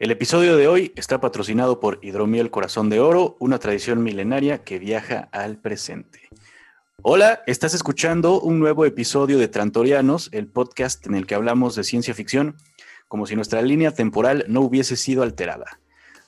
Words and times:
El 0.00 0.10
episodio 0.10 0.56
de 0.56 0.66
hoy 0.66 0.94
está 0.96 1.20
patrocinado 1.20 1.78
por 1.78 1.98
Hidromiel 2.00 2.50
Corazón 2.50 2.88
de 2.88 3.00
Oro, 3.00 3.36
una 3.38 3.58
tradición 3.58 4.02
milenaria 4.02 4.64
que 4.64 4.78
viaja 4.78 5.28
al 5.30 5.58
presente. 5.58 6.20
Hola, 7.02 7.42
estás 7.46 7.74
escuchando 7.74 8.40
un 8.40 8.60
nuevo 8.60 8.86
episodio 8.86 9.38
de 9.38 9.48
Trantorianos, 9.48 10.30
el 10.32 10.46
podcast 10.46 11.06
en 11.06 11.16
el 11.16 11.26
que 11.26 11.34
hablamos 11.34 11.74
de 11.74 11.84
ciencia 11.84 12.14
ficción, 12.14 12.56
como 13.08 13.26
si 13.26 13.36
nuestra 13.36 13.60
línea 13.60 13.90
temporal 13.90 14.46
no 14.48 14.62
hubiese 14.62 14.96
sido 14.96 15.22
alterada. 15.22 15.78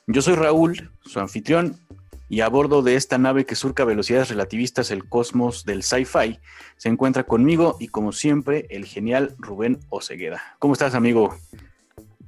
Yo 0.07 0.21
soy 0.21 0.35
Raúl, 0.35 0.91
su 1.01 1.19
anfitrión, 1.21 1.81
y 2.29 2.43
a 2.43 2.51
bordo 2.51 2.83
de 2.83 2.97
esta 2.97 3.17
nave 3.17 3.47
que 3.47 3.55
surca 3.55 3.87
velocidades 3.87 4.29
relativistas 4.29 4.91
el 4.91 5.09
cosmos 5.09 5.65
del 5.65 5.83
sci-fi, 5.83 6.41
se 6.77 6.91
encuentra 6.91 7.25
conmigo 7.25 7.79
y 7.81 7.89
como 7.89 8.13
siempre 8.13 8.67
el 8.69 8.85
genial 8.85 9.35
Rubén 9.39 9.81
Ocegueda. 9.89 10.43
¿Cómo 10.59 10.75
estás, 10.75 10.95
amigo? 10.95 11.35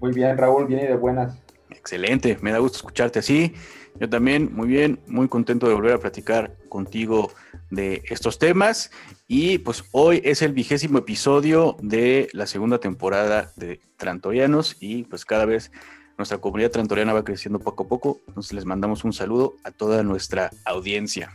Muy 0.00 0.12
bien, 0.12 0.36
Raúl, 0.36 0.66
bien 0.66 0.80
y 0.80 0.86
de 0.86 0.96
buenas. 0.96 1.38
Excelente, 1.70 2.38
me 2.40 2.52
da 2.52 2.58
gusto 2.58 2.78
escucharte 2.78 3.18
así. 3.18 3.54
Yo 4.00 4.08
también, 4.08 4.52
muy 4.52 4.66
bien, 4.66 4.98
muy 5.06 5.28
contento 5.28 5.68
de 5.68 5.74
volver 5.74 5.92
a 5.92 5.98
platicar 5.98 6.56
contigo 6.68 7.30
de 7.70 8.02
estos 8.08 8.38
temas. 8.38 8.90
Y 9.28 9.58
pues 9.58 9.84
hoy 9.92 10.20
es 10.24 10.42
el 10.42 10.52
vigésimo 10.52 10.98
episodio 10.98 11.76
de 11.80 12.28
la 12.32 12.46
segunda 12.46 12.78
temporada 12.78 13.52
de 13.56 13.80
Trantorianos 13.96 14.76
y 14.80 15.04
pues 15.04 15.24
cada 15.24 15.44
vez 15.44 15.70
nuestra 16.18 16.38
comunidad 16.38 16.70
trantoriana 16.70 17.12
va 17.12 17.24
creciendo 17.24 17.60
poco 17.60 17.84
a 17.84 17.88
poco. 17.88 18.20
Entonces 18.28 18.52
les 18.52 18.64
mandamos 18.64 19.04
un 19.04 19.12
saludo 19.12 19.54
a 19.62 19.70
toda 19.70 20.02
nuestra 20.02 20.50
audiencia. 20.64 21.30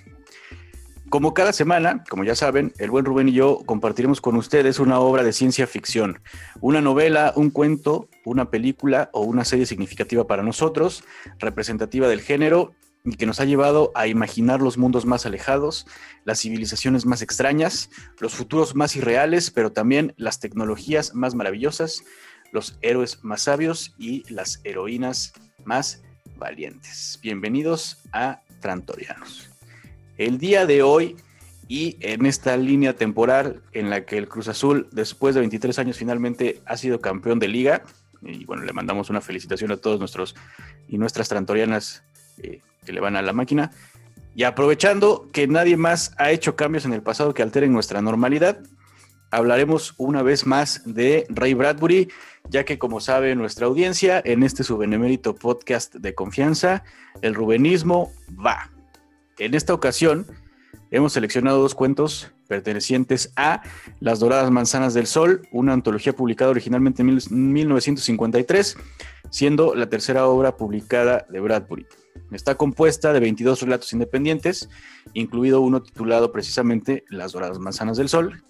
Como 1.10 1.34
cada 1.34 1.54
semana, 1.54 2.04
como 2.08 2.24
ya 2.24 2.36
saben, 2.36 2.72
el 2.78 2.92
buen 2.92 3.04
Rubén 3.04 3.30
y 3.30 3.34
yo 3.34 3.64
compartiremos 3.66 4.22
con 4.22 4.36
ustedes 4.36 4.78
una 4.78 5.00
obra 5.00 5.24
de 5.24 5.34
ciencia 5.34 5.66
ficción, 5.66 6.22
una 6.62 6.82
novela, 6.82 7.34
un 7.36 7.50
cuento, 7.50 8.08
una 8.26 8.52
película 8.52 9.10
o 9.12 9.22
una 9.22 9.44
serie 9.44 9.66
significativa 9.66 10.28
para 10.28 10.44
nosotros, 10.44 11.04
representativa 11.40 12.08
del 12.08 12.22
género 12.22 12.74
y 13.04 13.16
que 13.16 13.26
nos 13.26 13.40
ha 13.40 13.46
llevado 13.46 13.92
a 13.96 14.06
imaginar 14.06 14.62
los 14.62 14.78
mundos 14.78 15.08
más 15.08 15.26
alejados, 15.26 15.88
las 16.26 16.42
civilizaciones 16.42 17.08
más 17.08 17.24
extrañas, 17.24 17.90
los 18.20 18.36
futuros 18.36 18.76
más 18.76 18.96
irreales, 18.96 19.50
pero 19.50 19.72
también 19.72 20.14
las 20.16 20.40
tecnologías 20.40 21.16
más 21.16 21.34
maravillosas, 21.34 22.04
los 22.52 22.78
héroes 22.84 23.24
más 23.24 23.42
sabios 23.42 23.96
y 23.98 24.32
las 24.32 24.62
heroínas 24.64 25.34
más 25.66 26.04
valientes. 26.38 27.18
Bienvenidos 27.24 27.98
a 28.12 28.42
Trantorianos. 28.60 29.49
El 30.20 30.38
día 30.38 30.66
de 30.66 30.84
hoy 30.84 31.16
y 31.70 31.96
en 32.02 32.26
esta 32.26 32.58
línea 32.58 32.94
temporal 32.94 33.62
en 33.72 33.90
la 33.90 34.06
que 34.06 34.18
el 34.18 34.28
Cruz 34.28 34.50
Azul, 34.50 34.90
después 34.92 35.34
de 35.34 35.40
23 35.40 35.80
años, 35.80 35.98
finalmente 35.98 36.62
ha 36.66 36.76
sido 36.76 37.00
campeón 37.00 37.40
de 37.40 37.48
liga, 37.48 37.84
y 38.22 38.44
bueno, 38.44 38.64
le 38.66 38.74
mandamos 38.74 39.10
una 39.10 39.22
felicitación 39.22 39.72
a 39.72 39.78
todos 39.78 39.98
nuestros 39.98 40.36
y 40.90 40.98
nuestras 40.98 41.30
trantorianas 41.30 42.04
eh, 42.44 42.60
que 42.86 42.92
le 42.92 43.00
van 43.00 43.16
a 43.16 43.22
la 43.22 43.32
máquina. 43.32 43.72
Y 44.36 44.44
aprovechando 44.44 45.30
que 45.32 45.48
nadie 45.48 45.78
más 45.78 46.12
ha 46.18 46.32
hecho 46.32 46.58
cambios 46.58 46.84
en 46.84 46.92
el 46.92 47.02
pasado 47.02 47.34
que 47.34 47.42
alteren 47.42 47.72
nuestra 47.72 48.02
normalidad, 48.02 48.60
hablaremos 49.32 49.94
una 49.98 50.22
vez 50.22 50.46
más 50.46 50.82
de 50.84 51.28
Ray 51.30 51.54
Bradbury, 51.54 52.10
ya 52.50 52.66
que 52.66 52.78
como 52.78 53.00
sabe 53.00 53.36
nuestra 53.36 53.68
audiencia, 53.68 54.22
en 54.26 54.44
este 54.44 54.66
su 54.66 54.78
benemérito 54.78 55.34
podcast 55.34 55.96
de 55.96 56.14
confianza, 56.14 56.84
el 57.22 57.36
rubenismo 57.36 58.12
va. 58.46 58.70
En 59.40 59.54
esta 59.54 59.74
ocasión 59.74 60.26
hemos 60.92 61.14
seleccionado 61.14 61.62
dos 61.62 61.74
cuentos 61.74 62.34
pertenecientes 62.50 63.32
a 63.38 63.62
Las 64.02 64.20
Doradas 64.20 64.52
Manzanas 64.52 64.94
del 64.94 65.08
Sol, 65.08 65.48
una 65.54 65.72
antología 65.72 66.14
publicada 66.14 66.52
originalmente 66.52 67.04
en 67.04 67.54
1953, 67.54 68.76
siendo 69.30 69.76
la 69.76 69.88
tercera 69.88 70.28
obra 70.28 70.58
publicada 70.58 71.26
de 71.30 71.40
Bradbury. 71.40 71.88
Está 72.34 72.56
compuesta 72.56 73.14
de 73.14 73.22
22 73.22 73.62
relatos 73.62 73.94
independientes, 73.94 74.70
incluido 75.14 75.62
uno 75.62 75.82
titulado 75.82 76.34
precisamente 76.34 77.06
Las 77.10 77.32
Doradas 77.32 77.60
Manzanas 77.60 77.96
del 77.96 78.10
Sol, 78.10 78.44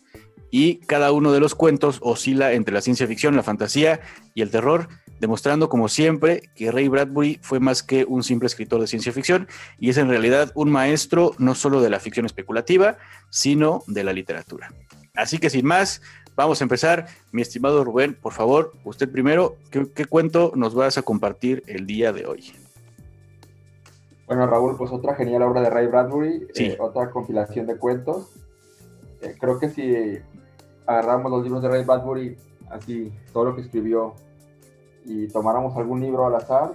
y 0.50 0.78
cada 0.78 1.12
uno 1.12 1.32
de 1.32 1.40
los 1.40 1.54
cuentos 1.54 2.00
oscila 2.02 2.54
entre 2.54 2.74
la 2.74 2.82
ciencia 2.82 3.06
ficción, 3.06 3.36
la 3.36 3.44
fantasía 3.44 4.00
y 4.34 4.42
el 4.42 4.50
terror, 4.50 4.90
demostrando 5.20 5.70
como 5.70 5.88
siempre 5.88 6.50
que 6.56 6.72
Ray 6.72 6.88
Bradbury 6.88 7.40
fue 7.42 7.60
más 7.60 7.84
que 7.84 8.06
un 8.06 8.24
simple 8.24 8.48
escritor 8.48 8.80
de 8.82 8.88
ciencia 8.88 9.12
ficción 9.12 9.48
y 9.78 9.90
es 9.90 9.98
en 9.98 10.10
realidad 10.10 10.52
un 10.56 10.72
maestro 10.72 11.34
no 11.38 11.56
solo 11.56 11.82
de 11.82 11.90
la 11.90 12.00
ficción 12.00 12.26
especulativa, 12.26 12.98
sino 13.30 13.84
de 13.88 14.04
la 14.04 14.14
literatura. 14.14 14.74
Así 15.16 15.38
que 15.38 15.50
sin 15.50 15.66
más, 15.66 16.02
vamos 16.36 16.62
a 16.62 16.64
empezar. 16.64 17.08
Mi 17.32 17.42
estimado 17.42 17.84
Rubén, 17.84 18.16
por 18.16 18.34
favor, 18.34 18.72
usted 18.86 19.12
primero, 19.12 19.58
¿qué, 19.72 20.06
cuento 20.06 20.54
nos 20.56 20.74
vas 20.74 20.98
a 20.98 21.02
compartir 21.02 21.64
el 21.68 21.86
día 21.86 22.14
de 22.14 22.26
hoy? 22.26 22.54
Bueno, 24.26 24.48
Raúl, 24.48 24.78
pues 24.78 24.92
otra 24.92 25.16
genial 25.16 25.42
obra 25.42 25.62
de 25.62 25.70
Ray 25.70 25.88
Bradbury, 25.88 26.48
eh, 26.56 26.78
otra 26.80 27.10
compilación 27.10 27.66
de 27.66 27.78
cuentos. 27.78 28.32
Eh, 29.22 29.36
creo 29.40 29.60
que 29.60 29.70
si 29.70 30.20
agarramos 30.86 31.32
los 31.32 31.44
libros 31.44 31.62
de 31.62 31.70
Ray 31.70 31.84
Bradbury, 31.84 32.38
así, 32.70 33.12
todo 33.34 33.46
lo 33.46 33.56
que 33.56 33.62
escribió, 33.62 34.16
y 35.10 35.28
tomáramos 35.28 35.76
algún 35.76 36.02
libro 36.02 36.28
al 36.28 36.36
azar, 36.36 36.74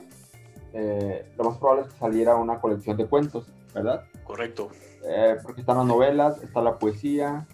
eh, 0.72 1.24
lo 1.38 1.44
más 1.44 1.58
probable 1.58 1.82
es 1.82 1.92
que 1.92 1.98
saliera 2.00 2.34
una 2.34 2.60
colección 2.60 2.96
de 2.96 3.06
cuentos, 3.06 3.46
¿verdad? 3.72 4.06
Correcto. 4.24 4.70
Eh, 5.06 5.36
porque 5.40 5.60
están 5.60 5.76
las 5.76 5.86
novelas, 5.86 6.42
está 6.42 6.60
la 6.60 6.80
poesía, 6.80 7.46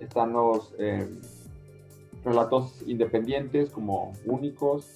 están 0.00 0.34
los 0.34 0.74
eh, 0.78 1.08
relatos 2.22 2.82
independientes 2.86 3.70
como 3.70 4.12
únicos, 4.26 4.86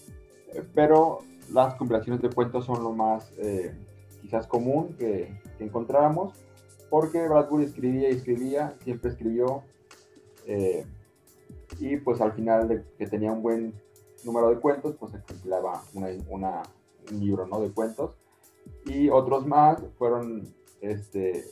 pero 0.75 1.21
las 1.51 1.75
compilaciones 1.77 2.21
de 2.21 2.29
cuentos 2.29 2.67
son 2.67 2.83
lo 2.85 2.93
más 2.93 3.33
quizás 4.21 4.47
común 4.47 4.95
que, 4.99 5.41
que 5.57 5.65
encontramos, 5.65 6.35
porque 6.91 7.27
Bradbury 7.27 7.65
escribía 7.65 8.11
y 8.11 8.13
escribía, 8.13 8.75
siempre 8.85 9.11
escribió, 9.11 9.63
y 11.79 11.97
pues 11.97 12.21
al 12.21 12.33
final 12.33 12.69
de 12.69 12.85
que 12.99 13.07
tenía 13.07 13.33
un 13.33 13.43
buen 13.43 13.73
número 14.25 14.51
de 14.51 14.57
cuentos, 14.61 14.95
pues 14.99 15.13
se 15.13 15.23
compilaba 15.23 15.83
un 15.95 17.21
libro 17.21 17.47
¿no? 17.47 17.61
de 17.61 17.71
cuentos. 17.71 18.17
Y 18.87 19.09
otros 19.09 19.47
más 19.47 19.83
fueron 19.99 20.49
este, 20.81 21.45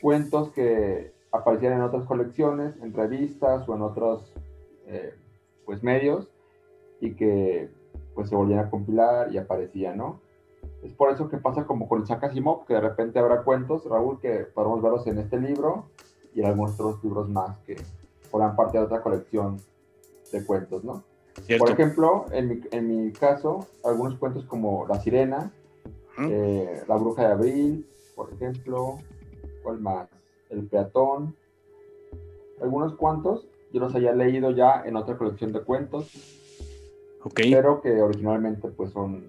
cuentos 0.00 0.50
que 0.50 1.12
aparecían 1.32 1.74
en 1.74 1.82
otras 1.82 2.04
colecciones, 2.04 2.74
en 2.80 2.92
revistas 2.92 3.68
o 3.68 3.74
en 3.74 3.82
otros 3.82 4.32
eh, 4.86 5.14
pues, 5.64 5.82
medios 5.82 6.28
y 7.00 7.14
que 7.14 7.70
pues 8.14 8.28
se 8.28 8.36
volvían 8.36 8.60
a 8.60 8.70
compilar 8.70 9.32
y 9.32 9.38
aparecían, 9.38 9.96
¿no? 9.96 10.20
Es 10.82 10.92
por 10.92 11.10
eso 11.10 11.28
que 11.28 11.38
pasa 11.38 11.66
como 11.66 11.88
con 11.88 12.02
Isaac 12.02 12.32
que 12.66 12.74
de 12.74 12.80
repente 12.80 13.18
habrá 13.18 13.42
cuentos, 13.42 13.84
Raúl, 13.86 14.20
que 14.20 14.44
podemos 14.44 14.82
verlos 14.82 15.06
en 15.06 15.18
este 15.18 15.38
libro 15.38 15.86
y 16.34 16.40
en 16.40 16.46
algunos 16.46 16.74
otros 16.74 17.02
libros 17.02 17.28
más 17.28 17.58
que 17.60 17.76
forman 18.30 18.54
parte 18.54 18.78
de 18.78 18.84
otra 18.84 19.02
colección 19.02 19.60
de 20.30 20.44
cuentos, 20.44 20.84
¿no? 20.84 21.02
Por 21.58 21.70
ejemplo, 21.70 22.26
en 22.32 22.48
mi, 22.48 22.60
en 22.70 22.88
mi, 22.88 23.12
caso, 23.12 23.66
algunos 23.84 24.18
cuentos 24.18 24.44
como 24.44 24.86
La 24.86 25.00
Sirena, 25.00 25.52
eh, 26.18 26.82
La 26.88 26.96
Bruja 26.96 27.26
de 27.26 27.32
Abril, 27.32 27.86
por 28.14 28.32
ejemplo, 28.32 28.98
¿cuál 29.62 29.80
más? 29.80 30.08
El 30.48 30.66
Peatón, 30.66 31.36
algunos 32.60 32.94
cuantos 32.94 33.48
yo 33.72 33.80
los 33.80 33.94
había 33.94 34.12
leído 34.12 34.52
ya 34.52 34.84
en 34.86 34.96
otra 34.96 35.18
colección 35.18 35.52
de 35.52 35.60
cuentos, 35.60 36.08
pero 37.34 37.80
que 37.80 38.00
originalmente 38.00 38.68
pues 38.68 38.92
son 38.92 39.26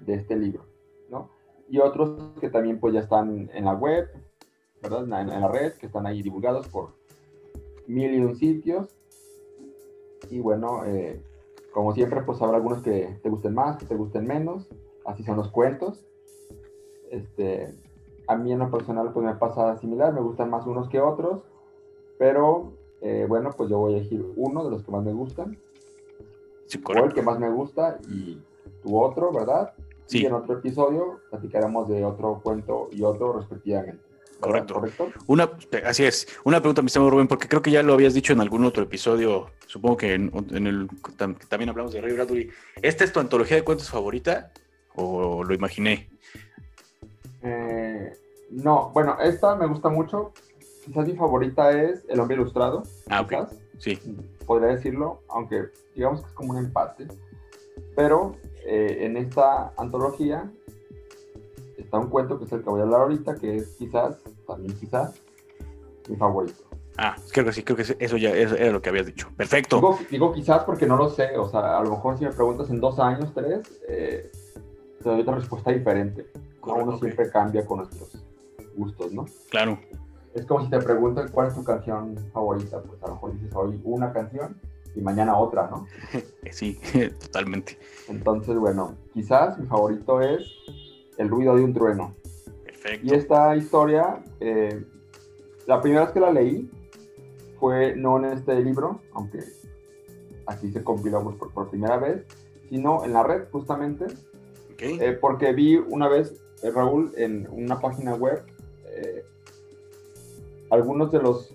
de 0.00 0.14
este 0.14 0.34
libro, 0.36 0.64
¿no? 1.08 1.30
Y 1.68 1.78
otros 1.78 2.32
que 2.40 2.50
también 2.50 2.80
pues 2.80 2.92
ya 2.92 3.00
están 3.00 3.48
en 3.54 3.64
la 3.64 3.74
web, 3.74 4.08
¿verdad? 4.82 5.04
En, 5.04 5.30
en 5.30 5.40
la 5.40 5.48
red, 5.48 5.74
que 5.74 5.86
están 5.86 6.06
ahí 6.06 6.22
divulgados 6.22 6.66
por 6.68 6.90
mil 7.86 8.12
y 8.14 8.18
un 8.18 8.36
sitios. 8.36 8.88
Y 10.28 10.40
bueno, 10.40 10.84
eh, 10.86 11.22
como 11.74 11.92
siempre, 11.92 12.22
pues 12.22 12.40
habrá 12.40 12.58
algunos 12.58 12.82
que 12.82 13.18
te 13.20 13.28
gusten 13.28 13.52
más, 13.52 13.76
que 13.76 13.84
te 13.84 13.96
gusten 13.96 14.24
menos. 14.26 14.68
Así 15.04 15.24
son 15.24 15.36
los 15.36 15.50
cuentos. 15.50 16.06
Este, 17.10 17.74
a 18.28 18.36
mí 18.36 18.52
en 18.52 18.60
lo 18.60 18.70
personal 18.70 19.12
pues 19.12 19.26
me 19.26 19.34
pasa 19.34 19.76
similar, 19.78 20.14
me 20.14 20.20
gustan 20.20 20.50
más 20.50 20.66
unos 20.66 20.88
que 20.88 21.00
otros. 21.00 21.42
Pero 22.16 22.74
eh, 23.00 23.26
bueno, 23.28 23.50
pues 23.56 23.68
yo 23.68 23.78
voy 23.78 23.94
a 23.94 23.96
elegir 23.96 24.24
uno 24.36 24.64
de 24.64 24.70
los 24.70 24.84
que 24.84 24.92
más 24.92 25.04
me 25.04 25.12
gustan. 25.12 25.58
Sí, 26.66 26.80
o 26.86 27.04
el 27.04 27.12
que 27.12 27.22
más 27.22 27.40
me 27.40 27.50
gusta 27.50 27.98
y 28.08 28.40
tu 28.84 28.96
otro, 28.96 29.32
¿verdad? 29.32 29.72
Sí. 30.06 30.22
Y 30.22 30.26
en 30.26 30.34
otro 30.34 30.58
episodio 30.58 31.18
platicaremos 31.28 31.88
de 31.88 32.04
otro 32.04 32.40
cuento 32.40 32.88
y 32.92 33.02
otro 33.02 33.32
respectivamente. 33.32 34.13
Correcto. 34.40 34.82
Una, 35.26 35.50
así 35.84 36.04
es. 36.04 36.26
Una 36.44 36.60
pregunta, 36.60 36.82
mi 36.82 36.86
estimado 36.86 37.10
Rubén, 37.10 37.28
porque 37.28 37.48
creo 37.48 37.62
que 37.62 37.70
ya 37.70 37.82
lo 37.82 37.94
habías 37.94 38.14
dicho 38.14 38.32
en 38.32 38.40
algún 38.40 38.64
otro 38.64 38.82
episodio, 38.82 39.50
supongo 39.66 39.96
que 39.96 40.14
en, 40.14 40.30
el 40.50 40.88
también 41.16 41.70
hablamos 41.70 41.92
de 41.92 42.00
Ray 42.00 42.12
Bradbury. 42.12 42.50
¿Esta 42.82 43.04
es 43.04 43.12
tu 43.12 43.20
antología 43.20 43.56
de 43.56 43.64
cuentos 43.64 43.90
favorita 43.90 44.52
o 44.94 45.42
lo 45.44 45.54
imaginé? 45.54 46.08
Eh, 47.42 48.16
no, 48.50 48.90
bueno, 48.90 49.16
esta 49.20 49.54
me 49.56 49.66
gusta 49.66 49.88
mucho. 49.88 50.32
Quizás 50.84 51.06
mi 51.06 51.16
favorita 51.16 51.70
es 51.70 52.04
El 52.08 52.20
hombre 52.20 52.36
ilustrado. 52.36 52.82
Ah, 53.08 53.22
ok. 53.22 53.48
Sí. 53.78 53.98
Podría 54.46 54.68
decirlo, 54.74 55.22
aunque 55.28 55.64
digamos 55.94 56.20
que 56.20 56.28
es 56.28 56.32
como 56.34 56.52
un 56.52 56.58
empate. 56.58 57.06
Pero 57.96 58.36
eh, 58.66 58.98
en 59.00 59.16
esta 59.16 59.72
antología 59.76 60.50
está 61.76 61.98
un 61.98 62.08
cuento 62.08 62.38
que 62.38 62.44
es 62.44 62.52
el 62.52 62.62
que 62.62 62.70
voy 62.70 62.80
a 62.80 62.84
hablar 62.84 63.02
ahorita, 63.02 63.34
que 63.36 63.56
es 63.56 63.76
quizás, 63.76 64.18
también 64.46 64.78
quizás, 64.78 65.20
mi 66.08 66.16
favorito. 66.16 66.64
Ah, 66.96 67.16
creo 67.32 67.44
que 67.44 67.52
sí, 67.52 67.64
creo 67.64 67.76
que 67.76 67.96
eso 67.98 68.16
ya 68.16 68.30
era 68.30 68.70
lo 68.70 68.80
que 68.80 68.88
habías 68.88 69.06
dicho. 69.06 69.28
Perfecto. 69.36 69.98
Digo, 70.10 70.32
quizás 70.32 70.62
porque 70.62 70.86
no 70.86 70.96
lo 70.96 71.08
sé, 71.08 71.36
o 71.36 71.48
sea, 71.48 71.78
a 71.78 71.82
lo 71.82 71.90
mejor 71.90 72.18
si 72.18 72.24
me 72.24 72.30
preguntas 72.30 72.70
en 72.70 72.80
dos 72.80 73.00
años, 73.00 73.32
tres, 73.34 73.80
eh, 73.88 74.30
te 75.02 75.08
doy 75.08 75.22
otra 75.22 75.34
respuesta 75.34 75.72
diferente. 75.72 76.30
Uno 76.62 76.96
siempre 76.98 77.30
cambia 77.30 77.66
con 77.66 77.78
nuestros 77.78 78.24
gustos, 78.76 79.12
¿no? 79.12 79.26
Claro. 79.50 79.78
Es 80.34 80.46
como 80.46 80.64
si 80.64 80.70
te 80.70 80.78
preguntan 80.78 81.28
cuál 81.28 81.48
es 81.48 81.54
tu 81.54 81.64
canción 81.64 82.16
favorita, 82.32 82.80
pues 82.82 83.02
a 83.02 83.08
lo 83.08 83.14
mejor 83.14 83.32
dices 83.34 83.54
hoy 83.54 83.80
una 83.84 84.12
canción 84.12 84.60
y 84.94 85.00
mañana 85.00 85.36
otra, 85.36 85.68
¿no? 85.70 85.86
Sí, 86.50 86.78
totalmente. 87.20 87.78
Entonces, 88.08 88.56
bueno, 88.56 88.94
quizás 89.12 89.58
mi 89.58 89.66
favorito 89.66 90.20
es 90.20 90.42
El 91.18 91.28
ruido 91.28 91.56
de 91.56 91.62
un 91.62 91.72
trueno. 91.72 92.14
Perfecto. 92.64 93.06
Y 93.06 93.14
esta 93.14 93.56
historia, 93.56 94.22
eh, 94.40 94.84
la 95.66 95.80
primera 95.80 96.04
vez 96.04 96.12
que 96.12 96.20
la 96.20 96.30
leí 96.30 96.70
fue 97.58 97.94
no 97.96 98.18
en 98.18 98.36
este 98.36 98.60
libro, 98.60 99.00
aunque 99.12 99.40
aquí 100.46 100.70
se 100.70 100.82
compiló 100.82 101.22
por, 101.22 101.52
por 101.52 101.70
primera 101.70 101.96
vez, 101.96 102.24
sino 102.68 103.04
en 103.04 103.12
la 103.12 103.22
red 103.22 103.44
justamente, 103.50 104.06
eh, 104.78 105.16
porque 105.20 105.52
vi 105.52 105.76
una 105.76 106.08
vez, 106.08 106.42
eh, 106.62 106.70
Raúl, 106.70 107.12
en 107.16 107.48
una 107.50 107.80
página 107.80 108.14
web, 108.14 108.42
algunos 110.70 111.12
de 111.12 111.20
los, 111.20 111.54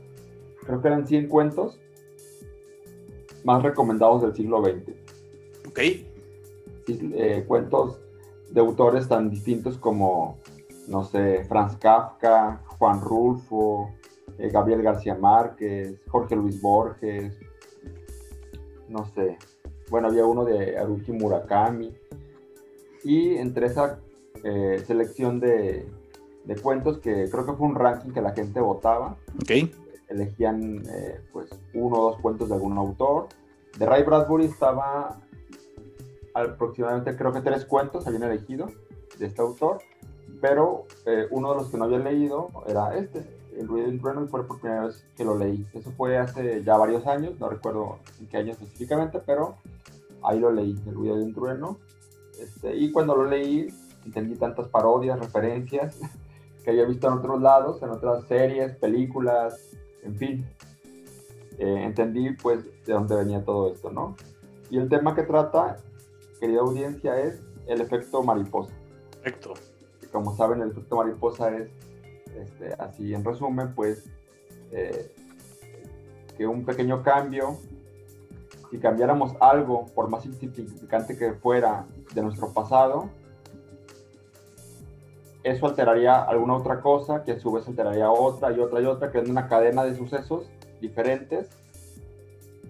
creo 0.65 0.81
que 0.81 0.87
eran 0.87 1.05
100 1.05 1.27
cuentos 1.27 1.79
más 3.43 3.63
recomendados 3.63 4.21
del 4.21 4.35
siglo 4.35 4.63
XX. 4.63 4.95
Ok. 5.67 5.79
Eh, 6.87 7.45
cuentos 7.47 7.99
de 8.51 8.59
autores 8.59 9.07
tan 9.07 9.29
distintos 9.29 9.77
como, 9.77 10.37
no 10.87 11.03
sé, 11.03 11.43
Franz 11.45 11.77
Kafka, 11.77 12.61
Juan 12.77 13.01
Rulfo, 13.01 13.91
eh, 14.37 14.49
Gabriel 14.49 14.81
García 14.81 15.15
Márquez, 15.15 15.99
Jorge 16.07 16.35
Luis 16.35 16.61
Borges, 16.61 17.37
no 18.87 19.05
sé. 19.05 19.37
Bueno, 19.89 20.07
había 20.07 20.25
uno 20.25 20.45
de 20.45 20.77
Haruki 20.77 21.11
Murakami. 21.11 21.95
Y 23.03 23.35
entre 23.37 23.67
esa 23.67 23.99
eh, 24.43 24.83
selección 24.85 25.39
de, 25.39 25.89
de, 26.45 26.55
cuentos, 26.55 26.99
que 26.99 27.29
creo 27.29 27.45
que 27.45 27.53
fue 27.53 27.67
un 27.67 27.75
ranking 27.75 28.11
que 28.11 28.21
la 28.21 28.31
gente 28.31 28.59
votaba, 28.59 29.17
okay 29.41 29.71
elegían 30.09 30.83
eh, 30.91 31.21
pues 31.31 31.49
uno 31.73 31.97
o 31.97 32.11
dos 32.11 32.19
cuentos 32.19 32.49
de 32.49 32.55
algún 32.55 32.77
autor. 32.77 33.27
De 33.77 33.85
Ray 33.85 34.03
Bradbury 34.03 34.45
estaba 34.45 35.21
aproximadamente 36.33 37.15
creo 37.15 37.31
que 37.33 37.41
tres 37.41 37.65
cuentos 37.65 38.07
habían 38.07 38.23
elegido 38.23 38.67
de 39.17 39.25
este 39.25 39.41
autor, 39.41 39.79
pero 40.41 40.85
eh, 41.05 41.27
uno 41.31 41.51
de 41.51 41.55
los 41.57 41.69
que 41.69 41.77
no 41.77 41.85
había 41.85 41.99
leído 41.99 42.49
era 42.67 42.95
este, 42.97 43.25
El 43.57 43.67
ruido 43.67 43.87
del 43.87 43.99
trueno, 43.99 44.23
y 44.23 44.27
fue 44.27 44.47
por 44.47 44.59
primera 44.59 44.85
vez 44.85 45.05
que 45.15 45.25
lo 45.25 45.37
leí. 45.37 45.65
Eso 45.73 45.91
fue 45.91 46.17
hace 46.17 46.63
ya 46.63 46.77
varios 46.77 47.05
años, 47.07 47.39
no 47.39 47.49
recuerdo 47.49 47.99
en 48.19 48.27
qué 48.27 48.37
año 48.37 48.51
específicamente, 48.53 49.19
pero 49.25 49.55
ahí 50.23 50.39
lo 50.39 50.51
leí, 50.51 50.75
El 50.87 50.93
ruido 50.93 51.17
de 51.17 51.23
un 51.23 51.33
trueno. 51.33 51.77
Este, 52.39 52.75
y 52.75 52.91
cuando 52.91 53.15
lo 53.15 53.25
leí, 53.25 53.67
entendí 54.05 54.35
tantas 54.35 54.67
parodias, 54.69 55.19
referencias 55.19 55.99
que 56.63 56.71
había 56.71 56.85
visto 56.85 57.07
en 57.07 57.13
otros 57.13 57.41
lados, 57.41 57.81
en 57.81 57.89
otras 57.89 58.25
series, 58.27 58.75
películas, 58.77 59.59
en 60.03 60.15
fin, 60.15 60.45
eh, 61.57 61.83
entendí 61.83 62.31
pues 62.41 62.63
de 62.85 62.93
dónde 62.93 63.15
venía 63.15 63.43
todo 63.43 63.73
esto, 63.73 63.91
¿no? 63.91 64.15
Y 64.69 64.77
el 64.77 64.87
tema 64.87 65.15
que 65.15 65.23
trata, 65.23 65.77
querida 66.39 66.61
audiencia, 66.61 67.19
es 67.19 67.41
el 67.67 67.81
efecto 67.81 68.23
mariposa. 68.23 68.73
Perfecto. 69.11 69.53
como 70.11 70.35
saben, 70.35 70.61
el 70.61 70.71
efecto 70.71 70.95
mariposa 70.95 71.55
es, 71.55 71.69
este, 72.35 72.73
así 72.79 73.13
en 73.13 73.23
resumen, 73.23 73.75
pues, 73.75 74.09
eh, 74.71 75.13
que 76.37 76.47
un 76.47 76.65
pequeño 76.65 77.03
cambio, 77.03 77.57
si 78.71 78.79
cambiáramos 78.79 79.33
algo, 79.39 79.87
por 79.93 80.09
más 80.09 80.25
insignificante 80.25 81.17
que 81.17 81.33
fuera, 81.33 81.85
de 82.13 82.23
nuestro 82.23 82.51
pasado, 82.53 83.09
eso 85.43 85.67
alteraría 85.67 86.21
alguna 86.21 86.55
otra 86.55 86.81
cosa, 86.81 87.23
que 87.23 87.33
a 87.33 87.39
su 87.39 87.51
vez 87.51 87.67
alteraría 87.67 88.11
otra 88.11 88.51
y 88.51 88.59
otra 88.59 88.81
y 88.81 88.85
otra, 88.85 89.11
creando 89.11 89.31
una 89.31 89.47
cadena 89.47 89.83
de 89.83 89.95
sucesos 89.95 90.49
diferentes 90.81 91.49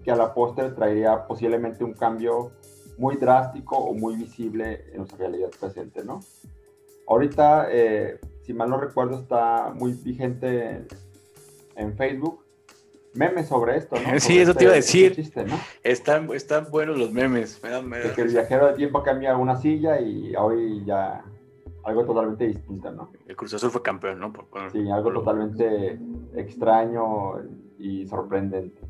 que 0.04 0.10
a 0.10 0.16
la 0.16 0.32
postre 0.34 0.70
traería 0.70 1.26
posiblemente 1.26 1.84
un 1.84 1.92
cambio 1.92 2.52
muy 3.00 3.16
drástico 3.16 3.76
o 3.76 3.94
muy 3.94 4.14
visible 4.14 4.84
en 4.90 4.98
nuestra 4.98 5.16
realidad 5.16 5.48
presente, 5.58 6.04
¿no? 6.04 6.20
Ahorita, 7.08 7.68
eh, 7.70 8.20
si 8.42 8.52
mal 8.52 8.68
no 8.68 8.78
recuerdo, 8.78 9.18
está 9.18 9.72
muy 9.74 9.94
vigente 9.94 10.86
en 11.76 11.96
Facebook 11.96 12.44
memes 13.14 13.48
sobre 13.48 13.78
esto, 13.78 13.96
¿no? 13.96 14.20
sí, 14.20 14.38
eso 14.38 14.54
te 14.54 14.64
iba 14.64 14.74
a 14.74 14.76
este 14.76 15.10
decir. 15.10 15.32
están, 15.82 16.30
están 16.34 16.70
buenos 16.70 16.98
los 16.98 17.10
memes. 17.10 17.60
de 17.62 18.12
que 18.14 18.20
el 18.20 18.28
viajero 18.28 18.66
de 18.66 18.74
tiempo 18.74 19.02
cambia 19.02 19.34
una 19.34 19.56
silla 19.56 19.98
y 19.98 20.36
hoy 20.36 20.84
ya 20.84 21.24
algo 21.84 22.04
totalmente 22.04 22.48
distinto, 22.48 22.90
¿no? 22.92 23.10
El 23.26 23.34
Cruz 23.34 23.54
Azul 23.54 23.70
fue 23.70 23.82
campeón, 23.82 24.20
¿no? 24.20 24.32
sí, 24.70 24.90
algo 24.90 25.10
totalmente 25.10 25.98
extraño 26.34 27.38
y 27.78 28.06
sorprendente. 28.06 28.82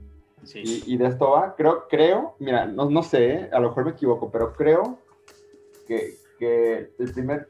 Sí. 0.45 0.83
Y, 0.87 0.97
de 0.97 1.07
esto 1.07 1.31
va, 1.31 1.55
creo, 1.55 1.87
creo, 1.89 2.35
mira, 2.39 2.67
no, 2.67 2.89
no 2.89 3.03
sé, 3.03 3.33
¿eh? 3.33 3.51
a 3.53 3.61
lo 3.61 3.69
mejor 3.69 3.85
me 3.85 3.91
equivoco, 3.91 4.31
pero 4.31 4.53
creo 4.55 4.99
que, 5.87 6.17
que, 6.39 6.93
el 6.99 7.13
primer 7.13 7.49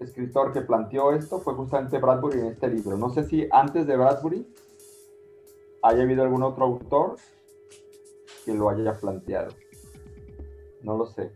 escritor 0.00 0.52
que 0.52 0.60
planteó 0.60 1.12
esto 1.12 1.40
fue 1.40 1.54
justamente 1.54 1.98
Bradbury 1.98 2.38
en 2.38 2.46
este 2.46 2.68
libro. 2.68 2.96
No 2.96 3.10
sé 3.10 3.24
si 3.24 3.48
antes 3.50 3.86
de 3.86 3.96
Bradbury 3.96 4.46
haya 5.82 6.02
habido 6.02 6.22
algún 6.22 6.42
otro 6.42 6.64
autor 6.64 7.16
que 8.44 8.54
lo 8.54 8.70
haya 8.70 8.94
planteado. 8.94 9.52
No 10.82 10.96
lo 10.96 11.06
sé. 11.06 11.32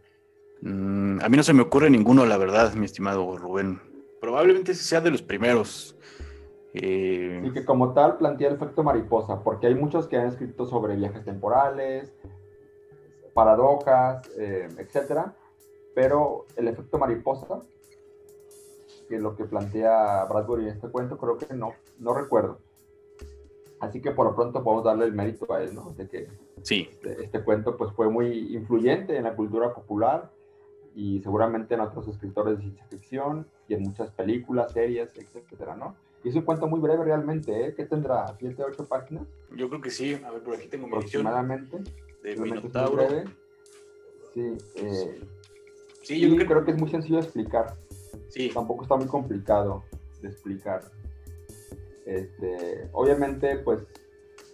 Mm, 0.62 1.20
a 1.22 1.28
mí 1.28 1.36
no 1.36 1.42
se 1.42 1.52
me 1.52 1.62
ocurre 1.62 1.90
ninguno, 1.90 2.26
la 2.26 2.36
verdad, 2.36 2.74
mi 2.74 2.84
estimado 2.84 3.36
Rubén. 3.36 3.80
Probablemente 4.20 4.74
sea 4.74 5.00
de 5.00 5.10
los 5.10 5.22
primeros. 5.22 5.96
Eh... 6.74 7.42
Y 7.44 7.52
que 7.52 7.64
como 7.64 7.92
tal 7.92 8.16
plantea 8.18 8.48
el 8.48 8.54
efecto 8.54 8.82
mariposa, 8.82 9.42
porque 9.42 9.66
hay 9.66 9.74
muchos 9.74 10.06
que 10.06 10.16
han 10.16 10.26
escrito 10.26 10.66
sobre 10.66 10.96
viajes 10.96 11.24
temporales, 11.24 12.12
paradojas, 13.34 14.28
eh, 14.38 14.68
etcétera, 14.78 15.34
pero 15.94 16.46
el 16.56 16.68
efecto 16.68 16.98
mariposa, 16.98 17.60
que 19.08 19.16
es 19.16 19.22
lo 19.22 19.34
que 19.34 19.44
plantea 19.44 20.24
Bradbury 20.26 20.64
en 20.64 20.68
este 20.70 20.88
cuento, 20.88 21.18
creo 21.18 21.38
que 21.38 21.52
no, 21.54 21.72
no 21.98 22.14
recuerdo. 22.14 22.58
Así 23.80 24.00
que 24.00 24.10
por 24.10 24.26
lo 24.26 24.36
pronto 24.36 24.62
podemos 24.62 24.84
darle 24.84 25.06
el 25.06 25.14
mérito 25.14 25.52
a 25.52 25.62
él, 25.62 25.74
¿no? 25.74 25.92
De 25.96 26.06
que 26.06 26.28
sí. 26.62 26.88
este, 26.90 27.24
este 27.24 27.42
cuento 27.42 27.76
pues, 27.76 27.92
fue 27.92 28.10
muy 28.10 28.54
influyente 28.54 29.16
en 29.16 29.24
la 29.24 29.34
cultura 29.34 29.72
popular 29.72 30.30
y 30.94 31.20
seguramente 31.20 31.74
en 31.74 31.80
otros 31.80 32.06
escritores 32.08 32.58
de 32.58 32.62
ciencia 32.62 32.84
ficción 32.86 33.46
y 33.68 33.74
en 33.74 33.82
muchas 33.82 34.10
películas, 34.10 34.72
series, 34.72 35.10
etcétera, 35.16 35.76
¿no? 35.76 35.96
Y 36.22 36.28
es 36.28 36.34
un 36.34 36.42
cuento 36.42 36.66
muy 36.66 36.80
breve 36.80 37.04
realmente, 37.04 37.66
¿eh? 37.66 37.74
¿Qué 37.74 37.86
tendrá? 37.86 38.36
¿Siete, 38.38 38.62
ocho 38.62 38.86
páginas? 38.86 39.26
Yo 39.56 39.68
creo 39.68 39.80
que 39.80 39.90
sí. 39.90 40.14
A 40.24 40.30
ver, 40.30 40.42
por 40.42 40.54
aquí 40.54 40.68
tengo 40.68 40.86
mi 40.86 40.94
Aproximadamente. 40.94 41.78
De 42.22 42.36
Minotauro. 42.36 43.02
Sí, 44.34 44.56
eh, 44.76 45.20
sí, 46.02 46.20
yo 46.20 46.46
creo 46.46 46.64
que... 46.64 46.72
es 46.72 46.78
muy 46.78 46.90
sencillo 46.90 47.16
de 47.16 47.22
explicar. 47.22 47.74
Sí. 48.28 48.50
Tampoco 48.52 48.82
está 48.82 48.96
muy 48.96 49.06
complicado 49.06 49.84
de 50.20 50.28
explicar. 50.28 50.82
Este, 52.04 52.88
obviamente, 52.92 53.58
pues, 53.58 53.82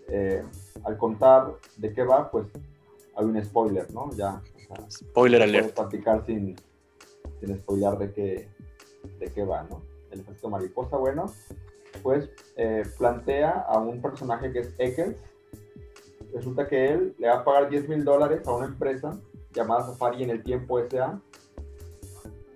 eh, 0.09 0.45
al 0.85 0.97
contar 0.97 1.57
de 1.77 1.93
qué 1.93 2.05
va, 2.05 2.31
pues, 2.31 2.47
hay 3.17 3.25
un 3.25 3.45
spoiler, 3.45 3.93
¿no? 3.93 4.11
Ya 4.15 4.41
Spoiler 4.91 5.43
alert. 5.43 5.75
platicar 5.75 6.25
sin, 6.27 6.57
sin 7.41 7.59
spoiler 7.59 7.99
de 7.99 8.13
qué, 8.13 8.49
de 9.19 9.33
qué 9.33 9.45
va, 9.45 9.65
¿no? 9.65 9.83
El 10.17 10.23
efecto 10.23 10.49
mariposa, 10.49 10.97
bueno, 10.97 11.27
pues 12.03 12.31
eh, 12.57 12.83
plantea 12.97 13.67
a 13.69 13.79
un 13.79 14.01
personaje 14.01 14.51
que 14.51 14.61
es 14.61 14.75
Eccles. 14.79 15.17
Resulta 16.33 16.67
que 16.67 16.89
él 16.93 17.15
le 17.19 17.29
va 17.29 17.35
a 17.37 17.45
pagar 17.45 17.69
10 17.69 17.89
mil 17.89 18.05
dólares 18.05 18.47
a 18.47 18.55
una 18.55 18.67
empresa 18.67 19.19
llamada 19.53 19.87
Safari 19.87 20.23
en 20.23 20.31
el 20.31 20.43
tiempo 20.43 20.81
SA 20.81 21.21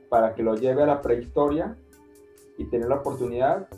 para 0.08 0.34
que 0.34 0.42
lo 0.42 0.56
lleve 0.56 0.82
a 0.82 0.86
la 0.86 1.02
prehistoria 1.02 1.76
y 2.58 2.64
tener 2.64 2.88
la 2.88 2.96
oportunidad 2.96 3.68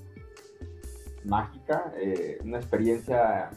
mágica, 1.25 1.93
eh, 1.97 2.39
una 2.45 2.59
experiencia 2.59 3.51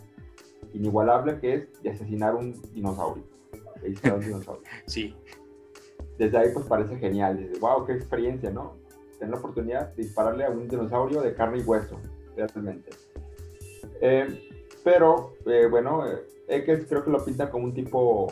inigualable 0.73 1.39
que 1.39 1.53
es 1.53 1.83
de 1.83 1.89
asesinar 1.91 2.35
un 2.35 2.53
dinosaurio. 2.73 3.23
Sí. 4.87 5.15
Desde 6.17 6.37
ahí 6.37 6.49
pues 6.53 6.65
parece 6.65 6.97
genial. 6.97 7.37
Dice, 7.37 7.59
wow, 7.59 7.85
qué 7.85 7.93
experiencia, 7.93 8.49
¿no? 8.49 8.84
Tener 9.19 9.33
la 9.33 9.39
oportunidad 9.39 9.93
de 9.93 10.03
dispararle 10.03 10.45
a 10.45 10.49
un 10.49 10.67
dinosaurio 10.67 11.21
de 11.21 11.33
carne 11.33 11.59
y 11.59 11.61
hueso, 11.61 11.99
realmente. 12.35 12.91
Eh, 14.01 14.49
pero, 14.83 15.33
eh, 15.45 15.67
bueno, 15.69 16.03
Eckes 16.47 16.85
creo 16.87 17.03
que 17.03 17.11
lo 17.11 17.23
pinta 17.23 17.49
como 17.49 17.65
un 17.65 17.73
tipo 17.73 18.27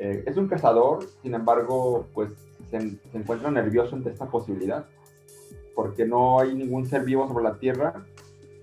Eh, 0.00 0.22
es 0.26 0.36
un 0.36 0.46
cazador, 0.46 1.04
sin 1.22 1.34
embargo, 1.34 2.06
pues 2.14 2.30
se, 2.70 2.78
se, 2.80 3.18
encuentra 3.18 3.50
nervioso 3.50 3.96
ante 3.96 4.10
esta 4.10 4.26
posibilidad, 4.26 4.86
porque 5.74 6.06
no 6.06 6.38
hay 6.38 6.54
ningún 6.54 6.86
ser 6.86 7.02
vivo 7.02 7.26
sobre 7.26 7.42
la 7.42 7.58
Tierra 7.58 8.06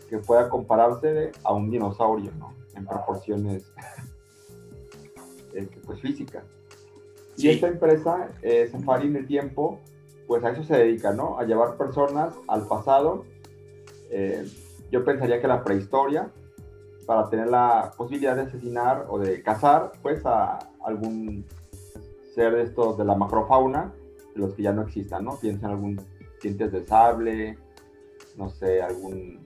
que 0.10 0.18
pueda 0.20 0.50
compararse 0.50 1.34
a 1.44 1.54
un 1.54 1.70
dinosaurio, 1.70 2.32
¿no? 2.40 2.54
En 2.76 2.86
proporciones 2.86 3.70
este, 5.54 5.78
pues, 5.86 6.00
físicas. 6.00 6.46
Y 7.36 7.50
esta 7.50 7.68
empresa, 7.68 8.30
eh, 8.42 8.70
Safari 8.72 9.08
en 9.08 9.18
el 9.18 9.28
tiempo, 9.28 9.82
pues 10.28 10.44
a 10.44 10.52
eso 10.52 10.64
se 10.64 10.76
dedica, 10.76 11.12
¿no? 11.14 11.40
A 11.40 11.44
llevar 11.44 11.78
personas 11.78 12.34
al 12.48 12.68
pasado. 12.68 13.26
Eh, 14.10 14.46
yo 14.92 15.04
pensaría 15.04 15.42
que 15.42 15.48
la 15.48 15.64
prehistoria, 15.64 16.30
para 17.06 17.30
tener 17.30 17.48
la 17.48 17.94
posibilidad 17.96 18.36
de 18.36 18.44
asesinar 18.44 19.06
o 19.10 19.20
de 19.20 19.42
cazar, 19.44 19.92
pues 20.02 20.26
a 20.26 20.60
algún 20.84 21.46
ser 22.34 22.56
de 22.56 22.64
estos 22.64 22.98
de 22.98 23.06
la 23.06 23.16
macrofauna, 23.16 23.94
de 24.34 24.42
los 24.42 24.54
que 24.54 24.64
ya 24.64 24.74
no 24.74 24.84
existan, 24.84 25.26
¿no? 25.26 25.38
Piensa 25.38 25.68
en 25.68 25.72
algún 25.72 26.02
dientes 26.42 26.72
de 26.72 26.86
sable, 26.86 27.58
no 28.38 28.50
sé, 28.50 28.82
algún 28.82 29.46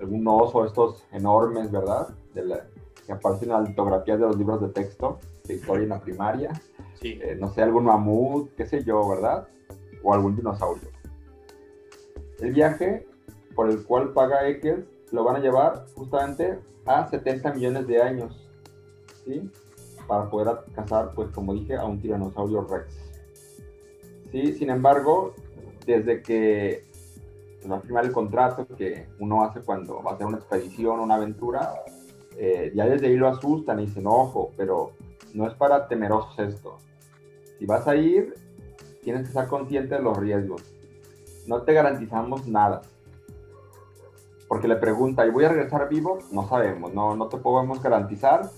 algún 0.00 0.26
oso, 0.26 0.64
estos 0.64 1.04
enormes, 1.12 1.70
¿verdad? 1.70 2.08
De 2.34 2.44
la, 2.44 2.66
que 3.06 3.12
aparecen 3.12 3.50
en 3.50 3.60
las 3.60 3.68
litografías 3.68 4.18
de 4.18 4.26
los 4.26 4.36
libros 4.36 4.60
de 4.60 4.68
texto 4.68 5.18
de 5.44 5.54
historia 5.54 5.84
en 5.84 5.88
la 5.90 6.00
primaria. 6.00 6.52
Eh, 7.02 7.36
no 7.38 7.52
sé, 7.52 7.62
algún 7.62 7.84
mamut, 7.84 8.54
qué 8.54 8.66
sé 8.66 8.82
yo, 8.84 9.06
¿verdad? 9.08 9.46
O 10.02 10.14
algún 10.14 10.36
dinosaurio. 10.36 10.88
El 12.40 12.52
viaje 12.52 13.06
por 13.54 13.70
el 13.70 13.84
cual 13.84 14.12
paga 14.12 14.46
Eckels 14.48 14.86
lo 15.12 15.24
van 15.24 15.36
a 15.36 15.40
llevar 15.40 15.86
justamente 15.94 16.58
a 16.86 17.08
70 17.08 17.54
millones 17.54 17.86
de 17.86 18.02
años, 18.02 18.48
¿sí? 19.24 19.50
Para 20.06 20.28
poder 20.28 20.56
cazar, 20.74 21.12
pues 21.14 21.30
como 21.30 21.54
dije, 21.54 21.76
a 21.76 21.84
un 21.84 22.00
tiranosaurio 22.00 22.62
rex. 22.62 22.94
¿Sí? 24.32 24.52
Sin 24.54 24.70
embargo, 24.70 25.34
desde 25.86 26.20
que 26.22 26.84
va 27.70 27.76
a 27.76 27.80
firmar 27.80 28.04
el 28.04 28.12
contrato 28.12 28.66
que 28.76 29.06
uno 29.18 29.44
hace 29.44 29.60
cuando 29.60 30.02
va 30.02 30.12
a 30.12 30.14
hacer 30.14 30.26
una 30.26 30.38
expedición, 30.38 31.00
una 31.00 31.14
aventura, 31.14 31.74
eh, 32.36 32.72
ya 32.74 32.86
desde 32.86 33.06
ahí 33.06 33.16
lo 33.16 33.28
asustan 33.28 33.80
y 33.80 33.86
dicen, 33.86 34.06
ojo, 34.06 34.50
pero 34.56 34.92
no 35.34 35.46
es 35.46 35.54
para 35.54 35.88
temerosos 35.88 36.38
esto. 36.38 36.78
Si 37.58 37.66
vas 37.66 37.86
a 37.86 37.96
ir, 37.96 38.34
tienes 39.02 39.22
que 39.22 39.28
estar 39.28 39.48
consciente 39.48 39.96
de 39.96 40.00
los 40.00 40.16
riesgos. 40.16 40.62
No 41.46 41.62
te 41.62 41.74
garantizamos 41.74 42.46
nada. 42.46 42.82
Porque 44.48 44.68
le 44.68 44.76
pregunta, 44.76 45.26
¿y 45.26 45.30
voy 45.30 45.44
a 45.44 45.48
regresar 45.48 45.88
vivo? 45.88 46.18
No 46.30 46.48
sabemos, 46.48 46.94
no, 46.94 47.16
no 47.16 47.28
te 47.28 47.36
podemos 47.36 47.82
garantizar 47.82 48.48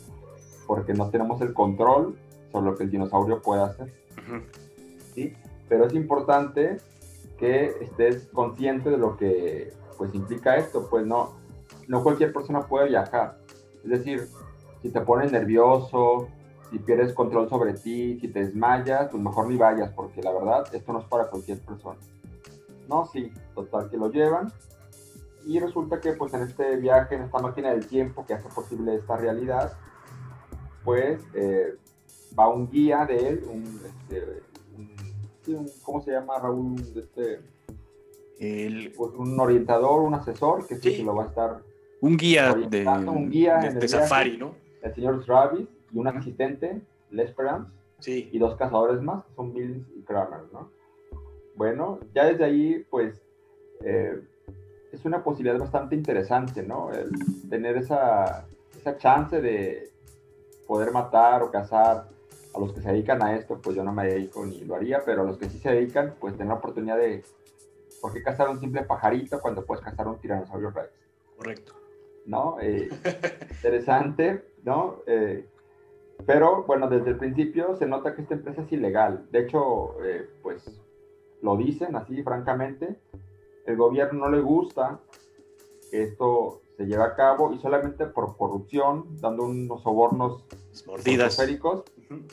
porque 0.67 0.93
no 0.93 1.11
tenemos 1.11 1.41
el 1.41 1.55
control 1.55 2.17
sobre 2.53 2.67
lo 2.67 2.77
que 2.77 2.85
el 2.85 2.91
dinosaurio 2.91 3.41
puede 3.41 3.63
hacer. 3.63 3.93
¿Sí? 5.15 5.33
Pero 5.69 5.87
es 5.87 5.95
importante 5.95 6.79
que 7.39 7.73
estés 7.81 8.29
consciente 8.33 8.91
de 8.91 8.99
lo 8.99 9.17
que 9.17 9.73
pues 9.97 10.15
implica 10.15 10.57
esto, 10.57 10.89
pues 10.91 11.07
no, 11.07 11.35
no 11.89 12.03
cualquier 12.03 12.33
persona 12.33 12.67
puede 12.67 12.89
viajar. 12.89 13.39
Es 13.83 13.91
decir, 13.91 14.29
si 14.83 14.91
te 14.91 15.01
pones 15.01 15.33
nervioso, 15.33 16.29
si 16.71 16.79
pierdes 16.79 17.13
control 17.13 17.49
sobre 17.49 17.75
ti, 17.75 18.19
si 18.21 18.29
te 18.29 18.45
desmayas, 18.45 19.09
pues 19.11 19.23
mejor 19.23 19.49
ni 19.49 19.57
vayas, 19.57 19.93
porque 19.93 20.23
la 20.23 20.33
verdad, 20.33 20.75
esto 20.75 20.93
no 20.93 21.01
es 21.01 21.05
para 21.07 21.29
cualquier 21.29 21.61
persona. 21.61 21.99
No, 22.89 23.07
sí, 23.07 23.33
total 23.55 23.91
que 23.91 23.97
lo 23.97 24.11
llevan. 24.11 24.53
Y 25.47 25.61
resulta 25.61 26.01
que 26.01 26.13
pues 26.13 26.35
en 26.35 26.43
este 26.43 26.77
viaje, 26.77 27.15
en 27.15 27.23
esta 27.23 27.39
máquina 27.39 27.71
del 27.71 27.87
tiempo 27.87 28.27
que 28.27 28.35
hace 28.35 28.49
posible 28.49 28.97
esta 28.97 29.17
realidad, 29.17 29.73
pues 30.85 31.21
eh, 31.35 31.77
va 32.39 32.49
un 32.49 32.69
guía 32.69 33.07
de 33.07 33.29
él, 33.29 33.45
un, 33.49 33.81
este, 33.85 34.43
¿cómo 35.83 36.01
se 36.01 36.11
llama 36.13 36.39
Raúl? 36.39 36.81
Este, 36.97 37.41
el... 38.41 38.93
Pues 38.97 39.13
un 39.15 39.39
orientador, 39.39 40.03
un 40.03 40.15
asesor 40.15 40.67
que 40.67 40.77
sí, 40.77 41.03
lo 41.03 41.15
va 41.15 41.25
a 41.25 41.27
estar. 41.29 41.63
Un 42.01 42.17
guía 42.17 42.53
de, 42.53 42.87
un 42.87 43.31
guía 43.31 43.57
de, 43.59 43.89
safari, 43.89 44.37
¿no? 44.37 44.55
El 44.83 44.95
señor 44.95 45.25
Travis 45.25 45.67
y 45.97 45.99
un 45.99 46.09
asistente, 46.09 46.83
Lesperance, 47.11 47.73
sí. 48.01 48.29
y 48.31 48.39
dos 48.39 48.57
cazadores 48.57 49.01
más, 49.01 49.25
son 49.35 49.55
Bills 49.55 49.87
y 49.97 50.03
Kramer, 50.03 50.41
¿no? 50.53 50.71
Bueno, 51.55 52.01
ya 52.15 52.27
desde 52.27 52.45
ahí, 52.45 52.87
pues, 52.91 53.23
eh, 53.83 54.21
es 54.93 55.05
una 55.07 55.25
posibilidad 55.25 55.59
bastante 55.59 55.95
interesante, 55.95 56.63
¿no? 56.63 56.93
El 56.93 57.11
tener 57.49 57.79
esa, 57.79 58.47
esa 58.77 58.99
chance 58.99 59.41
de 59.41 59.91
poder 60.67 60.93
matar 60.93 61.43
o 61.43 61.51
cazar 61.51 62.09
a 62.55 62.61
los 62.61 62.75
que 62.75 62.83
se 62.83 62.91
dedican 62.93 63.23
a 63.23 63.35
esto, 63.35 63.59
pues 63.63 63.75
yo 63.75 63.83
no 63.83 63.93
me 63.93 64.07
dedico 64.07 64.45
ni 64.45 64.61
lo 64.61 64.75
haría, 64.75 65.03
pero 65.05 65.23
a 65.23 65.25
los 65.25 65.39
que 65.39 65.49
sí 65.49 65.59
se 65.59 65.71
dedican, 65.71 66.15
pues 66.21 66.35
tener 66.35 66.49
la 66.49 66.59
oportunidad 66.59 66.99
de, 66.99 67.25
¿por 68.03 68.13
qué 68.13 68.23
cazar 68.23 68.51
un 68.51 68.61
simple 68.61 68.83
pajarito 68.83 69.41
cuando 69.41 69.65
puedes 69.65 69.83
cazar 69.83 70.09
un 70.09 70.19
tiranosaurio 70.19 70.71
rex? 70.71 70.91
Correcto. 71.39 71.73
¿No? 72.27 72.59
Eh, 72.61 72.91
interesante, 73.51 74.45
¿no? 74.63 74.97
Eh, 75.07 75.47
pero 76.25 76.65
bueno, 76.65 76.89
desde 76.89 77.11
el 77.11 77.19
principio 77.19 77.77
se 77.77 77.87
nota 77.87 78.15
que 78.15 78.23
esta 78.23 78.35
empresa 78.35 78.63
es 78.63 78.73
ilegal. 78.73 79.27
De 79.31 79.41
hecho, 79.41 80.03
eh, 80.03 80.29
pues 80.43 80.81
lo 81.43 81.57
dicen 81.57 81.95
así, 81.97 82.23
francamente. 82.23 82.97
El 83.67 83.77
gobierno 83.77 84.21
no 84.21 84.31
le 84.31 84.41
gusta 84.41 85.01
que 85.91 86.05
esto 86.05 86.61
se 86.77 86.87
lleve 86.87 87.03
a 87.03 87.15
cabo 87.15 87.53
y 87.53 87.59
solamente 87.59 88.07
por 88.07 88.37
corrupción, 88.37 89.21
dando 89.21 89.45
unos 89.45 89.83
sobornos 89.83 90.45
mordidas 90.87 91.39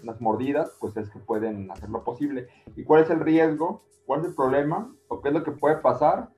las 0.04 0.22
mordidas, 0.22 0.75
pues 0.80 0.96
es 0.98 1.10
que 1.10 1.20
pueden 1.20 1.72
hacer 1.72 1.90
lo 1.90 2.04
posible. 2.04 2.48
¿Y 2.75 2.84
cuál 2.84 3.04
es 3.04 3.10
el 3.10 3.20
riesgo? 3.20 3.82
¿Cuál 4.06 4.22
es 4.22 4.28
el 4.28 4.36
problema? 4.36 4.94
¿O 5.08 5.22
qué 5.22 5.30
es 5.30 5.34
lo 5.34 5.44
que 5.44 5.52
puede 5.52 5.78
pasar 5.78 6.30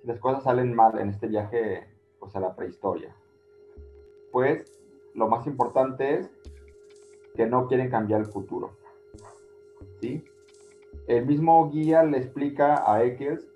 si 0.00 0.08
las 0.08 0.18
cosas 0.18 0.42
salen 0.42 0.74
mal 0.74 0.98
en 0.98 1.10
este 1.10 1.28
viaje 1.28 1.88
pues, 2.18 2.34
a 2.36 2.40
la 2.40 2.54
prehistoria? 2.54 3.14
Pues 4.32 4.70
lo 5.14 5.28
más 5.28 5.46
importante 5.46 6.14
es 6.14 6.30
que 7.34 7.46
no 7.46 7.66
quieren 7.66 7.90
cambiar 7.90 8.20
el 8.20 8.26
futuro. 8.26 8.72
¿Sí? 10.00 10.24
El 11.06 11.26
mismo 11.26 11.70
guía 11.70 12.02
le 12.02 12.18
explica 12.18 12.84
a 12.90 13.02
Eccles 13.04 13.46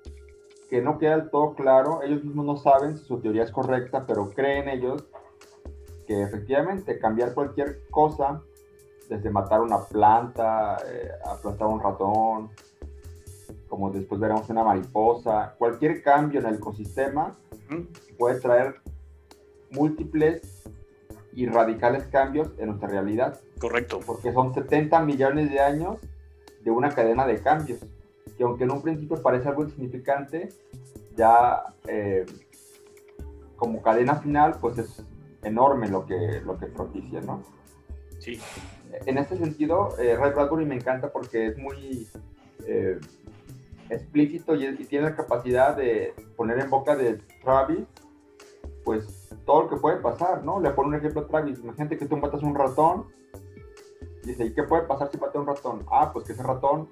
que 0.68 0.82
no 0.82 0.98
queda 0.98 1.16
del 1.16 1.30
todo 1.30 1.54
claro, 1.54 2.02
ellos 2.02 2.24
mismos 2.24 2.44
no 2.44 2.56
saben 2.56 2.96
si 2.96 3.04
su 3.04 3.20
teoría 3.20 3.44
es 3.44 3.52
correcta, 3.52 4.04
pero 4.04 4.30
creen 4.30 4.68
ellos 4.68 5.04
que 6.06 6.22
efectivamente 6.22 6.98
cambiar 6.98 7.34
cualquier 7.34 7.88
cosa 7.88 8.42
desde 9.08 9.30
matar 9.30 9.60
una 9.60 9.84
planta, 9.84 10.76
eh, 10.88 11.08
aplastar 11.24 11.68
un 11.68 11.80
ratón, 11.80 12.50
como 13.68 13.90
después 13.90 14.20
veremos 14.20 14.48
una 14.50 14.64
mariposa, 14.64 15.54
cualquier 15.58 16.02
cambio 16.02 16.40
en 16.40 16.46
el 16.46 16.54
ecosistema 16.56 17.36
puede 18.18 18.40
traer 18.40 18.76
múltiples 19.70 20.68
y 21.36 21.46
radicales 21.46 22.04
cambios 22.06 22.50
en 22.58 22.66
nuestra 22.66 22.88
realidad. 22.88 23.38
Correcto. 23.60 24.00
Porque 24.04 24.32
son 24.32 24.52
70 24.52 25.00
millones 25.02 25.50
de 25.50 25.60
años 25.60 25.98
de 26.64 26.70
una 26.72 26.90
cadena 26.90 27.24
de 27.24 27.40
cambios, 27.40 27.78
que 28.36 28.42
aunque 28.42 28.64
en 28.64 28.72
un 28.72 28.82
principio 28.82 29.22
parece 29.22 29.48
algo 29.48 29.62
insignificante, 29.62 30.48
ya 31.14 31.62
eh, 31.86 32.26
como 33.54 33.80
cadena 33.80 34.16
final, 34.16 34.56
pues 34.60 34.78
es 34.78 35.04
enorme 35.44 35.88
lo 35.88 36.04
que, 36.04 36.40
lo 36.44 36.58
que 36.58 36.66
propicia, 36.66 37.20
¿no? 37.20 37.44
Sí 38.18 38.40
en 39.04 39.18
este 39.18 39.36
sentido, 39.36 39.98
eh, 39.98 40.16
Ray 40.16 40.32
Bradbury 40.32 40.64
me 40.64 40.76
encanta 40.76 41.12
porque 41.12 41.48
es 41.48 41.58
muy 41.58 42.08
eh, 42.66 42.98
explícito 43.90 44.54
y, 44.54 44.74
tiene 44.86 45.10
la 45.10 45.16
capacidad 45.16 45.76
de 45.76 46.14
poner 46.36 46.58
en 46.60 46.70
boca 46.70 46.96
de 46.96 47.18
Travis, 47.42 47.86
pues 48.84 49.25
todo 49.46 49.62
lo 49.62 49.68
que 49.70 49.76
puede 49.76 49.98
pasar, 49.98 50.44
¿no? 50.44 50.60
Le 50.60 50.70
pone 50.70 50.88
un 50.88 50.94
ejemplo 50.96 51.22
a 51.22 51.26
Travis, 51.28 51.60
imagínate 51.60 51.96
que 51.96 52.06
tú 52.06 52.16
matas 52.16 52.42
un 52.42 52.54
ratón, 52.54 53.06
dice, 54.24 54.44
¿y 54.44 54.52
qué 54.52 54.64
puede 54.64 54.82
pasar 54.82 55.08
si 55.10 55.18
matas 55.18 55.36
un 55.36 55.46
ratón? 55.46 55.86
Ah, 55.90 56.10
pues 56.12 56.26
que 56.26 56.32
ese 56.32 56.42
ratón 56.42 56.88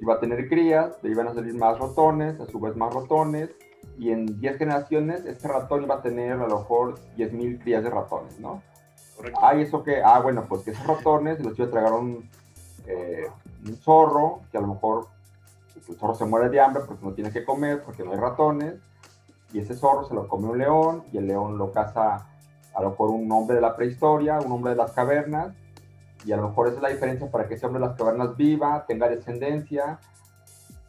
iba 0.00 0.14
a 0.14 0.20
tener 0.20 0.48
crías, 0.48 1.00
de 1.02 1.10
iban 1.10 1.28
a 1.28 1.34
salir 1.34 1.54
más 1.54 1.78
ratones, 1.78 2.40
a 2.40 2.46
su 2.46 2.58
vez 2.58 2.74
más 2.76 2.92
ratones, 2.92 3.50
y 3.98 4.10
en 4.10 4.40
10 4.40 4.58
generaciones 4.58 5.24
este 5.26 5.46
ratón 5.46 5.84
iba 5.84 5.96
a 5.96 6.02
tener 6.02 6.32
a 6.32 6.48
lo 6.48 6.58
mejor 6.58 6.94
10.000 7.16 7.62
crías 7.62 7.84
de 7.84 7.90
ratones, 7.90 8.40
¿no? 8.40 8.62
Ah, 9.40 9.54
¿y 9.54 9.62
eso 9.62 9.84
qué? 9.84 10.02
Ah, 10.02 10.18
bueno, 10.20 10.46
pues 10.48 10.62
que 10.62 10.72
esos 10.72 10.86
ratones 10.86 11.38
los 11.44 11.56
iba 11.58 11.68
a 11.68 11.70
tragar 11.70 11.92
un, 11.92 12.28
eh, 12.86 13.28
un 13.66 13.76
zorro, 13.76 14.40
que 14.50 14.58
a 14.58 14.60
lo 14.60 14.68
mejor 14.68 15.06
pues, 15.74 15.88
el 15.90 15.96
zorro 15.96 16.14
se 16.14 16.24
muere 16.24 16.48
de 16.48 16.60
hambre 16.60 16.82
porque 16.86 17.04
no 17.04 17.12
tiene 17.12 17.30
que 17.30 17.44
comer, 17.44 17.82
porque 17.84 18.02
no 18.02 18.12
hay 18.12 18.18
ratones, 18.18 18.74
y 19.54 19.60
ese 19.60 19.74
zorro 19.74 20.04
se 20.04 20.14
lo 20.14 20.26
come 20.26 20.48
un 20.48 20.58
león, 20.58 21.04
y 21.12 21.18
el 21.18 21.28
león 21.28 21.56
lo 21.56 21.70
caza 21.70 22.26
a 22.74 22.82
lo 22.82 22.90
mejor 22.90 23.10
un 23.10 23.30
hombre 23.30 23.54
de 23.54 23.62
la 23.62 23.76
prehistoria, 23.76 24.40
un 24.40 24.50
hombre 24.50 24.72
de 24.72 24.76
las 24.76 24.90
cavernas, 24.90 25.54
y 26.24 26.32
a 26.32 26.36
lo 26.36 26.48
mejor 26.48 26.66
esa 26.66 26.78
es 26.78 26.82
la 26.82 26.88
diferencia 26.88 27.30
para 27.30 27.46
que 27.46 27.54
ese 27.54 27.64
hombre 27.64 27.80
de 27.80 27.86
las 27.86 27.96
cavernas 27.96 28.36
viva, 28.36 28.84
tenga 28.88 29.08
descendencia, 29.08 30.00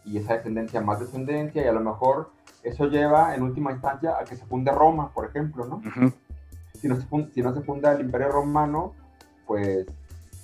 y 0.03 0.17
esa 0.17 0.34
descendencia 0.34 0.81
más 0.81 1.00
descendencia, 1.00 1.63
y 1.63 1.67
a 1.67 1.74
lo 1.74 1.79
mejor 1.79 2.31
eso 2.63 2.88
lleva 2.88 3.36
en 3.36 3.43
última 3.43 3.72
instancia 3.72 4.17
a 4.19 4.25
que 4.25 4.36
se 4.36 4.45
funde 4.45 4.72
Roma, 4.72 5.12
por 5.13 5.25
ejemplo, 5.25 5.65
¿no? 5.65 5.81
si 6.74 6.88
no, 6.88 6.95
se 6.95 7.03
funda, 7.03 7.29
si 7.36 7.43
no 7.43 7.53
se 7.53 7.62
funda 7.62 7.93
el 7.93 8.01
Imperio 8.01 8.29
Romano, 8.29 8.93
pues 9.45 9.86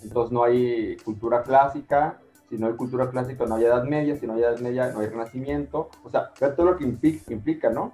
Entonces 0.03 0.31
no 0.31 0.43
hay 0.43 0.95
cultura 0.97 1.41
clásica, 1.41 2.19
si 2.49 2.57
no 2.57 2.67
hay 2.67 2.73
cultura 2.73 3.09
clásica 3.09 3.45
no 3.45 3.55
hay 3.55 3.63
edad 3.63 3.83
media, 3.85 4.15
si 4.17 4.27
no 4.27 4.33
hay 4.33 4.41
edad 4.41 4.59
media 4.59 4.91
no 4.91 4.99
hay 4.99 5.07
renacimiento, 5.07 5.89
o 6.03 6.09
sea, 6.09 6.31
todo 6.33 6.65
lo 6.65 6.77
que 6.77 6.83
implica, 6.83 7.33
implica, 7.33 7.69
¿no? 7.69 7.93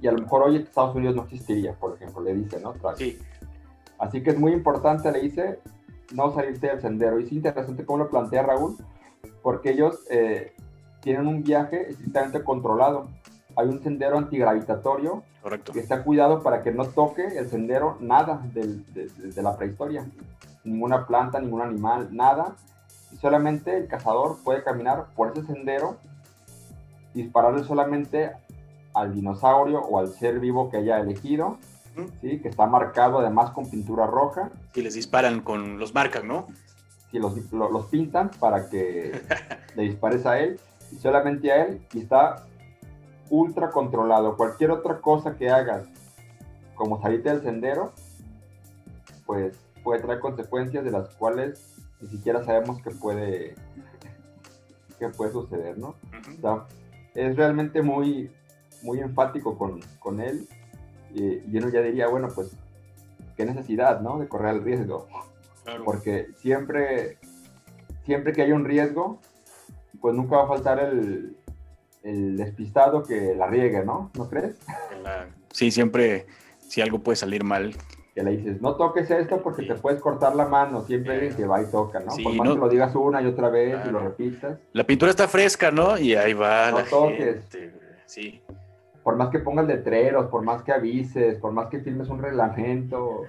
Y 0.00 0.06
a 0.06 0.12
lo 0.12 0.18
mejor 0.18 0.42
hoy 0.42 0.56
Estados 0.56 0.94
Unidos 0.94 1.16
no 1.16 1.22
existiría, 1.24 1.74
por 1.74 1.94
ejemplo, 1.94 2.22
le 2.22 2.34
dice, 2.34 2.60
¿no? 2.60 2.74
Sí. 2.96 3.18
Así 3.98 4.22
que 4.22 4.30
es 4.30 4.38
muy 4.38 4.52
importante, 4.52 5.10
le 5.10 5.20
dice, 5.20 5.58
no 6.12 6.32
salirse 6.32 6.68
del 6.68 6.80
sendero. 6.80 7.18
Y 7.18 7.24
es 7.24 7.32
interesante 7.32 7.84
cómo 7.84 8.04
lo 8.04 8.10
plantea 8.10 8.42
Raúl, 8.42 8.76
porque 9.42 9.70
ellos 9.70 10.00
eh, 10.10 10.52
tienen 11.00 11.26
un 11.26 11.42
viaje 11.42 11.90
estrictamente 11.90 12.42
controlado. 12.42 13.08
Hay 13.56 13.66
un 13.68 13.82
sendero 13.82 14.18
antigravitatorio 14.18 15.24
Correcto. 15.42 15.72
que 15.72 15.80
está 15.80 16.04
cuidado 16.04 16.42
para 16.42 16.62
que 16.62 16.70
no 16.70 16.84
toque 16.84 17.26
el 17.26 17.48
sendero 17.48 17.96
nada 18.00 18.42
de, 18.52 18.82
de, 18.94 19.42
la 19.42 19.56
prehistoria. 19.56 20.06
Ninguna 20.64 21.06
planta, 21.06 21.40
ningún 21.40 21.62
animal, 21.62 22.08
nada. 22.12 22.54
Y 23.12 23.16
solamente 23.16 23.76
el 23.76 23.88
cazador 23.88 24.38
puede 24.44 24.62
caminar 24.62 25.06
por 25.16 25.32
ese 25.32 25.44
sendero, 25.44 25.96
dispararle 27.14 27.64
solamente 27.64 28.32
al 29.00 29.14
dinosaurio 29.14 29.80
o 29.80 29.98
al 29.98 30.08
ser 30.08 30.40
vivo 30.40 30.70
que 30.70 30.78
haya 30.78 30.98
elegido 30.98 31.58
¿sí? 32.20 32.40
que 32.40 32.48
está 32.48 32.66
marcado 32.66 33.18
además 33.18 33.50
con 33.50 33.68
pintura 33.68 34.06
roja. 34.06 34.50
Y 34.74 34.82
les 34.82 34.94
disparan 34.94 35.40
con, 35.40 35.78
los 35.78 35.94
marcan, 35.94 36.28
¿no? 36.28 36.46
Sí, 37.10 37.18
los, 37.18 37.34
los, 37.52 37.86
pintan 37.86 38.30
para 38.38 38.68
que 38.68 39.20
le 39.76 39.82
dispares 39.82 40.26
a 40.26 40.38
él 40.38 40.60
y 40.92 40.96
solamente 40.96 41.50
a 41.50 41.64
él 41.66 41.80
y 41.92 42.00
está 42.00 42.46
ultra 43.30 43.70
controlado. 43.70 44.36
Cualquier 44.36 44.70
otra 44.70 45.00
cosa 45.00 45.36
que 45.36 45.50
hagas, 45.50 45.86
como 46.74 47.00
salirte 47.00 47.30
del 47.30 47.42
sendero, 47.42 47.92
pues 49.26 49.58
puede 49.82 50.00
traer 50.00 50.20
consecuencias 50.20 50.84
de 50.84 50.90
las 50.90 51.08
cuales 51.14 51.76
ni 52.00 52.08
siquiera 52.08 52.44
sabemos 52.44 52.80
que 52.82 52.90
puede, 52.90 53.54
que 54.98 55.08
puede 55.08 55.32
suceder, 55.32 55.78
¿no? 55.78 55.94
es 57.14 57.36
realmente 57.36 57.82
muy, 57.82 58.30
muy 58.82 59.00
enfático 59.00 59.56
con, 59.56 59.80
con 59.98 60.20
él 60.20 60.46
y, 61.14 61.56
uno 61.56 61.68
ya 61.68 61.80
diría, 61.80 62.08
bueno, 62.08 62.28
pues, 62.34 62.52
qué 63.36 63.44
necesidad, 63.44 64.00
¿no? 64.00 64.18
De 64.18 64.28
correr 64.28 64.56
el 64.56 64.64
riesgo. 64.64 65.06
Porque 65.84 66.28
siempre, 66.36 67.18
siempre 68.04 68.32
que 68.32 68.42
hay 68.42 68.52
un 68.52 68.64
riesgo, 68.64 69.18
pues 70.00 70.14
nunca 70.14 70.36
va 70.36 70.44
a 70.44 70.48
faltar 70.48 70.80
el, 70.80 71.36
el 72.02 72.36
despistado 72.36 73.02
que 73.02 73.34
la 73.34 73.46
riegue, 73.46 73.84
¿no? 73.84 74.10
¿No 74.14 74.28
crees? 74.28 74.56
Sí, 75.52 75.70
siempre, 75.70 76.26
si 76.60 76.80
algo 76.80 77.00
puede 77.00 77.16
salir 77.16 77.44
mal. 77.44 77.74
Que 78.14 78.22
le 78.22 78.36
dices, 78.38 78.62
no 78.62 78.76
toques 78.76 79.10
esto 79.10 79.42
porque 79.42 79.64
te 79.64 79.74
puedes 79.74 80.00
cortar 80.00 80.34
la 80.34 80.46
mano. 80.46 80.82
Siempre 80.84 81.14
alguien 81.14 81.36
que 81.36 81.46
va 81.46 81.62
y 81.62 81.66
toca, 81.66 82.00
¿no? 82.00 82.14
Por 82.22 82.34
más 82.34 82.48
que 82.48 82.56
lo 82.56 82.68
digas 82.68 82.94
una 82.94 83.20
y 83.20 83.26
otra 83.26 83.50
vez 83.50 83.78
y 83.86 83.90
lo 83.90 84.00
repitas. 84.00 84.58
La 84.72 84.84
pintura 84.84 85.10
está 85.10 85.28
fresca, 85.28 85.70
¿no? 85.70 85.98
Y 85.98 86.14
ahí 86.14 86.32
va 86.32 86.70
no 86.70 86.82
toques. 86.84 87.42
Sí 88.06 88.40
por 89.08 89.16
más 89.16 89.30
que 89.30 89.38
pongas 89.38 89.66
letreros, 89.66 90.26
por 90.26 90.42
más 90.42 90.62
que 90.62 90.70
avises, 90.70 91.38
por 91.38 91.50
más 91.50 91.68
que 91.68 91.80
firmes 91.80 92.10
un 92.10 92.20
reglamento, 92.20 93.22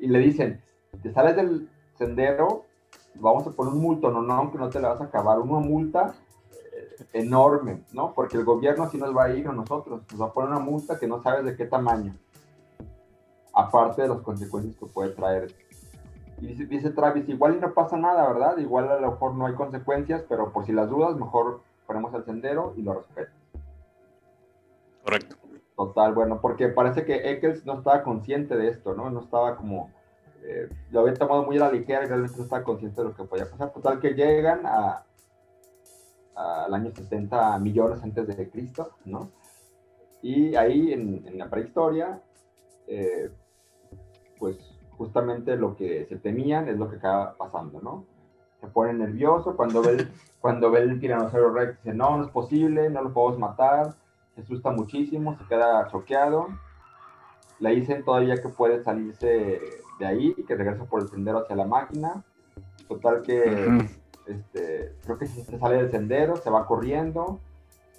y 0.00 0.08
le 0.08 0.18
dicen, 0.18 0.60
te 1.00 1.12
sales 1.12 1.36
del 1.36 1.68
sendero, 1.94 2.64
vamos 3.14 3.46
a 3.46 3.52
poner 3.52 3.72
un 3.72 3.80
multo, 3.80 4.10
no, 4.10 4.20
no, 4.20 4.34
aunque 4.34 4.58
no 4.58 4.68
te 4.68 4.80
la 4.80 4.88
vas 4.88 5.00
a 5.00 5.04
acabar, 5.04 5.38
una 5.38 5.60
multa 5.60 6.12
eh, 6.50 7.06
enorme, 7.12 7.84
¿no? 7.92 8.12
Porque 8.12 8.36
el 8.36 8.44
gobierno 8.44 8.82
así 8.82 8.98
nos 8.98 9.16
va 9.16 9.26
a 9.26 9.30
ir 9.32 9.46
a 9.46 9.52
nosotros, 9.52 10.02
nos 10.10 10.20
va 10.20 10.26
a 10.26 10.32
poner 10.32 10.50
una 10.50 10.58
multa 10.58 10.98
que 10.98 11.06
no 11.06 11.22
sabes 11.22 11.44
de 11.44 11.54
qué 11.54 11.64
tamaño, 11.64 12.16
aparte 13.54 14.02
de 14.02 14.08
las 14.08 14.22
consecuencias 14.22 14.74
que 14.74 14.86
puede 14.86 15.10
traer. 15.10 15.54
Y 16.40 16.48
dice, 16.48 16.66
dice 16.66 16.90
Travis, 16.90 17.28
igual 17.28 17.54
y 17.54 17.60
no 17.60 17.72
pasa 17.74 17.96
nada, 17.96 18.26
¿verdad? 18.26 18.58
Igual 18.58 18.90
a 18.90 18.98
lo 18.98 19.12
mejor 19.12 19.36
no 19.36 19.46
hay 19.46 19.54
consecuencias, 19.54 20.24
pero 20.28 20.50
por 20.50 20.66
si 20.66 20.72
las 20.72 20.90
dudas, 20.90 21.16
mejor 21.16 21.60
ponemos 21.86 22.12
el 22.14 22.24
sendero 22.24 22.74
y 22.76 22.82
lo 22.82 22.94
respeto. 22.94 23.37
Correcto. 25.08 25.36
Total, 25.74 26.12
bueno, 26.12 26.38
porque 26.42 26.68
parece 26.68 27.06
que 27.06 27.30
Eccles 27.30 27.64
no 27.64 27.78
estaba 27.78 28.02
consciente 28.02 28.58
de 28.58 28.68
esto, 28.68 28.92
¿no? 28.92 29.08
No 29.08 29.20
estaba 29.20 29.56
como, 29.56 29.90
eh, 30.42 30.68
lo 30.90 31.00
había 31.00 31.14
tomado 31.14 31.44
muy 31.44 31.56
a 31.56 31.60
la 31.60 31.72
ligera 31.72 32.04
y 32.04 32.08
realmente 32.08 32.36
no 32.36 32.42
estaba 32.42 32.62
consciente 32.62 33.00
de 33.00 33.08
lo 33.08 33.14
que 33.14 33.24
podía 33.24 33.50
pasar. 33.50 33.72
Total 33.72 34.00
que 34.00 34.10
llegan 34.10 34.66
a 34.66 35.06
al 36.36 36.74
año 36.74 36.92
70 36.94 37.58
millones 37.58 38.02
antes 38.02 38.26
de 38.26 38.50
Cristo, 38.50 38.90
¿no? 39.06 39.30
Y 40.20 40.54
ahí 40.56 40.92
en, 40.92 41.38
la 41.38 41.48
prehistoria, 41.48 42.20
eh, 42.86 43.30
pues 44.38 44.58
justamente 44.90 45.56
lo 45.56 45.74
que 45.74 46.04
se 46.04 46.16
temían 46.16 46.68
es 46.68 46.76
lo 46.76 46.90
que 46.90 46.96
acaba 46.96 47.34
pasando, 47.34 47.80
¿no? 47.80 48.04
Se 48.60 48.66
pone 48.66 48.92
nervioso 48.92 49.56
cuando 49.56 49.80
ve 49.80 49.92
el, 49.92 50.08
cuando 50.42 50.70
ve 50.70 50.80
el 50.80 51.00
tiranosaurio 51.00 51.50
rex, 51.50 51.82
dice, 51.82 51.96
no, 51.96 52.18
no 52.18 52.24
es 52.24 52.30
posible, 52.30 52.90
no 52.90 53.04
lo 53.04 53.14
podemos 53.14 53.38
matar, 53.38 53.94
se 54.38 54.42
asusta 54.42 54.70
muchísimo, 54.70 55.36
se 55.36 55.44
queda 55.46 55.88
choqueado. 55.88 56.46
Le 57.58 57.74
dicen 57.74 58.04
todavía 58.04 58.40
que 58.40 58.48
puede 58.48 58.84
salirse 58.84 59.60
de 59.98 60.06
ahí, 60.06 60.32
que 60.46 60.54
regresa 60.54 60.84
por 60.84 61.02
el 61.02 61.08
sendero 61.08 61.40
hacia 61.40 61.56
la 61.56 61.66
máquina. 61.66 62.24
Total 62.86 63.22
que 63.22 63.88
este, 64.26 64.94
creo 65.02 65.18
que 65.18 65.26
se 65.26 65.58
sale 65.58 65.76
del 65.76 65.90
sendero, 65.90 66.36
se 66.36 66.50
va 66.50 66.66
corriendo. 66.66 67.40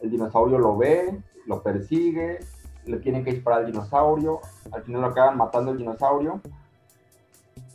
El 0.01 0.11
dinosaurio 0.11 0.59
lo 0.59 0.77
ve, 0.77 1.21
lo 1.45 1.61
persigue, 1.61 2.39
le 2.85 2.97
tienen 2.99 3.25
que 3.25 3.33
disparar 3.33 3.59
al 3.59 3.71
dinosaurio. 3.71 4.39
Al 4.71 4.83
final 4.83 5.01
lo 5.01 5.07
acaban 5.07 5.35
matando 5.35 5.71
el 5.71 5.77
dinosaurio, 5.77 6.39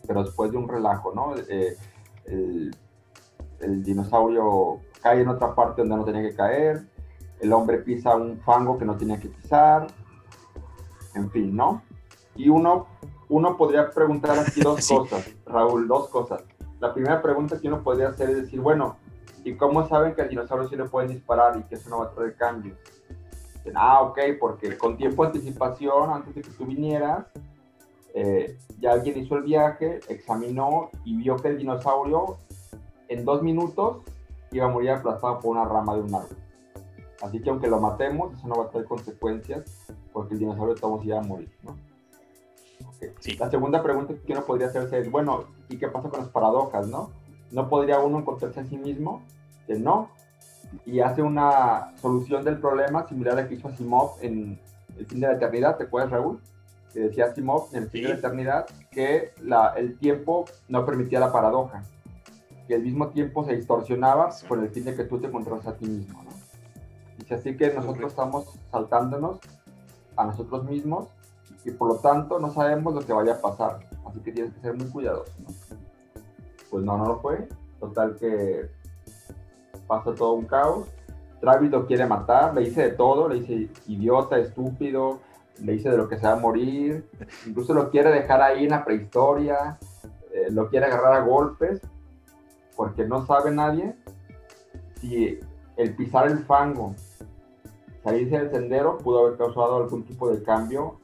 pero 0.06 0.24
después 0.24 0.50
de 0.50 0.56
un 0.56 0.68
relajo, 0.70 1.12
¿no? 1.14 1.36
Eh, 1.36 1.76
el, 2.24 2.74
el 3.60 3.82
dinosaurio 3.84 4.80
cae 5.02 5.20
en 5.20 5.28
otra 5.28 5.54
parte 5.54 5.82
donde 5.82 5.96
no 5.96 6.04
tenía 6.06 6.22
que 6.22 6.34
caer 6.34 6.93
el 7.40 7.52
hombre 7.52 7.78
pisa 7.78 8.16
un 8.16 8.38
fango 8.40 8.78
que 8.78 8.84
no 8.84 8.96
tenía 8.96 9.18
que 9.18 9.28
pisar, 9.28 9.86
en 11.14 11.30
fin, 11.30 11.54
¿no? 11.54 11.82
Y 12.36 12.48
uno, 12.48 12.86
uno 13.28 13.56
podría 13.56 13.90
preguntar 13.90 14.38
aquí 14.38 14.60
dos 14.60 14.86
cosas, 14.88 15.30
Raúl, 15.46 15.86
dos 15.86 16.08
cosas. 16.08 16.42
La 16.80 16.92
primera 16.92 17.22
pregunta 17.22 17.60
que 17.60 17.68
uno 17.68 17.82
podría 17.82 18.08
hacer 18.08 18.30
es 18.30 18.36
decir, 18.36 18.60
bueno, 18.60 18.96
¿y 19.44 19.54
cómo 19.54 19.86
saben 19.88 20.14
que 20.14 20.22
al 20.22 20.28
dinosaurio 20.28 20.68
sí 20.68 20.76
le 20.76 20.84
pueden 20.84 21.10
disparar 21.10 21.56
y 21.58 21.62
que 21.62 21.76
eso 21.76 21.88
no 21.90 21.98
va 22.00 22.06
a 22.06 22.10
traer 22.10 22.36
cambios? 22.36 22.76
Ah, 23.74 24.02
ok, 24.02 24.18
porque 24.38 24.76
con 24.76 24.96
tiempo 24.96 25.22
de 25.22 25.28
anticipación, 25.28 26.10
antes 26.10 26.34
de 26.34 26.42
que 26.42 26.50
tú 26.50 26.66
vinieras, 26.66 27.24
eh, 28.12 28.58
ya 28.78 28.92
alguien 28.92 29.18
hizo 29.18 29.36
el 29.36 29.42
viaje, 29.42 30.00
examinó 30.08 30.90
y 31.04 31.16
vio 31.16 31.36
que 31.36 31.48
el 31.48 31.58
dinosaurio 31.58 32.36
en 33.08 33.24
dos 33.24 33.42
minutos 33.42 34.02
iba 34.52 34.66
a 34.66 34.68
morir 34.68 34.90
aplastado 34.90 35.40
por 35.40 35.56
una 35.56 35.64
rama 35.64 35.94
de 35.94 36.02
un 36.02 36.14
árbol. 36.14 36.36
Así 37.24 37.40
que 37.40 37.48
aunque 37.48 37.68
lo 37.68 37.80
matemos, 37.80 38.34
eso 38.34 38.46
no 38.46 38.56
va 38.56 38.64
a 38.66 38.68
tener 38.68 38.86
consecuencias 38.86 39.64
porque 40.12 40.34
el 40.34 40.40
dinosaurio 40.40 40.74
todos 40.74 41.02
iba 41.06 41.18
a 41.18 41.22
morir, 41.22 41.50
¿no? 41.62 41.74
La 43.38 43.50
segunda 43.50 43.82
pregunta 43.82 44.14
que 44.26 44.32
uno 44.32 44.44
podría 44.44 44.68
hacerse 44.68 44.98
es, 44.98 45.10
bueno, 45.10 45.44
¿y 45.70 45.78
qué 45.78 45.88
pasa 45.88 46.10
con 46.10 46.20
las 46.20 46.28
paradojas, 46.28 46.86
no? 46.86 47.10
¿No 47.50 47.68
podría 47.68 47.98
uno 47.98 48.18
encontrarse 48.18 48.60
a 48.60 48.64
sí 48.64 48.76
mismo? 48.76 49.22
Que 49.66 49.78
no. 49.78 50.10
Y 50.84 51.00
hace 51.00 51.22
una 51.22 51.94
solución 51.96 52.44
del 52.44 52.58
problema 52.58 53.06
similar 53.08 53.38
a 53.38 53.42
la 53.42 53.48
que 53.48 53.54
hizo 53.54 53.68
Asimov 53.68 54.16
en 54.20 54.58
El 54.98 55.06
fin 55.06 55.20
de 55.20 55.26
la 55.28 55.34
eternidad, 55.34 55.78
¿te 55.78 55.84
acuerdas, 55.84 56.12
Raúl? 56.12 56.40
Que 56.92 57.00
decía 57.00 57.26
Asimov 57.26 57.68
en 57.72 57.84
El 57.84 57.90
fin 57.90 58.02
de 58.02 58.08
la 58.10 58.14
eternidad 58.16 58.66
que 58.90 59.32
la, 59.42 59.72
el 59.76 59.98
tiempo 59.98 60.44
no 60.68 60.84
permitía 60.84 61.20
la 61.20 61.32
paradoja. 61.32 61.84
Que 62.68 62.74
el 62.74 62.82
mismo 62.82 63.08
tiempo 63.08 63.44
se 63.44 63.56
distorsionaba 63.56 64.30
por 64.46 64.58
el 64.58 64.68
fin 64.68 64.84
de 64.84 64.94
que 64.94 65.04
tú 65.04 65.18
te 65.18 65.28
encontraras 65.28 65.66
a 65.66 65.74
ti 65.74 65.86
mismo, 65.86 66.22
¿no? 66.22 66.43
Así 67.34 67.56
que 67.56 67.72
nosotros 67.72 68.12
estamos 68.12 68.46
saltándonos 68.70 69.38
a 70.16 70.24
nosotros 70.24 70.64
mismos 70.64 71.08
y 71.64 71.70
por 71.70 71.88
lo 71.88 71.96
tanto 71.96 72.38
no 72.38 72.52
sabemos 72.52 72.94
lo 72.94 73.00
que 73.00 73.12
vaya 73.12 73.34
a 73.34 73.40
pasar. 73.40 73.80
Así 74.06 74.20
que 74.20 74.32
tienes 74.32 74.54
que 74.54 74.60
ser 74.60 74.74
muy 74.74 74.86
cuidadoso. 74.86 75.32
Pues 76.70 76.84
no, 76.84 76.96
no 76.98 77.06
lo 77.06 77.20
fue. 77.20 77.48
Total 77.80 78.16
que 78.16 78.70
pasa 79.86 80.14
todo 80.14 80.34
un 80.34 80.46
caos. 80.46 80.86
Travis 81.40 81.70
lo 81.70 81.86
quiere 81.86 82.06
matar, 82.06 82.54
le 82.54 82.62
dice 82.62 82.82
de 82.82 82.90
todo, 82.90 83.28
le 83.28 83.40
dice 83.40 83.68
idiota, 83.86 84.38
estúpido, 84.38 85.20
le 85.62 85.72
dice 85.72 85.90
de 85.90 85.96
lo 85.96 86.08
que 86.08 86.16
se 86.16 86.26
va 86.26 86.32
a 86.32 86.36
morir, 86.36 87.06
incluso 87.46 87.74
lo 87.74 87.90
quiere 87.90 88.10
dejar 88.10 88.40
ahí 88.40 88.64
en 88.64 88.70
la 88.70 88.84
prehistoria, 88.84 89.78
eh, 90.32 90.50
lo 90.50 90.70
quiere 90.70 90.86
agarrar 90.86 91.12
a 91.14 91.24
golpes, 91.24 91.80
porque 92.76 93.04
no 93.04 93.26
sabe 93.26 93.50
nadie 93.50 93.94
si 95.00 95.38
el 95.76 95.94
pisar 95.94 96.28
el 96.28 96.38
fango 96.38 96.94
salirse 98.04 98.38
del 98.38 98.50
sendero 98.50 98.98
pudo 98.98 99.26
haber 99.26 99.38
causado 99.38 99.76
algún 99.76 100.04
tipo 100.04 100.30
de 100.30 100.42
cambio 100.42 101.00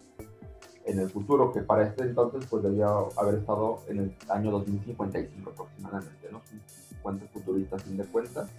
en 0.84 0.98
el 0.98 1.08
futuro, 1.08 1.52
que 1.52 1.60
para 1.60 1.84
este 1.84 2.02
entonces 2.04 2.46
pues 2.48 2.62
debía 2.62 2.86
haber 3.16 3.36
estado 3.36 3.78
en 3.88 3.98
el 3.98 4.16
año 4.28 4.50
2055 4.50 5.50
aproximadamente, 5.50 6.28
¿no? 6.30 6.42
Cuentas 7.02 7.28
futuristas 7.30 7.82
sin 7.82 7.96
de 7.96 8.04
cuentas. 8.04 8.50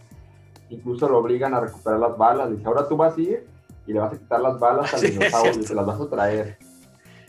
Incluso 0.69 1.07
lo 1.09 1.19
obligan 1.19 1.53
a 1.53 1.59
recuperar 1.59 1.99
las 1.99 2.17
balas, 2.17 2.49
dice, 2.49 2.65
ahora 2.65 2.87
tú 2.87 2.97
vas 2.97 3.17
a 3.17 3.21
ir 3.21 3.45
y 3.85 3.93
le 3.93 3.99
vas 3.99 4.13
a 4.13 4.17
quitar 4.17 4.41
las 4.41 4.59
balas 4.59 4.93
al 4.93 5.01
dinosaurio 5.11 5.61
y 5.61 5.63
se 5.63 5.75
las 5.75 5.85
vas 5.85 6.01
a 6.01 6.09
traer. 6.09 6.57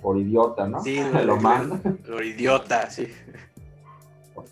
Por 0.00 0.18
idiota, 0.18 0.66
¿no? 0.66 0.82
Sí, 0.82 1.00
lo 1.24 1.36
manda. 1.36 1.78
Por 1.78 2.24
idiota, 2.24 2.88
sí. 2.90 3.08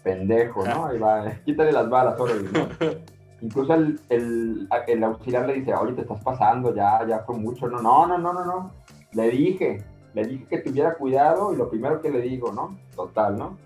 pendejo, 0.03 0.65
¿no? 0.65 0.87
Ahí 0.87 0.99
va, 0.99 1.33
quítale 1.45 1.73
las 1.73 1.89
balas, 1.89 2.19
órale, 2.19 2.49
¿no? 2.53 2.69
Incluso 3.43 3.75
el, 3.75 4.01
el, 4.11 4.69
el, 4.87 5.05
auxiliar 5.05 5.47
le 5.47 5.55
dice, 5.55 5.75
oye, 5.75 5.95
te 5.95 6.03
estás 6.03 6.23
pasando, 6.23 6.75
ya, 6.75 7.07
ya 7.07 7.21
fue 7.21 7.37
mucho, 7.37 7.69
no, 7.69 7.81
no, 7.81 8.07
no, 8.07 8.19
no, 8.19 8.33
no, 8.33 8.45
no. 8.45 8.73
Le 9.13 9.31
dije, 9.31 9.83
le 10.13 10.25
dije 10.27 10.47
que 10.47 10.59
tuviera 10.59 10.95
cuidado 10.95 11.53
y 11.53 11.57
lo 11.57 11.71
primero 11.71 12.03
que 12.03 12.11
le 12.11 12.21
digo, 12.21 12.53
¿no? 12.53 12.79
Total, 12.95 13.37
¿no? 13.39 13.57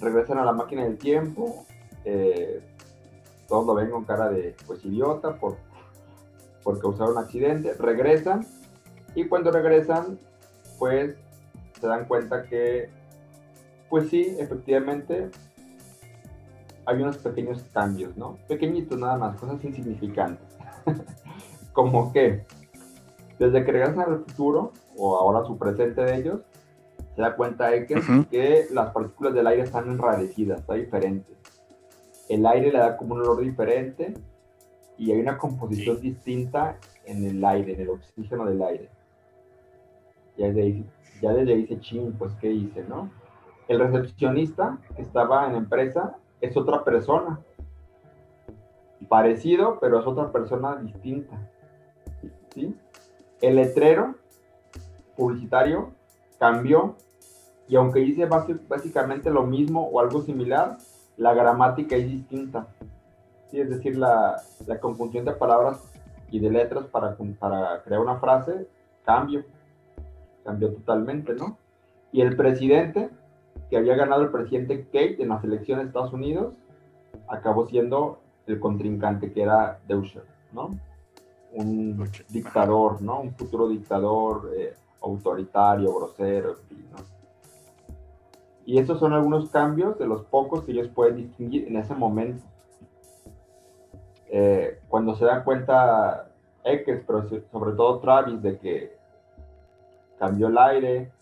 Regresan 0.00 0.38
a 0.38 0.44
la 0.44 0.52
máquina 0.52 0.84
del 0.84 0.98
tiempo, 0.98 1.64
eh, 2.04 2.62
todos 3.48 3.66
lo 3.66 3.74
ven 3.74 3.90
con 3.90 4.04
cara 4.04 4.28
de, 4.28 4.54
pues, 4.66 4.84
idiota 4.84 5.36
por, 5.36 5.56
por 6.62 6.78
causar 6.78 7.08
un 7.08 7.18
accidente, 7.18 7.72
regresan 7.74 8.46
y 9.14 9.26
cuando 9.26 9.50
regresan, 9.50 10.18
pues, 10.78 11.16
se 11.80 11.86
dan 11.86 12.04
cuenta 12.04 12.42
que, 12.42 12.90
pues 13.88 14.10
sí, 14.10 14.36
efectivamente, 14.38 15.30
hay 16.86 17.02
unos 17.02 17.18
pequeños 17.18 17.64
cambios, 17.72 18.16
¿no? 18.16 18.38
Pequeñitos 18.48 18.98
nada 18.98 19.18
más, 19.18 19.36
cosas 19.38 19.62
insignificantes. 19.64 20.56
Como 21.72 22.12
que, 22.12 22.44
desde 23.38 23.64
que 23.64 23.72
regresan 23.72 24.00
al 24.00 24.24
futuro, 24.24 24.72
o 24.96 25.16
ahora 25.16 25.44
su 25.44 25.58
presente 25.58 26.02
de 26.02 26.16
ellos, 26.16 26.40
se 27.14 27.22
da 27.22 27.34
cuenta 27.34 27.70
de 27.70 27.86
que 27.86 28.66
las 28.70 28.92
partículas 28.92 29.34
del 29.34 29.46
aire 29.46 29.62
están 29.62 29.90
enrarecidas, 29.90 30.60
está 30.60 30.74
diferente. 30.74 31.34
El 32.28 32.46
aire 32.46 32.72
le 32.72 32.78
da 32.78 32.96
como 32.96 33.14
un 33.14 33.22
olor 33.22 33.40
diferente 33.40 34.14
y 34.98 35.12
hay 35.12 35.20
una 35.20 35.38
composición 35.38 36.00
distinta 36.00 36.76
en 37.04 37.24
el 37.24 37.44
aire, 37.44 37.74
en 37.74 37.80
el 37.82 37.90
oxígeno 37.90 38.46
del 38.46 38.62
aire. 38.62 38.88
Ya 40.36 40.48
desde 40.48 40.62
ahí, 40.62 40.86
ya 41.22 41.32
desde 41.32 41.52
ahí 41.52 41.62
dice, 41.62 41.80
ching, 41.80 42.12
pues 42.12 42.34
qué 42.40 42.50
hice, 42.50 42.84
¿no? 42.84 43.10
El 43.68 43.80
recepcionista 43.80 44.78
que 44.94 45.02
estaba 45.02 45.46
en 45.46 45.52
la 45.52 45.58
empresa 45.58 46.16
es 46.40 46.56
otra 46.56 46.84
persona. 46.84 47.40
Parecido, 49.08 49.78
pero 49.80 50.00
es 50.00 50.06
otra 50.06 50.32
persona 50.32 50.76
distinta. 50.76 51.36
¿Sí? 52.54 52.74
El 53.40 53.56
letrero 53.56 54.14
publicitario 55.16 55.92
cambió 56.38 56.96
y 57.68 57.76
aunque 57.76 58.00
dice 58.00 58.26
básicamente 58.26 59.30
lo 59.30 59.42
mismo 59.42 59.88
o 59.88 60.00
algo 60.00 60.22
similar, 60.22 60.78
la 61.16 61.34
gramática 61.34 61.96
es 61.96 62.08
distinta. 62.08 62.68
¿Sí? 63.50 63.60
Es 63.60 63.70
decir, 63.70 63.96
la, 63.96 64.40
la, 64.66 64.80
conjunción 64.80 65.24
de 65.24 65.32
palabras 65.32 65.92
y 66.30 66.40
de 66.40 66.50
letras 66.50 66.86
para, 66.86 67.16
para 67.38 67.82
crear 67.82 68.00
una 68.00 68.18
frase 68.18 68.68
cambió. 69.04 69.44
Cambió 70.44 70.72
totalmente, 70.72 71.34
¿no? 71.34 71.58
Y 72.12 72.20
el 72.20 72.36
presidente 72.36 73.10
que 73.70 73.76
había 73.76 73.96
ganado 73.96 74.22
el 74.22 74.30
presidente 74.30 74.84
Kate 74.84 75.22
en 75.22 75.28
las 75.28 75.42
elecciones 75.44 75.84
de 75.84 75.88
Estados 75.88 76.12
Unidos, 76.12 76.54
acabó 77.28 77.66
siendo 77.66 78.20
el 78.46 78.60
contrincante 78.60 79.32
que 79.32 79.42
era 79.42 79.80
Deusher, 79.88 80.24
¿no? 80.52 80.70
Un 81.52 82.08
dictador, 82.28 83.02
¿no? 83.02 83.20
Un 83.20 83.34
futuro 83.34 83.68
dictador 83.68 84.52
eh, 84.56 84.74
autoritario, 85.02 85.92
grosero, 85.94 86.56
¿no? 86.70 87.16
Y 88.64 88.78
esos 88.78 88.98
son 88.98 89.12
algunos 89.12 89.48
cambios 89.50 89.96
de 89.98 90.06
los 90.06 90.24
pocos 90.24 90.64
que 90.64 90.72
ellos 90.72 90.88
pueden 90.88 91.16
distinguir 91.16 91.68
en 91.68 91.76
ese 91.76 91.94
momento. 91.94 92.44
Eh, 94.28 94.80
cuando 94.88 95.14
se 95.14 95.24
dan 95.24 95.44
cuenta 95.44 96.28
X, 96.64 97.02
pero 97.06 97.28
sobre 97.52 97.72
todo 97.76 98.00
Travis, 98.00 98.42
de 98.42 98.58
que 98.58 98.96
cambió 100.18 100.48
el 100.48 100.58
aire, 100.58 101.12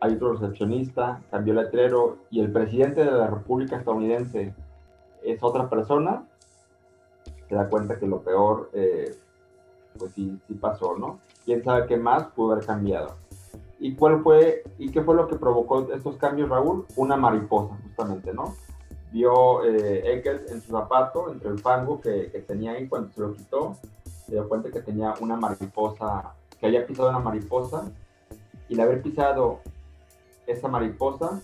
hay 0.00 0.14
otro 0.14 0.32
recepcionista, 0.32 1.20
cambió 1.30 1.52
el 1.52 1.64
letrero 1.64 2.18
y 2.30 2.40
el 2.40 2.50
presidente 2.50 3.04
de 3.04 3.10
la 3.10 3.26
República 3.26 3.76
estadounidense 3.76 4.54
es 5.22 5.42
otra 5.42 5.68
persona, 5.68 6.24
se 7.48 7.54
da 7.54 7.68
cuenta 7.68 7.98
que 7.98 8.06
lo 8.06 8.22
peor, 8.22 8.70
eh, 8.72 9.14
pues 9.98 10.12
sí, 10.12 10.38
sí 10.48 10.54
pasó, 10.54 10.96
¿no? 10.96 11.20
¿Quién 11.44 11.62
sabe 11.62 11.86
qué 11.86 11.98
más 11.98 12.24
pudo 12.28 12.52
haber 12.52 12.64
cambiado? 12.64 13.16
¿Y 13.78 13.94
cuál 13.94 14.22
fue, 14.22 14.62
y 14.78 14.90
qué 14.90 15.02
fue 15.02 15.14
lo 15.14 15.26
que 15.26 15.36
provocó 15.36 15.92
estos 15.92 16.16
cambios, 16.16 16.48
Raúl? 16.48 16.86
Una 16.96 17.16
mariposa, 17.16 17.76
justamente, 17.82 18.32
¿no? 18.32 18.54
Vio 19.12 19.64
eh, 19.64 20.14
Eckels 20.14 20.50
en 20.50 20.62
su 20.62 20.72
zapato, 20.72 21.30
entre 21.30 21.50
el 21.50 21.58
fango 21.58 22.00
que, 22.00 22.30
que 22.30 22.40
tenía 22.40 22.72
ahí 22.72 22.88
cuando 22.88 23.10
se 23.10 23.20
lo 23.20 23.34
quitó, 23.34 23.76
se 24.04 24.32
dio 24.32 24.48
cuenta 24.48 24.70
que 24.70 24.80
tenía 24.80 25.14
una 25.20 25.36
mariposa, 25.36 26.34
que 26.58 26.66
había 26.66 26.86
pisado 26.86 27.10
una 27.10 27.18
mariposa, 27.18 27.90
y 28.68 28.74
el 28.74 28.80
haber 28.80 29.02
pisado 29.02 29.60
esa 30.46 30.68
mariposa 30.68 31.40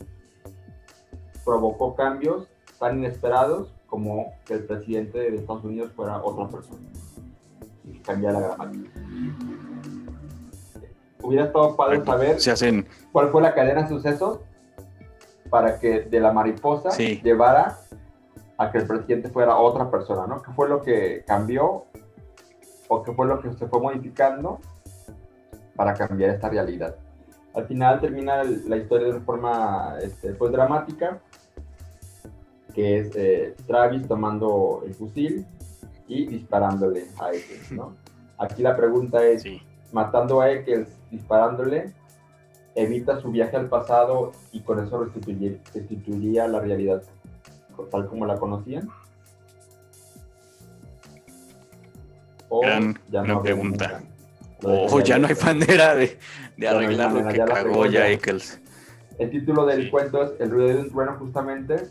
provocó 1.44 1.94
cambios 1.94 2.48
tan 2.78 2.98
inesperados 2.98 3.72
como 3.86 4.32
que 4.44 4.54
el 4.54 4.64
presidente 4.64 5.18
de 5.18 5.36
Estados 5.36 5.64
Unidos 5.64 5.92
fuera 5.94 6.22
otra 6.22 6.48
persona 6.48 6.86
y 7.84 7.98
cambiara 8.00 8.40
la 8.40 8.48
gramática. 8.48 8.90
Hubiera 11.22 11.46
estado 11.46 11.76
padre 11.76 12.04
saber 12.04 12.40
se 12.40 12.50
hacen... 12.50 12.86
cuál 13.12 13.30
fue 13.30 13.42
la 13.42 13.54
cadena 13.54 13.82
de 13.82 13.88
sucesos 13.88 14.40
para 15.48 15.78
que 15.78 16.00
de 16.02 16.20
la 16.20 16.32
mariposa 16.32 16.90
llevara 16.96 17.78
a 18.58 18.70
que 18.70 18.78
el 18.78 18.86
presidente 18.86 19.28
fuera 19.28 19.56
otra 19.56 19.90
persona, 19.90 20.26
¿no? 20.26 20.42
¿Qué 20.42 20.50
fue 20.52 20.68
lo 20.68 20.82
que 20.82 21.24
cambió 21.26 21.84
o 22.88 23.02
qué 23.02 23.12
fue 23.12 23.26
lo 23.26 23.40
que 23.40 23.52
se 23.52 23.66
fue 23.66 23.80
modificando 23.80 24.58
para 25.76 25.94
cambiar 25.94 26.30
esta 26.30 26.48
realidad? 26.48 26.96
Al 27.56 27.66
final 27.66 28.00
termina 28.00 28.44
la 28.44 28.76
historia 28.76 29.06
de 29.06 29.12
una 29.14 29.24
forma 29.24 29.96
este, 30.02 30.34
pues 30.34 30.52
dramática, 30.52 31.20
que 32.74 32.98
es 32.98 33.16
eh, 33.16 33.54
Travis 33.66 34.06
tomando 34.06 34.82
el 34.84 34.94
fusil 34.94 35.46
y 36.06 36.26
disparándole 36.26 37.06
a 37.18 37.32
Eccles, 37.32 37.72
¿no? 37.72 37.94
Aquí 38.38 38.62
la 38.62 38.76
pregunta 38.76 39.24
es, 39.24 39.42
matando 39.90 40.42
a 40.42 40.50
Eccles, 40.50 40.88
disparándole, 41.10 41.94
evita 42.74 43.18
su 43.22 43.30
viaje 43.30 43.56
al 43.56 43.70
pasado 43.70 44.32
y 44.52 44.60
con 44.60 44.84
eso 44.84 45.02
restituiría, 45.02 46.46
la 46.46 46.60
realidad 46.60 47.02
tal 47.90 48.06
como 48.06 48.26
la 48.26 48.36
conocían? 48.36 48.88
gran, 53.08 53.42
pregunta. 53.42 54.02
O 54.62 55.00
ya 55.00 55.18
no 55.18 55.28
hay 55.28 55.34
manera 55.34 55.94
de, 55.94 56.18
de 56.56 56.68
arreglar 56.68 57.12
lo 57.12 57.28
que 57.28 57.38
cagó 57.38 57.86
ya 57.86 58.08
Eccles. 58.08 58.60
El 59.18 59.30
título 59.30 59.66
del 59.66 59.90
cuento 59.90 60.22
es 60.22 60.40
El 60.40 60.50
ruido 60.50 60.68
de 60.68 60.80
un 60.82 60.90
trueno 60.90 61.16
justamente 61.18 61.88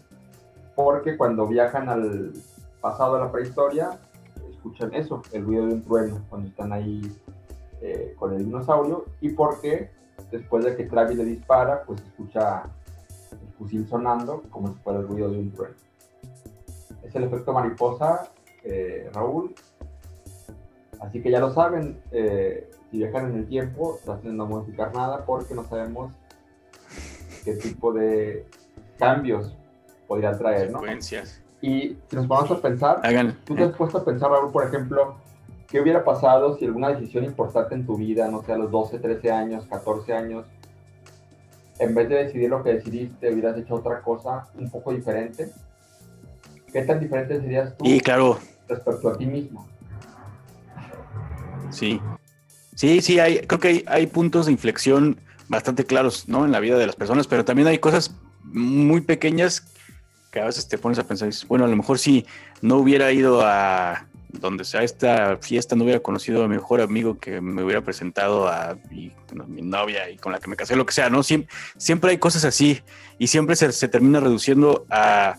porque 0.76 1.18
cuando 1.18 1.48
viajan 1.48 1.90
al 1.90 2.34
pasado, 2.82 3.16
a 3.16 3.20
la 3.20 3.32
prehistoria, 3.32 3.98
escuchan 4.50 4.94
eso, 4.94 5.22
el 5.32 5.44
ruido 5.44 5.68
de 5.68 5.74
un 5.76 5.82
trueno, 5.84 6.26
cuando 6.30 6.50
están 6.50 6.74
ahí 6.74 7.02
eh, 7.82 8.14
con 8.18 8.34
el 8.34 8.46
dinosaurio, 8.46 9.06
y 9.22 9.30
porque 9.30 9.90
después 10.32 10.66
de 10.66 10.76
que 10.76 10.84
Travis 10.84 11.18
le 11.18 11.26
dispara, 11.26 11.84
pues 11.84 12.02
escucha 12.02 12.64
el 13.32 13.54
fusil 13.58 13.88
sonando 13.88 14.44
como 14.50 14.68
si 14.68 14.76
fuera 14.76 15.00
el 15.00 15.08
ruido 15.08 15.32
de 15.32 15.40
un 15.40 15.52
trueno. 15.52 15.76
Es 17.04 17.16
el 17.16 17.24
efecto 17.24 17.54
mariposa, 17.54 18.30
eh, 18.64 19.10
Raúl, 19.14 19.56
Así 21.06 21.22
que 21.22 21.30
ya 21.30 21.40
lo 21.40 21.54
saben, 21.54 22.00
eh, 22.12 22.70
si 22.90 22.98
viajan 22.98 23.32
en 23.32 23.38
el 23.40 23.48
tiempo, 23.48 24.00
traten 24.04 24.32
de 24.32 24.38
no 24.38 24.46
modificar 24.48 24.94
nada 24.94 25.24
porque 25.26 25.54
no 25.54 25.64
sabemos 25.66 26.12
qué 27.44 27.54
tipo 27.56 27.94
de 27.94 28.48
cambios 28.98 29.56
podría 30.08 30.38
traer, 30.38 30.72
¿no? 30.72 30.82
Y 31.62 31.98
si 32.10 32.16
nos 32.16 32.28
vamos 32.28 32.52
a 32.52 32.62
pensar, 32.62 33.02
tú 33.46 33.56
te 33.56 33.64
has 33.64 33.76
puesto 33.76 34.00
a 34.00 34.06
pensar, 34.06 34.30
Raúl, 34.30 34.52
por 34.52 34.66
ejemplo, 34.66 35.16
¿qué 35.68 35.80
hubiera 35.80 36.04
pasado 36.04 36.58
si 36.58 36.66
alguna 36.66 36.90
decisión 36.90 37.24
importante 37.24 37.76
en 37.76 37.86
tu 37.86 37.98
vida, 37.98 38.28
no 38.30 38.44
sé, 38.44 38.54
a 38.54 38.58
los 38.58 38.72
12, 38.72 39.00
13 39.00 39.32
años, 39.32 39.66
14 39.68 40.14
años, 40.14 40.46
en 41.80 41.94
vez 41.94 42.10
de 42.10 42.24
decidir 42.24 42.50
lo 42.50 42.64
que 42.64 42.74
decidiste, 42.74 43.32
hubieras 43.32 43.58
hecho 43.58 43.76
otra 43.76 44.02
cosa 44.02 44.48
un 44.58 44.70
poco 44.70 44.92
diferente? 44.92 45.52
¿Qué 46.72 46.82
tan 46.82 47.00
diferente 47.00 47.40
serías 47.40 47.76
tú 47.78 47.86
y 47.86 48.00
claro. 48.00 48.38
respecto 48.68 49.10
a 49.10 49.18
ti 49.18 49.26
mismo? 49.26 49.68
Sí, 51.76 52.00
sí, 52.74 53.02
sí, 53.02 53.20
hay, 53.20 53.40
creo 53.40 53.60
que 53.60 53.84
hay, 53.88 54.08
puntos 54.08 54.46
de 54.46 54.54
inflexión 54.54 55.20
bastante 55.50 55.86
claros, 55.86 56.28
¿no? 56.28 56.46
En 56.46 56.52
la 56.52 56.60
vida 56.60 56.78
de 56.78 56.88
las 56.88 56.96
personas, 56.96 57.28
pero 57.28 57.44
también 57.44 57.68
hay 57.68 57.80
cosas 57.80 58.16
muy 58.44 59.02
pequeñas 59.02 59.68
que 60.32 60.40
a 60.40 60.46
veces 60.46 60.68
te 60.68 60.78
pones 60.78 61.00
a 61.00 61.08
pensar, 61.08 61.30
bueno, 61.48 61.66
a 61.66 61.68
lo 61.68 61.76
mejor 61.76 62.00
si 62.00 62.26
no 62.62 62.78
hubiera 62.78 63.12
ido 63.12 63.42
a 63.42 64.08
donde 64.30 64.66
sea 64.66 64.84
esta 64.84 65.38
fiesta, 65.38 65.76
no 65.76 65.84
hubiera 65.84 66.02
conocido 66.02 66.44
a 66.44 66.48
mi 66.48 66.56
mejor 66.56 66.82
amigo 66.82 67.20
que 67.20 67.42
me 67.42 67.64
hubiera 67.64 67.82
presentado 67.82 68.48
a 68.48 68.78
mi, 68.90 69.12
novia 69.62 70.10
y 70.10 70.18
con 70.18 70.32
la 70.32 70.40
que 70.40 70.50
me 70.50 70.56
casé, 70.56 70.76
lo 70.76 70.86
que 70.86 70.94
sea, 70.94 71.10
¿no? 71.10 71.24
Siempre, 71.24 71.50
siempre 71.78 72.12
hay 72.12 72.18
cosas 72.18 72.46
así 72.46 72.82
y 73.18 73.28
siempre 73.28 73.56
se, 73.56 73.72
se 73.72 73.88
termina 73.88 74.20
reduciendo 74.20 74.86
a 74.90 75.38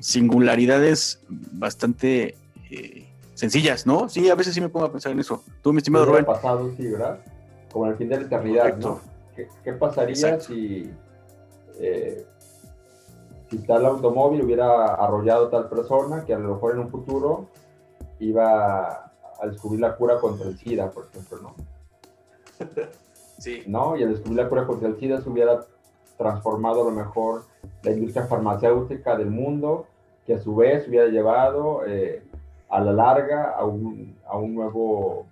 singularidades 0.00 1.20
bastante 1.28 2.36
eh, 2.70 3.03
sencillas, 3.44 3.86
¿no? 3.86 4.08
Sí, 4.08 4.30
a 4.30 4.34
veces 4.34 4.54
sí 4.54 4.60
me 4.60 4.68
pongo 4.68 4.86
a 4.86 4.92
pensar 4.92 5.12
en 5.12 5.20
eso. 5.20 5.42
Tú, 5.62 5.72
mi 5.72 5.78
estimado 5.78 6.06
Rubén. 6.06 6.24
pasado, 6.24 6.70
sí, 6.76 6.88
¿verdad? 6.88 7.18
Como 7.70 7.86
el 7.86 7.96
fin 7.96 8.08
de 8.08 8.16
la 8.16 8.22
eternidad, 8.22 8.76
¿no? 8.78 9.00
¿Qué, 9.36 9.72
pasaría 9.72 10.40
si, 10.40 10.90
eh, 11.78 12.24
si 13.50 13.58
tal 13.58 13.84
automóvil 13.84 14.42
hubiera 14.42 14.94
arrollado 14.94 15.48
a 15.48 15.50
tal 15.50 15.68
persona 15.68 16.24
que 16.24 16.32
a 16.32 16.38
lo 16.38 16.54
mejor 16.54 16.74
en 16.74 16.78
un 16.80 16.90
futuro 16.90 17.48
iba 18.20 19.10
a 19.40 19.46
descubrir 19.46 19.80
la 19.80 19.96
cura 19.96 20.20
contra 20.20 20.46
el 20.46 20.56
SIDA, 20.56 20.90
por 20.90 21.06
ejemplo, 21.06 21.38
¿no? 21.42 21.54
Sí. 23.36 23.64
¿No? 23.66 23.96
Y 23.96 24.04
al 24.04 24.10
descubrir 24.10 24.38
la 24.38 24.48
cura 24.48 24.64
contra 24.64 24.88
el 24.88 24.96
SIDA 24.96 25.20
se 25.20 25.28
hubiera 25.28 25.66
transformado 26.16 26.82
a 26.82 26.84
lo 26.84 26.92
mejor 26.92 27.42
la 27.82 27.90
industria 27.90 28.26
farmacéutica 28.26 29.16
del 29.16 29.30
mundo, 29.30 29.86
que 30.24 30.34
a 30.34 30.38
su 30.38 30.54
vez 30.54 30.88
hubiera 30.88 31.08
llevado 31.08 31.84
eh, 31.84 32.22
a 32.74 32.80
la 32.80 32.92
larga 32.92 33.52
a 33.52 33.64
un, 33.64 34.16
a 34.26 34.36
un 34.36 34.52
nuevo 34.52 35.26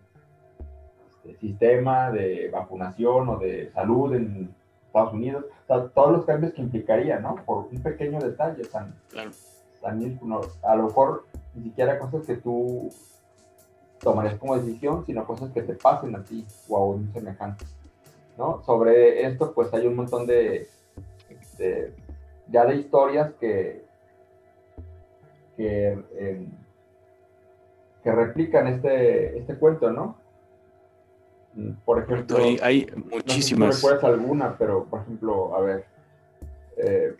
este, 1.24 1.36
sistema 1.40 2.12
de 2.12 2.48
vacunación 2.52 3.28
o 3.30 3.36
de 3.36 3.68
salud 3.72 4.14
en 4.14 4.54
Estados 4.86 5.12
Unidos. 5.12 5.46
O 5.64 5.66
sea, 5.66 5.88
todos 5.88 6.12
los 6.12 6.24
cambios 6.24 6.52
que 6.52 6.62
implicaría, 6.62 7.18
¿no? 7.18 7.34
Por 7.44 7.66
un 7.72 7.82
pequeño 7.82 8.20
detalle 8.20 8.62
tan, 8.66 8.94
Claro. 9.10 9.32
tan 9.80 10.18
a 10.62 10.76
lo 10.76 10.82
mejor 10.84 11.24
ni 11.56 11.64
siquiera 11.64 11.98
cosas 11.98 12.24
que 12.24 12.36
tú 12.36 12.88
tomarías 13.98 14.36
como 14.36 14.56
decisión, 14.56 15.04
sino 15.04 15.26
cosas 15.26 15.50
que 15.50 15.62
te 15.62 15.74
pasen 15.74 16.14
a 16.14 16.22
ti 16.22 16.46
o 16.68 16.76
a 16.76 16.86
un 16.86 17.12
semejante. 17.12 17.64
¿no? 18.38 18.62
Sobre 18.62 19.26
esto, 19.26 19.52
pues 19.52 19.74
hay 19.74 19.88
un 19.88 19.96
montón 19.96 20.28
de, 20.28 20.68
de 21.58 21.92
ya 22.46 22.66
de 22.66 22.76
historias 22.76 23.32
que, 23.40 23.84
que, 25.56 26.04
eh, 26.14 26.46
que 28.02 28.12
replican 28.12 28.66
este, 28.66 29.38
este 29.38 29.54
cuento, 29.56 29.90
¿no? 29.90 30.16
Por 31.84 32.02
ejemplo, 32.02 32.38
hay, 32.38 32.58
hay 32.62 32.86
muchísimas. 33.10 33.68
No 33.68 33.72
sé 33.72 33.80
si 33.80 33.86
recuerdas 33.86 34.04
alguna, 34.04 34.56
pero 34.56 34.84
por 34.84 35.02
ejemplo, 35.02 35.54
a 35.54 35.60
ver. 35.60 35.84
Eh, 36.78 37.14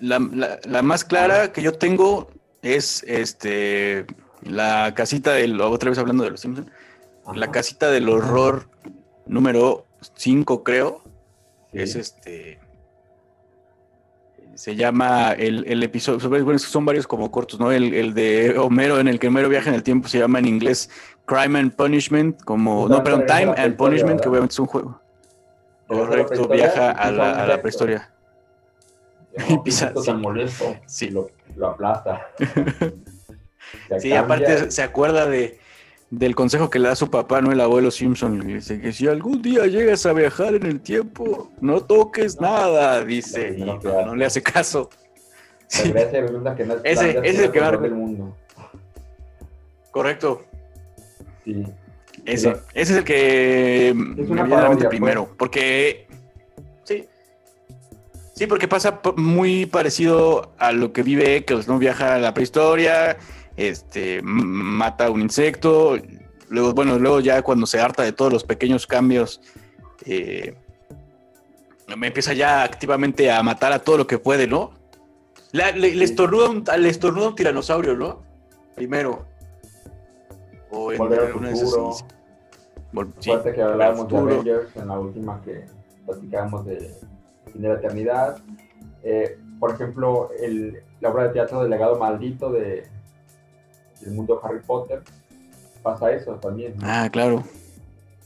la, 0.00 0.18
la, 0.18 0.58
la, 0.64 0.82
más 0.82 1.04
clara 1.04 1.52
que 1.52 1.62
yo 1.62 1.72
tengo 1.72 2.28
es 2.60 3.04
este 3.04 4.04
la 4.42 4.92
casita 4.94 5.32
del, 5.32 5.60
otra 5.60 5.90
vez 5.90 5.98
hablando 5.98 6.24
de 6.24 6.30
los 6.30 6.40
Simpsons, 6.40 6.68
la 7.34 7.50
casita 7.50 7.90
del 7.90 8.08
horror 8.08 8.68
número 9.26 9.86
5, 10.14 10.64
creo. 10.64 11.02
Sí. 11.70 11.78
Es 11.78 11.94
este. 11.94 12.58
Se 14.54 14.76
llama 14.76 15.32
el, 15.32 15.64
el, 15.66 15.82
episodio, 15.82 16.28
bueno, 16.28 16.58
son 16.58 16.84
varios 16.84 17.06
como 17.06 17.30
cortos, 17.30 17.58
¿no? 17.58 17.72
El, 17.72 17.94
el, 17.94 18.14
de 18.14 18.58
Homero, 18.58 19.00
en 19.00 19.08
el 19.08 19.18
que 19.18 19.28
Homero 19.28 19.48
viaja 19.48 19.70
en 19.70 19.74
el 19.74 19.82
tiempo, 19.82 20.08
se 20.08 20.18
llama 20.18 20.38
en 20.38 20.46
inglés 20.46 20.90
Crime 21.24 21.58
and 21.58 21.74
Punishment, 21.74 22.42
como, 22.42 22.88
no, 22.88 23.02
perdón, 23.02 23.24
Time 23.26 23.54
and 23.56 23.76
Punishment, 23.76 24.20
que 24.20 24.28
obviamente 24.28 24.52
es 24.52 24.58
un 24.58 24.66
juego. 24.66 25.00
Correcto, 25.86 26.48
viaja 26.48 26.90
a 26.90 27.10
la, 27.10 27.42
a 27.42 27.46
la 27.46 27.60
prehistoria. 27.60 28.10
y 29.48 29.58
pisa. 29.64 29.92
Sí. 30.02 30.12
molesto, 30.12 30.76
sí. 30.86 31.10
Lo, 31.10 31.30
lo 31.56 31.68
aplasta. 31.68 32.28
sí, 33.98 34.12
aparte 34.12 34.70
se 34.70 34.82
acuerda 34.82 35.26
de, 35.26 35.58
del 36.12 36.34
consejo 36.34 36.68
que 36.68 36.78
le 36.78 36.88
da 36.88 36.94
su 36.94 37.10
papá, 37.10 37.40
¿no? 37.40 37.52
El 37.52 37.60
abuelo 37.60 37.90
Simpson. 37.90 38.38
Le 38.46 38.56
dice 38.56 38.78
que 38.78 38.92
si 38.92 39.08
algún 39.08 39.40
día 39.40 39.66
llegas 39.66 40.04
a 40.04 40.12
viajar 40.12 40.54
en 40.54 40.66
el 40.66 40.80
tiempo, 40.80 41.50
no 41.62 41.80
toques 41.80 42.38
nada, 42.38 43.02
dice. 43.02 43.54
Y 43.56 43.64
no, 43.64 43.80
no 43.82 44.14
le 44.14 44.26
hace 44.26 44.42
caso. 44.42 44.90
Sí. 45.68 45.90
Que 45.90 46.66
no 46.66 46.74
es 46.84 47.00
ese, 47.00 47.10
ese 47.10 47.28
es 47.28 47.38
el 47.38 47.50
que 47.50 47.60
va 47.60 47.68
a... 47.68 47.76
del 47.78 47.94
mundo. 47.94 48.36
Correcto. 49.90 50.44
Sí. 51.46 51.64
Ese, 52.26 52.50
ese 52.74 52.92
es 52.92 52.98
el 52.98 53.04
que 53.04 53.88
es 53.88 53.94
me 53.94 54.14
viene 54.14 54.54
a 54.54 54.62
la 54.64 54.68
mente 54.68 54.88
primero. 54.90 55.24
Pues. 55.24 55.36
Porque. 55.38 56.06
Sí. 56.84 57.06
Sí, 58.34 58.46
porque 58.46 58.68
pasa 58.68 59.00
muy 59.16 59.64
parecido 59.64 60.52
a 60.58 60.72
lo 60.72 60.92
que 60.92 61.02
vive 61.02 61.36
Eccles, 61.36 61.68
¿no? 61.68 61.78
Viaja 61.78 62.16
a 62.16 62.18
la 62.18 62.34
prehistoria, 62.34 63.16
este, 63.56 64.20
mata 64.22 65.10
un 65.10 65.20
insecto, 65.20 65.96
luego, 66.48 66.72
bueno, 66.72 66.98
luego 66.98 67.20
ya 67.20 67.42
cuando 67.42 67.66
se 67.66 67.80
harta 67.80 68.02
de 68.02 68.12
todos 68.12 68.32
los 68.32 68.44
pequeños 68.44 68.86
cambios, 68.86 69.40
eh, 70.06 70.56
me 71.96 72.06
empieza 72.06 72.32
ya 72.32 72.62
activamente 72.62 73.30
a 73.30 73.42
matar 73.42 73.72
a 73.72 73.80
todo 73.80 73.98
lo 73.98 74.06
que 74.06 74.18
puede, 74.18 74.46
¿no? 74.46 74.72
Le, 75.52 75.72
le, 75.72 75.94
le, 75.94 76.04
estornuda, 76.04 76.48
un, 76.48 76.64
le 76.78 76.88
estornuda 76.88 77.28
un 77.28 77.34
tiranosaurio, 77.34 77.94
¿no? 77.94 78.22
Primero. 78.74 79.26
O 80.70 80.92
en 80.92 80.98
Volver 80.98 81.20
al 81.20 81.32
futuro. 81.32 81.94
Sí, 83.20 83.32
que 83.54 83.62
hablábamos 83.62 84.08
de 84.08 84.16
Avengers 84.16 84.76
en 84.76 84.88
la 84.88 84.98
última 84.98 85.40
que 85.42 85.66
platicábamos 86.06 86.64
de 86.64 86.94
de 87.54 87.68
la 87.68 87.74
eternidad. 87.74 88.38
Eh, 89.02 89.38
por 89.58 89.72
ejemplo, 89.72 90.30
el, 90.40 90.82
la 91.00 91.10
obra 91.10 91.24
de 91.24 91.30
teatro 91.30 91.60
del 91.62 91.70
legado 91.70 91.98
maldito 91.98 92.50
de, 92.50 92.86
del 94.04 94.14
mundo 94.14 94.40
de 94.40 94.48
Harry 94.48 94.60
Potter, 94.60 95.02
pasa 95.82 96.12
eso 96.12 96.34
también. 96.34 96.74
¿no? 96.76 96.86
Ah, 96.86 97.08
claro. 97.10 97.44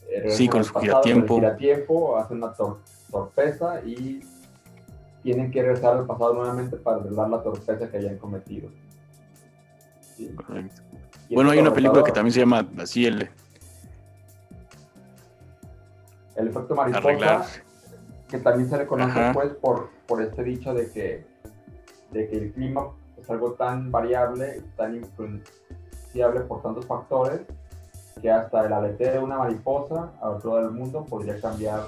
Eh, 0.08 0.30
sí, 0.30 0.48
con 0.48 0.64
su 0.64 0.74
giratiempo. 0.74 1.36
giratiempo, 1.36 2.16
hace 2.16 2.34
una 2.34 2.52
tor 2.52 2.78
torpeza 3.10 3.80
y 3.84 4.20
tienen 5.22 5.50
que 5.50 5.62
regresar 5.62 5.96
al 5.96 6.06
pasado 6.06 6.34
nuevamente 6.34 6.76
para 6.76 6.98
arreglar 6.98 7.30
la 7.30 7.42
torpeza 7.42 7.88
que 7.90 7.96
hayan 7.96 8.18
cometido. 8.18 8.68
¿Sí? 10.00 10.28
Correcto. 10.34 10.82
Bueno, 11.30 11.50
hay 11.50 11.58
una 11.58 11.72
película 11.72 12.04
que 12.04 12.12
también 12.12 12.32
se 12.32 12.40
llama 12.40 12.66
así 12.78 13.06
el... 13.06 13.28
El 16.36 16.48
efecto 16.48 16.74
mariposa, 16.74 17.08
Arreglar. 17.08 17.46
que 18.28 18.38
también 18.38 18.68
se 18.68 18.76
le 18.76 18.86
conoce 18.86 19.30
pues 19.32 19.54
por, 19.54 19.88
por 20.06 20.22
este 20.22 20.44
dicho 20.44 20.74
de 20.74 20.90
que, 20.90 21.24
de 22.12 22.28
que 22.28 22.36
el 22.36 22.52
clima 22.52 22.88
es 23.18 23.28
algo 23.30 23.52
tan 23.52 23.90
variable, 23.90 24.62
tan 24.76 24.94
influenciable 26.16 26.40
por 26.40 26.62
tantos 26.62 26.86
factores, 26.86 27.40
que 28.20 28.30
hasta 28.30 28.66
el 28.66 28.72
aleteo 28.72 29.12
de 29.12 29.18
una 29.18 29.38
mariposa 29.38 30.12
a 30.20 30.30
otro 30.30 30.56
del 30.56 30.70
mundo 30.70 31.04
podría 31.04 31.38
cambiar 31.40 31.86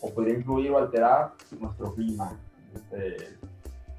o 0.00 0.10
podría 0.10 0.34
influir 0.34 0.72
o 0.72 0.78
alterar 0.78 1.32
nuestro 1.58 1.94
clima 1.94 2.32
este, 2.74 3.28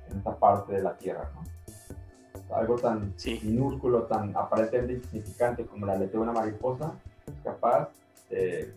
en 0.10 0.17
esta 0.17 0.36
parte 0.36 0.73
de 0.73 0.82
la 0.82 0.97
Tierra. 0.97 1.32
¿no? 1.34 2.56
Algo 2.56 2.75
tan 2.75 3.13
sí. 3.15 3.39
minúsculo, 3.43 4.04
tan 4.04 4.36
aparentemente 4.36 4.93
insignificante 4.93 5.65
como 5.65 5.86
el 5.86 5.91
aleteo 5.91 6.21
de 6.21 6.30
una 6.30 6.34
mariposa 6.34 6.93
es 7.25 7.34
capaz 7.43 7.89
de, 8.30 8.73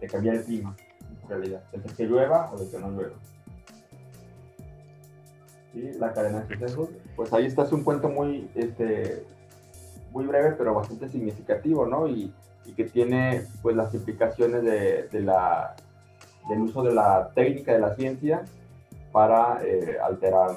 de 0.00 0.06
cambiar 0.08 0.36
el 0.36 0.44
clima, 0.44 0.76
en 1.22 1.28
realidad, 1.28 1.62
desde 1.72 1.94
que 1.94 2.06
llueva 2.06 2.50
o 2.52 2.58
de 2.58 2.68
que 2.68 2.78
no 2.78 2.90
llueva. 2.90 3.16
¿Sí? 5.72 5.92
la 5.98 6.12
cadena 6.12 6.40
de 6.40 6.54
sucesos. 6.54 6.88
Pues 7.16 7.32
ahí 7.32 7.46
está, 7.46 7.62
es 7.64 7.72
un 7.72 7.84
cuento 7.84 8.08
muy, 8.08 8.50
este, 8.54 9.24
muy 10.12 10.26
breve, 10.26 10.52
pero 10.52 10.74
bastante 10.74 11.08
significativo, 11.08 11.86
¿no? 11.86 12.08
Y, 12.08 12.32
que 12.76 12.84
tiene 12.84 13.48
pues 13.62 13.74
las 13.74 13.92
implicaciones 13.94 14.62
de, 14.62 15.08
de, 15.08 15.20
la, 15.22 15.74
del 16.48 16.60
uso 16.60 16.84
de 16.84 16.94
la 16.94 17.32
técnica 17.34 17.72
de 17.72 17.80
la 17.80 17.96
ciencia 17.96 18.44
para 19.10 19.60
eh, 19.64 19.98
alterar 20.00 20.52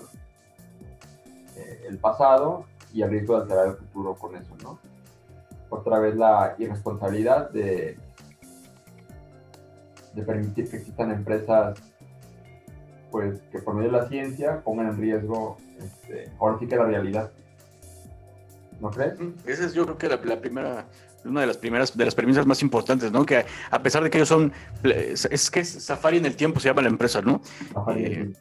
eh, 1.57 1.85
el 1.89 1.97
pasado 1.97 2.65
y 2.93 3.01
el 3.01 3.09
riesgo 3.09 3.35
de 3.35 3.41
alterar 3.41 3.67
el 3.69 3.73
futuro 3.77 4.13
con 4.13 4.35
eso, 4.35 4.55
¿no? 4.61 4.77
Otra 5.71 5.97
vez 5.97 6.15
la 6.15 6.53
irresponsabilidad 6.59 7.49
de, 7.49 7.97
de 10.13 10.23
permitir 10.23 10.69
que 10.69 10.77
existan 10.77 11.09
empresas 11.09 11.79
pues 13.13 13.41
que 13.51 13.59
por 13.59 13.75
medio 13.75 13.91
de 13.91 13.97
la 13.99 14.09
ciencia 14.09 14.63
pongan 14.63 14.87
en 14.87 14.97
riesgo, 14.97 15.55
este, 15.77 16.31
ahora 16.39 16.57
sí 16.59 16.65
que 16.65 16.75
la 16.75 16.85
realidad. 16.85 17.31
¿No 18.81 18.89
crees? 18.89 19.13
Esa 19.45 19.65
es 19.67 19.75
yo 19.75 19.85
creo 19.85 19.97
que 19.99 20.09
la, 20.09 20.19
la, 20.25 20.41
primera, 20.41 20.87
una 21.23 21.41
de 21.41 21.45
las 21.45 21.57
primeras, 21.57 21.95
de 21.95 22.05
las 22.05 22.15
premisas 22.15 22.47
más 22.47 22.63
importantes, 22.63 23.11
¿no? 23.11 23.23
Que 23.23 23.45
a 23.69 23.83
pesar 23.83 24.03
de 24.03 24.09
que 24.09 24.17
ellos 24.17 24.29
son, 24.29 24.51
es 24.83 25.51
que 25.51 25.59
es 25.59 25.69
Safari 25.69 26.17
en 26.17 26.25
el 26.25 26.35
tiempo 26.35 26.59
se 26.59 26.69
llama 26.69 26.81
la 26.81 26.89
empresa, 26.89 27.21
¿no? 27.21 27.39
Eh, 27.95 28.33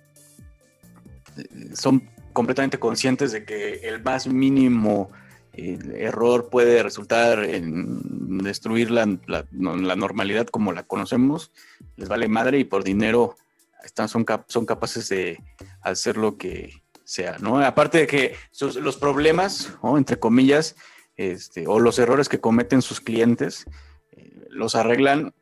son 1.75 2.09
completamente 2.33 2.79
conscientes 2.79 3.31
de 3.33 3.45
que 3.45 3.75
el 3.87 4.03
más 4.03 4.27
mínimo 4.27 5.11
eh, 5.53 5.79
error 5.97 6.49
puede 6.49 6.83
resultar 6.83 7.45
en 7.45 8.39
destruir 8.39 8.91
la, 8.91 9.05
la, 9.27 9.45
la, 9.53 9.97
normalidad 9.97 10.47
como 10.47 10.73
la 10.73 10.83
conocemos, 10.85 11.53
les 11.97 12.09
vale 12.09 12.27
madre 12.27 12.59
y 12.59 12.65
por 12.65 12.85
dinero 12.85 13.37
están, 13.85 14.09
son, 14.09 14.25
son 14.49 14.67
capaces 14.67 15.09
de 15.09 15.43
hacer 15.81 16.17
lo 16.17 16.37
que 16.37 16.83
sea, 17.05 17.39
¿no? 17.39 17.61
Aparte 17.61 17.99
de 17.99 18.07
que 18.07 18.35
los 18.81 18.97
problemas, 18.97 19.77
entre 19.97 20.19
comillas, 20.19 20.77
este, 21.17 21.67
o 21.67 21.79
los 21.79 21.99
errores 21.99 22.29
que 22.29 22.41
cometen 22.41 22.83
sus 22.83 23.01
clientes, 23.01 23.67
eh, 24.13 24.47
los 24.51 24.75
arreglan, 24.75 25.35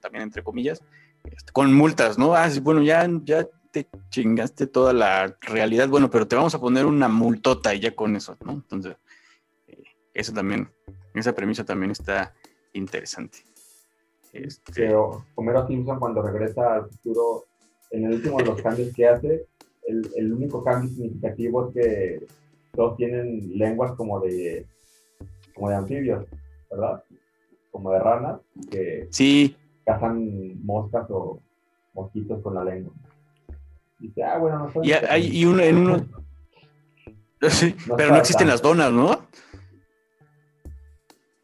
también 0.00 0.22
entre 0.22 0.42
comillas, 0.42 0.82
este, 1.24 1.52
con 1.52 1.72
multas, 1.74 2.18
¿no? 2.18 2.34
Ah, 2.34 2.48
bueno, 2.62 2.82
ya, 2.82 3.08
ya 3.24 3.46
te 3.70 3.88
chingaste 4.10 4.66
toda 4.66 4.92
la 4.92 5.36
realidad, 5.40 5.88
bueno, 5.88 6.10
pero 6.10 6.28
te 6.28 6.36
vamos 6.36 6.54
a 6.54 6.60
poner 6.60 6.86
una 6.86 7.08
multota 7.08 7.74
y 7.74 7.80
ya 7.80 7.94
con 7.94 8.16
eso, 8.16 8.36
¿no? 8.44 8.52
Entonces, 8.52 8.96
eh, 9.66 9.82
eso 10.14 10.32
también, 10.32 10.70
esa 11.14 11.34
premisa 11.34 11.64
también 11.64 11.90
está 11.90 12.34
interesante. 12.72 13.44
Este... 14.32 14.72
Pero 14.74 15.26
Homero 15.34 15.66
Simpson 15.66 15.98
cuando 15.98 16.22
regresa 16.22 16.74
al 16.74 16.88
futuro 16.88 17.46
en 17.92 18.04
el 18.06 18.14
último 18.14 18.38
de 18.38 18.44
los 18.46 18.60
cambios 18.62 18.92
que 18.94 19.06
hace, 19.06 19.46
el, 19.86 20.10
el 20.16 20.32
único 20.32 20.62
cambio 20.64 20.88
significativo 20.90 21.68
es 21.68 21.74
que 21.74 22.26
todos 22.74 22.96
tienen 22.96 23.56
lenguas 23.58 23.92
como 23.92 24.20
de, 24.20 24.66
como 25.54 25.68
de 25.68 25.76
anfibios, 25.76 26.26
¿verdad? 26.70 27.02
Como 27.70 27.90
de 27.92 27.98
ranas 27.98 28.40
que 28.70 29.08
Sí, 29.10 29.56
cazan 29.84 30.64
moscas 30.64 31.06
o 31.10 31.40
mosquitos 31.94 32.40
con 32.42 32.54
la 32.54 32.64
lengua. 32.64 32.92
Dice, 33.98 34.22
ah, 34.24 34.38
bueno, 34.38 34.58
no 34.60 34.72
soy. 34.72 34.88
y, 34.88 34.92
hay, 34.92 35.26
y 35.36 35.44
uno, 35.44 35.62
en 35.62 35.76
uno. 35.78 36.06
Sí, 37.50 37.74
No 37.88 37.96
pero 37.96 38.10
no 38.10 38.16
existen 38.18 38.46
tan- 38.46 38.52
las 38.54 38.62
donas, 38.62 38.92
¿no? 38.92 39.26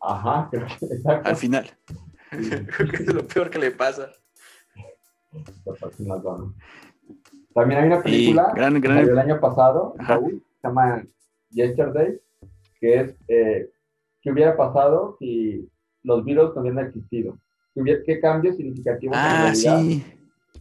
Ajá, 0.00 0.48
creo 0.50 0.66
que 0.78 0.86
exacto. 0.86 1.28
Al 1.28 1.36
final. 1.36 1.70
Sí, 2.40 2.50
Creo 2.76 2.88
que 2.90 2.96
es 2.96 3.12
lo 3.14 3.26
peor 3.26 3.50
que 3.50 3.58
le 3.58 3.70
pasa. 3.72 4.10
También 7.54 7.80
hay 7.80 7.86
una 7.86 8.02
película 8.02 8.52
gran, 8.54 8.74
que 8.74 8.80
gran. 8.80 8.98
salió 8.98 9.12
el 9.12 9.18
año 9.18 9.40
pasado. 9.40 9.94
Raúl, 9.98 10.42
se 10.60 10.68
llama 10.68 11.02
Yesterday, 11.50 12.20
que 12.80 13.00
es 13.00 13.14
eh, 13.28 13.70
¿qué 14.22 14.32
hubiera 14.32 14.56
pasado 14.56 15.16
si 15.18 15.68
los 16.02 16.24
virus 16.24 16.54
no 16.54 16.60
hubieran 16.62 16.86
existido? 16.86 17.36
¿Qué, 17.74 17.80
hubiera- 17.82 18.02
qué 18.04 18.20
cambios 18.20 18.56
significativos 18.56 19.16
Ah, 19.20 19.52
sí. 19.54 20.04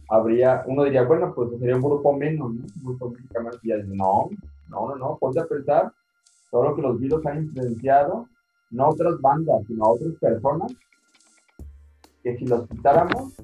habría? 0.08 0.64
Uno 0.66 0.84
diría, 0.84 1.04
bueno, 1.04 1.32
pues 1.34 1.50
sería 1.58 1.76
un 1.76 1.82
grupo 1.82 2.12
menos, 2.12 2.52
¿no? 2.54 2.62
Un 2.62 2.82
grupo 2.98 3.10
menos. 3.32 3.58
Y 3.62 3.68
no, 3.96 4.30
no, 4.68 4.88
no, 4.88 4.96
no, 4.96 5.18
ponte 5.18 5.40
a 5.40 5.46
pensar 5.46 5.92
todo 6.50 6.64
lo 6.64 6.76
que 6.76 6.82
los 6.82 6.98
virus 6.98 7.24
han 7.26 7.44
influenciado, 7.44 8.26
no 8.70 8.84
a 8.84 8.90
otras 8.90 9.20
bandas, 9.20 9.62
sino 9.66 9.84
a 9.84 9.90
otras 9.90 10.14
personas, 10.20 10.72
que 12.22 12.36
si 12.38 12.46
los 12.46 12.66
quitáramos, 12.68 13.34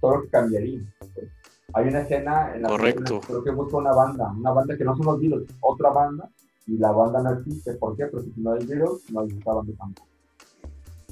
todo 0.00 0.16
lo 0.16 0.22
que 0.22 0.28
cambiaría. 0.28 0.80
pues. 1.14 1.28
Hay 1.74 1.88
una 1.88 2.00
escena 2.00 2.54
en 2.54 2.62
la 2.62 2.68
Correcto. 2.68 3.02
película, 3.04 3.26
creo 3.26 3.44
que 3.44 3.50
busca 3.50 3.76
una 3.76 3.92
banda, 3.92 4.32
una 4.32 4.52
banda 4.52 4.76
que 4.76 4.84
no 4.84 4.96
son 4.96 5.06
los 5.06 5.18
virus, 5.20 5.42
otra 5.60 5.90
banda, 5.90 6.28
y 6.66 6.78
la 6.78 6.92
banda 6.92 7.22
no 7.22 7.32
existe. 7.38 7.74
¿Por 7.74 7.96
qué? 7.96 8.06
Porque 8.06 8.30
si 8.34 8.40
no 8.40 8.52
hay 8.52 8.64
virus, 8.66 9.02
no 9.10 9.20
hay 9.20 9.28
esta 9.28 9.52
banda 9.52 9.72
tampoco. 9.78 10.08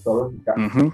Todo 0.02 0.30
se 0.30 0.42
cambia. 0.44 0.66
Ujú, 0.66 0.92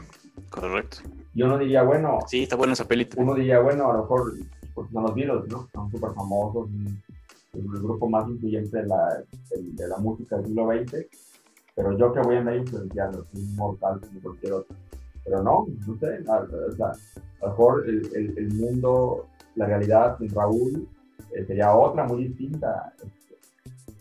Correcto. 0.51 0.99
Y 1.35 1.43
uno 1.43 1.59
diría, 1.59 1.83
bueno, 1.83 2.19
Sí, 2.29 2.43
está 2.43 2.57
buena 2.57 2.73
esa 2.75 2.87
pelita. 2.87 3.17
uno 3.21 3.35
diría, 3.35 3.61
bueno, 3.61 3.91
a 3.91 3.95
lo 3.95 4.01
mejor 4.03 4.33
pues, 4.75 4.91
son 4.91 5.03
los 5.03 5.15
Beatles, 5.15 5.49
¿no? 5.49 5.69
Son 5.73 5.91
súper 5.91 6.13
famosos, 6.13 6.67
un- 6.67 7.03
el 7.55 7.63
grupo 7.83 8.09
más 8.09 8.27
influyente 8.29 8.79
de 8.79 8.87
la, 8.87 9.23
de, 9.51 9.63
de 9.63 9.89
la 9.89 9.99
música 9.99 10.37
del 10.37 10.47
siglo 10.47 10.67
XX, 10.69 11.07
pero 11.75 11.97
yo 11.99 12.13
que 12.13 12.21
voy 12.21 12.37
a 12.37 12.39
andar 12.39 12.57
influenciando, 12.57 13.27
soy 13.31 13.43
inmortal 13.43 14.01
como 14.01 14.21
cualquier 14.23 14.53
otro. 14.55 14.77
Pero 15.25 15.43
no, 15.43 15.67
no 15.87 15.99
sé, 15.99 16.19
a, 16.29 16.37
a 16.37 16.97
lo 17.43 17.49
mejor 17.49 17.89
el, 17.89 18.07
el, 18.15 18.39
el 18.39 18.55
mundo, 18.55 19.27
la 19.55 19.67
realidad 19.67 20.19
sin 20.19 20.31
Raúl 20.31 20.89
eh, 21.35 21.45
sería 21.47 21.75
otra 21.75 22.05
muy 22.05 22.29
distinta, 22.29 22.93
este, 22.97 23.39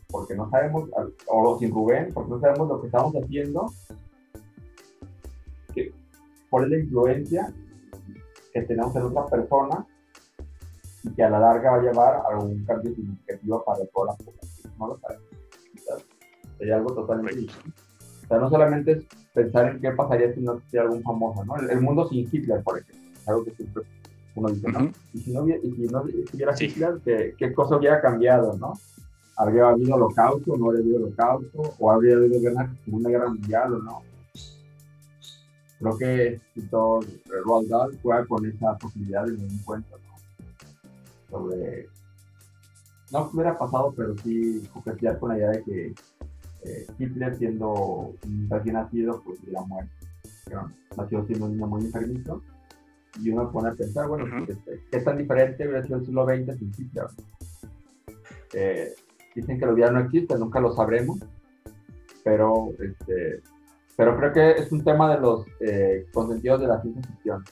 porque 0.09 0.35
no 0.35 0.49
sabemos, 0.49 0.89
o 1.27 1.59
sin 1.59 1.71
Rubén, 1.71 2.11
porque 2.13 2.31
no 2.31 2.39
sabemos 2.39 2.67
lo 2.67 2.81
que 2.81 2.87
estamos 2.87 3.13
haciendo, 3.15 3.71
que, 5.73 5.93
cuál 6.49 6.65
es 6.65 6.69
la 6.71 6.77
influencia 6.79 7.53
que 8.53 8.61
tenemos 8.63 8.95
en 8.95 9.03
otra 9.03 9.25
persona 9.27 9.85
y 11.03 11.09
que 11.11 11.23
a 11.23 11.29
la 11.29 11.39
larga 11.39 11.71
va 11.71 11.77
a 11.77 11.81
llevar 11.81 12.15
a 12.15 12.23
algún 12.29 12.65
cambio 12.65 12.93
significativo 12.93 13.63
para 13.63 13.85
toda 13.85 14.11
la 14.11 14.17
población. 14.17 14.73
No 14.77 14.87
lo 14.87 14.99
sabemos. 14.99 15.25
Sería 16.57 16.75
algo 16.75 16.93
totalmente 16.93 17.39
distinto. 17.39 17.81
O 18.23 18.27
sea, 18.27 18.37
no 18.37 18.49
solamente 18.49 18.91
es 18.91 19.05
pensar 19.33 19.69
en 19.69 19.81
qué 19.81 19.91
pasaría 19.91 20.33
si 20.33 20.41
no 20.41 20.53
existiera 20.53 20.85
algún 20.85 21.03
famoso, 21.03 21.43
¿no? 21.45 21.55
El, 21.57 21.69
el 21.69 21.81
mundo 21.81 22.07
sin 22.09 22.27
Hitler, 22.31 22.61
por 22.63 22.79
ejemplo. 22.79 23.09
Es 23.19 23.27
algo 23.27 23.43
que 23.45 23.51
siempre 23.51 23.83
uno 24.35 24.49
dice, 24.49 24.71
¿no? 24.71 24.91
Y 25.13 25.19
si 25.19 25.31
no 25.33 25.41
hubiera, 25.43 25.59
y 25.63 25.71
si 25.71 25.81
no 25.87 26.05
estuviera 26.07 26.55
Sí. 26.55 26.65
Hitler, 26.65 27.01
¿qué, 27.03 27.35
¿qué 27.37 27.53
cosa 27.53 27.77
hubiera 27.77 28.01
cambiado, 28.01 28.57
no? 28.57 28.73
¿Habría 29.37 29.69
habido 29.69 29.95
holocausto, 29.95 30.55
no 30.57 30.67
habría 30.67 30.81
habido 30.81 30.97
holocausto? 30.97 31.73
¿O 31.79 31.91
habría 31.91 32.15
habido 32.15 32.39
guerra, 32.41 32.73
una 32.87 33.09
guerra 33.09 33.29
mundial 33.29 33.73
o 33.73 33.77
no? 33.79 34.01
Creo 35.79 35.97
que 35.97 36.27
el 36.27 36.33
escritor 36.35 37.05
Roald 37.43 37.69
Dahl 37.69 37.99
juega 38.03 38.25
con 38.25 38.45
esa 38.45 38.77
posibilidad 38.77 39.25
de 39.25 39.33
un 39.33 39.57
cuento, 39.65 39.97
¿no? 39.97 40.11
Sobre, 41.29 41.87
no 43.11 43.29
hubiera 43.33 43.57
pasado, 43.57 43.91
pero 43.97 44.15
sí 44.19 44.61
coquetear 44.73 45.17
con 45.17 45.29
la 45.29 45.37
idea 45.37 45.49
de 45.49 45.63
que 45.63 45.93
eh, 46.63 46.87
Hitler 46.99 47.35
siendo 47.37 48.13
un 48.25 48.47
recién 48.49 48.75
nacido, 48.75 49.21
pues 49.23 49.39
hubiera 49.43 49.61
muerto. 49.61 49.91
Nació 50.97 51.25
siendo 51.25 51.45
un 51.45 51.53
niño 51.53 51.67
muy 51.67 51.85
enfermito. 51.85 52.41
Y 53.19 53.29
uno 53.29 53.51
pone 53.51 53.69
a 53.69 53.73
pensar, 53.73 54.07
bueno, 54.07 54.25
pues, 54.45 54.57
este, 54.57 54.81
¿qué 54.89 54.99
tan 54.99 55.17
diferente 55.17 55.67
hubiera 55.67 55.83
sido 55.83 55.97
el 55.97 56.05
siglo 56.05 56.25
XX 56.25 56.57
sin 56.57 56.71
Hitler? 56.77 57.07
Eh, 58.53 58.93
dicen 59.35 59.59
que 59.59 59.65
el 59.65 59.71
hubiera 59.71 59.91
no 59.91 59.99
existe, 59.99 60.37
nunca 60.37 60.59
lo 60.59 60.73
sabremos, 60.73 61.19
pero, 62.23 62.69
este, 62.79 63.41
pero 63.97 64.17
creo 64.17 64.33
que 64.33 64.51
es 64.51 64.71
un 64.71 64.83
tema 64.83 65.13
de 65.13 65.21
los 65.21 65.45
eh, 65.59 66.05
consentidos 66.13 66.61
de 66.61 66.67
la 66.67 66.81
ciencia 66.81 67.03
ficción, 67.03 67.43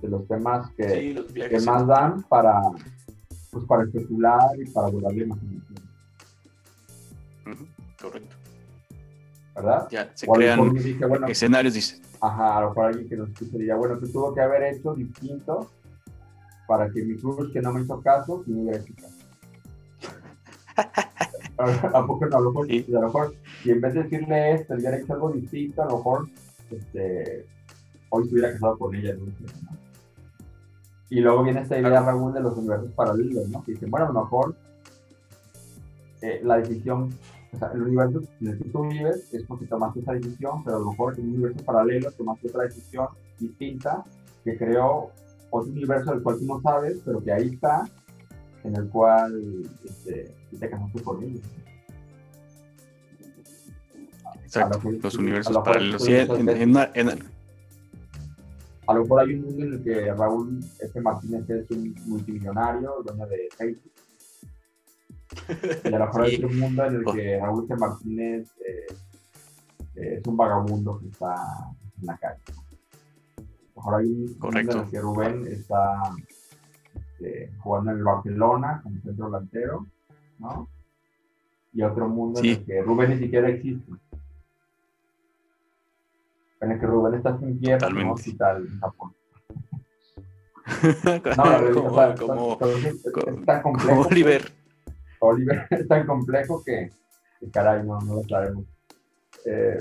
de 0.00 0.08
los 0.08 0.26
temas 0.28 0.70
que, 0.72 0.88
Sí, 0.88 1.14
los 1.14 1.32
que 1.32 1.60
más 1.60 1.86
dan 1.86 2.22
para, 2.24 2.60
pues, 3.50 3.64
para 3.64 3.84
especular 3.84 4.50
y 4.58 4.70
para 4.70 4.88
volar 4.88 5.14
la 5.14 5.22
imaginación, 5.22 5.88
Ujú, 7.46 7.66
Correcto. 8.00 8.36
¿verdad? 9.54 9.88
Ya 9.90 10.10
se 10.14 10.26
crean 10.28 10.72
bueno, 11.08 11.26
escenarios, 11.26 11.74
dice. 11.74 12.00
Ajá, 12.20 12.58
a 12.58 12.60
lo 12.60 12.68
mejor 12.68 12.86
alguien 12.86 13.08
que 13.08 13.16
nos 13.16 13.28
escuche 13.30 13.58
diría, 13.58 13.74
bueno, 13.74 13.98
¿qué 13.98 14.06
tuvo 14.06 14.32
que 14.34 14.40
haber 14.40 14.74
hecho 14.74 14.94
distinto 14.94 15.68
para 16.68 16.88
que 16.90 17.02
mi 17.04 17.16
crush 17.16 17.52
que 17.52 17.60
no 17.60 17.72
me 17.72 17.82
hizo 17.82 18.00
caso, 18.00 18.44
si 18.44 18.52
no 18.52 18.60
hubiera 18.62 18.78
hecho 18.78 18.94
caso? 18.94 19.16
¿A 21.96 22.06
poco 22.06 22.26
no? 22.26 22.36
A 22.36 22.40
lo 22.40 22.50
mejor, 22.50 22.66
Sí. 22.68 22.86
a 22.88 22.92
lo 22.92 23.06
mejor, 23.06 23.34
si 23.62 23.70
en 23.72 23.80
vez 23.80 23.94
de 23.94 24.02
decirle 24.04 24.52
esto, 24.52 24.74
hubiera 24.74 24.96
hecho 24.96 25.12
algo 25.14 25.32
distinto, 25.32 25.82
a 25.82 25.86
lo 25.86 25.96
mejor, 25.96 26.28
este, 26.70 27.46
hoy 28.10 28.28
se 28.28 28.32
hubiera 28.34 28.52
casado 28.52 28.78
con 28.78 28.94
ella, 28.94 29.14
¿no? 29.14 29.26
Y 31.10 31.20
luego 31.20 31.42
viene 31.42 31.62
esta 31.62 31.78
idea, 31.78 32.00
Raúl, 32.00 32.32
de 32.34 32.40
los 32.40 32.56
universos 32.56 32.92
paralelos, 32.92 33.48
¿no? 33.48 33.64
Que 33.64 33.72
dicen, 33.72 33.90
bueno, 33.90 34.06
a 34.06 34.12
lo 34.12 34.20
mejor 34.22 34.54
eh, 36.20 36.40
la 36.44 36.58
decisión, 36.58 37.10
o 37.52 37.58
sea, 37.58 37.70
el 37.72 37.82
universo 37.82 38.20
en 38.40 38.48
el 38.48 38.58
que 38.58 38.68
tú 38.70 38.82
vives 38.88 39.32
es 39.32 39.42
porque 39.44 39.66
tomaste 39.66 40.00
esa 40.00 40.12
decisión, 40.12 40.62
pero 40.64 40.76
a 40.76 40.80
lo 40.80 40.90
mejor 40.90 41.18
en 41.18 41.24
un 41.26 41.30
universo 41.34 41.64
paralelo 41.64 42.10
tomaste 42.12 42.48
otra 42.48 42.64
decisión 42.64 43.08
distinta 43.38 44.04
que 44.44 44.56
creó 44.56 45.10
otro 45.50 45.72
universo 45.72 46.10
del 46.12 46.22
cual 46.22 46.38
tú 46.38 46.44
no 46.46 46.60
sabes, 46.60 47.00
pero 47.04 47.22
que 47.24 47.32
ahí 47.32 47.48
está, 47.54 47.88
en 48.64 48.76
el 48.76 48.88
cual 48.90 49.62
este, 49.84 50.34
te 50.58 50.70
casaste 50.70 51.02
con 51.02 51.22
ellos. 51.22 51.42
Exacto. 54.44 54.80
Los 55.02 55.14
universos 55.16 55.52
lo 55.52 55.62
paralelos. 55.62 56.02
Sí, 56.04 56.14
en, 56.14 56.48
en 56.48 56.70
una- 56.70 56.90
en- 56.94 57.08
A 58.86 58.94
lo 58.94 59.02
mejor 59.02 59.20
hay 59.20 59.34
un 59.34 59.42
mundo 59.42 59.64
en 59.64 59.72
el 59.74 59.84
que 59.84 60.14
Raúl 60.14 60.60
F. 60.80 61.00
Martínez 61.02 61.48
es 61.50 61.70
un 61.70 61.94
multimillonario, 62.06 63.02
dueño 63.04 63.26
de 63.26 63.48
Facebook. 63.56 63.92
Y 65.84 65.88
a 65.94 65.98
lo 65.98 66.06
mejor 66.06 66.26
Sí. 66.26 66.30
hay 66.36 66.44
otro 66.44 66.56
mundo 66.56 66.84
en 66.84 66.94
el 66.96 67.06
Oh. 67.08 67.12
que 67.12 67.38
Raúl 67.40 67.64
F. 67.64 67.76
Martínez 67.76 68.50
eh, 68.66 68.86
eh, 69.96 70.18
es 70.20 70.26
un 70.26 70.36
vagabundo 70.36 70.98
que 70.98 71.08
está 71.08 71.34
en 72.00 72.06
la 72.06 72.16
calle. 72.16 72.40
A 73.38 73.40
lo 73.40 73.76
mejor 73.76 73.94
hay 74.00 74.06
un 74.06 74.38
mundo 74.40 74.58
en 74.58 74.78
el 74.78 74.90
que 74.90 75.00
Rubén 75.00 75.46
está 75.48 76.00
este, 76.94 77.52
jugando 77.58 77.90
en 77.92 77.98
el 77.98 78.04
Barcelona 78.04 78.80
como 78.82 79.00
centro 79.02 79.26
delantero, 79.26 79.86
¿no? 80.38 80.68
Y 81.74 81.82
otro 81.82 82.08
mundo 82.08 82.40
Sí. 82.40 82.50
en 82.52 82.58
el 82.60 82.64
que 82.66 82.82
Rubén 82.82 83.10
ni 83.10 83.18
siquiera 83.18 83.48
existe. 83.48 83.92
En 86.60 86.72
el 86.72 86.80
que 86.80 86.86
Rubén 86.86 87.14
está 87.14 87.38
sin 87.38 87.58
piernas 87.60 87.90
en 87.90 87.96
un 87.98 88.08
hospital 88.10 88.66
en 88.66 88.80
Japón. 88.80 89.12
No, 91.38 91.72
como, 91.72 91.94
sea, 91.94 92.14
como- 92.14 92.52
entonces, 92.52 92.84
es- 93.06 93.12
como- 93.12 93.72
como 93.78 94.00
Oliver. 94.02 94.52
Oliver 95.20 95.66
es 95.70 95.86
tan 95.88 96.06
complejo 96.06 96.62
que, 96.64 96.90
que 97.40 97.50
caray, 97.50 97.84
no, 97.86 98.00
no 98.00 98.14
lo 98.16 98.22
sabemos. 98.24 98.64
Eh, 99.44 99.78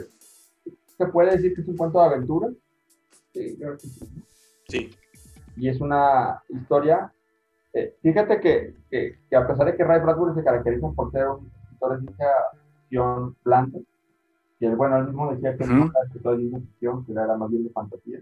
¿Se 0.97 1.05
puede 1.07 1.31
decir 1.31 1.53
que 1.53 1.61
es 1.61 1.67
un 1.67 1.77
cuento 1.77 1.99
de 1.99 2.05
aventura? 2.05 2.49
Sí, 3.33 3.55
creo 3.57 3.73
que 3.77 3.87
sí. 3.87 4.05
Sí. 4.67 4.89
Y 5.55 5.69
es 5.69 5.79
una 5.81 6.41
historia. 6.49 7.11
eh, 7.73 7.95
fíjate 8.01 8.39
que, 8.39 8.75
que, 8.89 9.19
que 9.29 9.35
a 9.35 9.47
pesar 9.47 9.65
de 9.67 9.75
que 9.75 9.83
Ray 9.83 10.01
Bradbury 10.01 10.33
se 10.35 10.43
caracteriza 10.43 10.89
por 10.91 11.11
ser 11.11 11.27
un 11.27 11.51
escritor 11.63 11.93
de 11.99 12.01
ciencia 12.05 12.27
ficción 12.81 13.35
blando, 13.43 13.79
y 14.59 14.65
él, 14.65 14.75
bueno, 14.75 14.97
él 14.97 15.05
mismo 15.05 15.31
decía 15.31 15.55
que 15.55 15.65
no 15.67 15.85
era 15.85 16.03
escritor 16.07 16.35
de 16.37 16.41
ciencia 16.47 16.59
ficción, 16.71 17.05
que 17.05 17.11
era 17.11 17.37
más 17.37 17.49
bien 17.51 17.63
de 17.63 17.69
fantasía, 17.69 18.19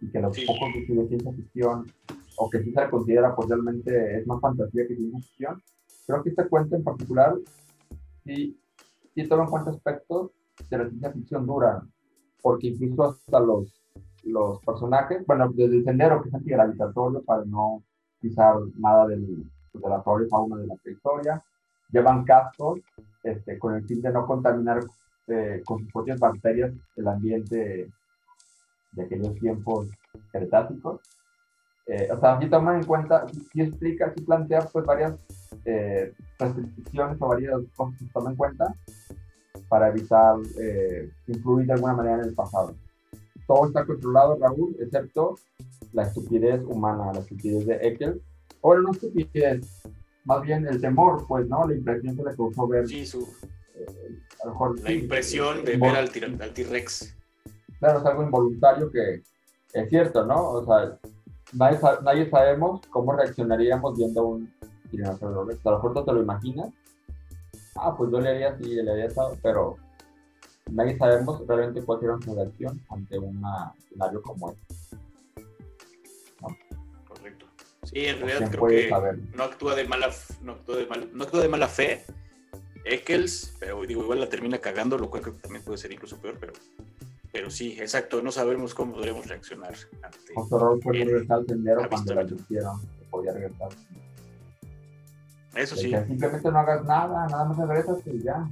y 0.00 0.10
que 0.10 0.20
los 0.20 0.36
Sí. 0.36 0.46
pocos 0.46 0.68
que 0.72 0.80
escribe 0.80 1.08
ciencia 1.08 1.32
ficción, 1.32 1.86
o 2.36 2.48
que 2.50 2.62
sí 2.62 2.72
se 2.72 2.88
considera 2.90 3.34
pues 3.34 3.48
realmente 3.48 4.18
es 4.18 4.26
más 4.28 4.40
fantasía 4.40 4.86
que 4.86 4.94
ciencia 4.94 5.18
ficción, 5.20 5.62
creo 6.08 6.22
que 6.22 6.30
este 6.30 6.48
cuento 6.48 6.74
en 6.74 6.82
particular 6.82 7.34
sí, 8.24 8.58
sí 9.14 9.28
toma 9.28 9.44
en 9.44 9.50
cuenta 9.50 9.70
aspectos 9.70 10.30
de 10.70 10.78
la 10.78 10.88
ciencia 10.88 11.12
ficción 11.12 11.46
dura, 11.46 11.82
porque 12.42 12.68
incluso 12.68 13.10
hasta 13.10 13.40
los, 13.40 13.82
los 14.24 14.58
personajes, 14.64 15.24
bueno, 15.26 15.50
desde 15.54 15.76
el 15.76 15.84
sendero 15.84 16.22
que 16.22 16.30
es 16.30 16.34
antigravitatorio 16.34 17.22
para 17.22 17.44
no 17.44 17.82
pisar 18.20 18.56
nada 18.78 19.06
del, 19.06 19.44
de 19.74 19.88
la 19.88 20.02
flora 20.02 20.24
y 20.24 20.28
fauna 20.28 20.56
de 20.56 20.66
la 20.66 20.76
prehistoria, 20.76 21.44
llevan 21.90 22.24
cascos 22.24 22.80
este, 23.22 23.58
con 23.58 23.74
el 23.74 23.84
fin 23.84 24.00
de 24.00 24.10
no 24.10 24.26
contaminar 24.26 24.80
eh, 25.26 25.62
con 25.66 25.80
sus 25.80 25.92
propias 25.92 26.18
bacterias 26.18 26.72
el 26.96 27.06
ambiente 27.06 27.90
de 28.92 29.02
aquellos 29.02 29.34
tiempos 29.34 29.90
cretácicos. 30.32 31.00
Eh, 31.86 32.08
o 32.10 32.18
sea, 32.18 32.36
aquí 32.36 32.48
toman 32.48 32.76
en 32.76 32.86
cuenta, 32.86 33.26
si 33.52 33.60
explica, 33.60 34.12
si 34.14 34.22
plantea 34.22 34.60
pues 34.72 34.84
varias 34.86 35.14
eh, 35.68 36.14
restricciones 36.38 37.18
o 37.20 37.28
varias 37.28 37.60
cosas 37.76 37.98
que 37.98 38.06
se 38.06 38.12
toman 38.12 38.32
en 38.32 38.36
cuenta 38.36 38.74
para 39.68 39.88
evitar 39.88 40.36
eh, 40.58 41.10
influir 41.26 41.66
de 41.66 41.74
alguna 41.74 41.92
manera 41.92 42.22
en 42.22 42.24
el 42.24 42.34
pasado. 42.34 42.74
Todo 43.46 43.66
está 43.66 43.84
controlado, 43.84 44.38
Raúl, 44.40 44.76
excepto 44.80 45.36
la 45.92 46.04
estupidez 46.04 46.62
humana, 46.64 47.12
la 47.12 47.20
estupidez 47.20 47.66
de 47.66 47.74
Ekel. 47.82 48.22
O 48.62 48.74
no 48.76 48.92
estupidez, 48.92 49.82
más 50.24 50.42
bien 50.42 50.66
el 50.66 50.80
temor, 50.80 51.26
pues, 51.28 51.46
¿no? 51.48 51.66
La 51.68 51.74
impresión 51.74 52.16
que 52.16 52.24
le 52.24 52.34
causó 52.34 52.66
ver. 52.66 52.88
Sí, 52.88 53.04
su. 53.04 53.20
Eh, 53.74 53.86
a 54.42 54.46
lo 54.46 54.52
mejor, 54.52 54.80
la 54.80 54.92
impresión 54.92 55.64
de 55.64 55.76
ver 55.76 55.96
al 55.96 56.10
T-Rex. 56.10 57.14
Claro, 57.78 58.00
es 58.00 58.06
algo 58.06 58.22
involuntario 58.22 58.90
que 58.90 59.22
es 59.72 59.88
cierto, 59.88 60.24
¿no? 60.24 60.50
O 60.50 60.64
sea, 60.64 60.98
nadie, 61.52 61.78
nadie 62.02 62.30
sabemos 62.30 62.80
cómo 62.90 63.12
reaccionaríamos 63.12 63.96
viendo 63.96 64.26
un 64.26 64.52
tiranosaurio 64.90 65.44
Rex. 65.44 65.66
A 65.66 65.70
lo 65.70 65.76
mejor 65.76 66.04
te 66.04 66.12
lo 66.12 66.22
imaginas. 66.22 66.72
Ah, 67.76 67.94
pues 67.96 68.10
yo 68.10 68.20
le 68.20 68.30
haría 68.30 68.50
así, 68.50 68.64
le 68.64 68.90
haría 68.90 69.06
eso, 69.06 69.38
pero 69.42 69.76
nadie 70.70 70.96
sabemos 70.98 71.46
realmente 71.46 71.82
cuál 71.82 72.00
sería 72.00 72.14
nuestra 72.14 72.34
reacción 72.34 72.80
ante 72.90 73.18
un 73.18 73.42
escenario 73.78 74.22
como 74.22 74.52
este. 74.52 74.74
Correcto. 77.06 77.46
Sí, 77.84 78.06
en 78.06 78.20
realidad 78.20 78.50
creo 78.50 78.66
que 78.66 78.90
no 79.34 79.44
actúa 79.44 79.74
de 79.74 79.84
mala, 79.86 80.10
no 80.42 80.52
actúa 80.52 80.76
de, 80.76 80.86
no 81.12 81.24
actúa 81.24 81.42
de 81.42 81.48
mala 81.48 81.68
fe. 81.68 82.04
Eccles, 82.84 83.54
pero 83.60 83.84
digo, 83.84 84.02
igual 84.02 84.20
la 84.20 84.28
termina 84.28 84.58
cagando, 84.58 84.96
lo 84.96 85.10
cual 85.10 85.22
creo 85.22 85.34
que 85.34 85.42
también 85.42 85.62
puede 85.62 85.78
ser 85.78 85.92
incluso 85.92 86.18
peor, 86.18 86.38
pero, 86.40 86.54
pero 87.30 87.50
sí, 87.50 87.76
exacto, 87.78 88.22
no 88.22 88.32
sabemos 88.32 88.74
cómo 88.74 88.94
podremos 88.94 89.26
reaccionar 89.26 89.74
ante. 90.02 90.32
Otro 90.34 90.78
fue 90.80 90.94
regresar 90.94 91.38
al 91.38 91.46
sendero 91.46 91.88
cuando 91.88 92.14
la 92.14 92.22
hicieron, 92.22 92.80
podía 93.10 93.32
regresar. 93.32 93.68
Eso 95.54 95.76
sí. 95.76 95.92
simplemente 96.06 96.50
no 96.50 96.58
hagas 96.58 96.84
nada, 96.84 97.26
nada 97.26 97.44
más 97.44 97.56
regresas 97.56 97.98
y 98.06 98.22
ya. 98.22 98.48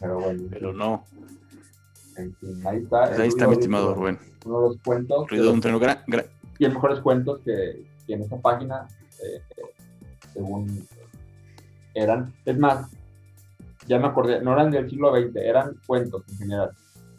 Pero 0.00 0.20
bueno. 0.20 0.42
Pero 0.50 0.72
no. 0.72 1.04
En 2.16 2.34
fin, 2.36 2.66
ahí 2.66 2.78
está. 2.78 3.06
Pues 3.06 3.20
ahí 3.20 3.28
está 3.28 3.46
mi 3.46 3.54
estimado 3.54 3.94
Rubén. 3.94 4.18
Uno 4.44 4.62
de 4.62 4.68
los 4.68 4.78
cuentos. 4.78 5.28
Ruido 5.28 5.44
de 5.44 5.50
un 5.50 5.60
treno 5.60 5.78
gran, 5.78 5.98
Y 6.58 6.64
el 6.64 6.72
mejores 6.72 7.00
cuentos 7.00 7.40
que, 7.44 7.86
que 8.06 8.14
en 8.14 8.22
esta 8.22 8.36
página, 8.38 8.88
eh, 9.22 9.42
según 10.32 10.86
eran. 11.94 12.32
Es 12.44 12.58
más, 12.58 12.90
ya 13.86 13.98
me 13.98 14.06
acordé, 14.06 14.40
no 14.42 14.52
eran 14.52 14.70
del 14.70 14.88
siglo 14.88 15.14
XX, 15.14 15.36
eran 15.36 15.76
cuentos 15.86 16.22
en 16.28 16.38
general 16.38 16.70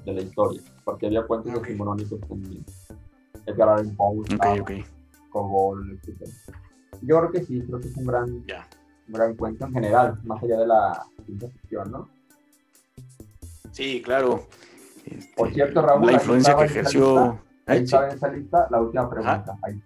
de 0.06 0.14
la 0.14 0.22
historia. 0.22 0.62
Porque 0.84 1.08
había 1.08 1.24
cuentos 1.24 1.52
okay. 1.54 1.72
decimonónicos 1.72 2.20
también. 2.22 2.66
Edgar 3.46 3.70
Allan 3.70 3.96
Poe, 3.96 4.20
okay, 4.20 4.60
okay. 4.60 4.86
Kogol, 5.30 5.92
etc. 5.92 6.30
Yo 7.02 7.20
creo 7.20 7.32
que 7.32 7.44
sí, 7.44 7.62
creo 7.66 7.80
que 7.80 7.88
es 7.88 7.98
un 7.98 8.06
gran, 8.06 8.30
un 8.30 8.46
gran 9.08 9.36
cuento 9.36 9.66
en 9.66 9.74
general, 9.74 10.20
más 10.24 10.44
allá 10.44 10.60
de 10.60 10.68
la 10.68 11.06
ciencia 11.26 11.50
ficción, 11.50 11.92
¿no? 11.92 12.10
Sí, 13.72 14.02
claro. 14.02 14.48
Este, 15.06 15.34
por 15.36 15.54
cierto, 15.54 15.82
Raúl, 15.82 16.06
la 16.08 16.14
influencia 16.14 16.56
que 16.56 16.66
ejerció. 16.66 17.40
Ahí 17.66 17.84
estaba 17.84 18.10
en 18.10 18.16
esa 18.16 18.28
lista 18.30 18.68
la 18.70 18.82
última 18.82 19.10
pregunta. 19.10 19.58
Ahí. 19.62 19.82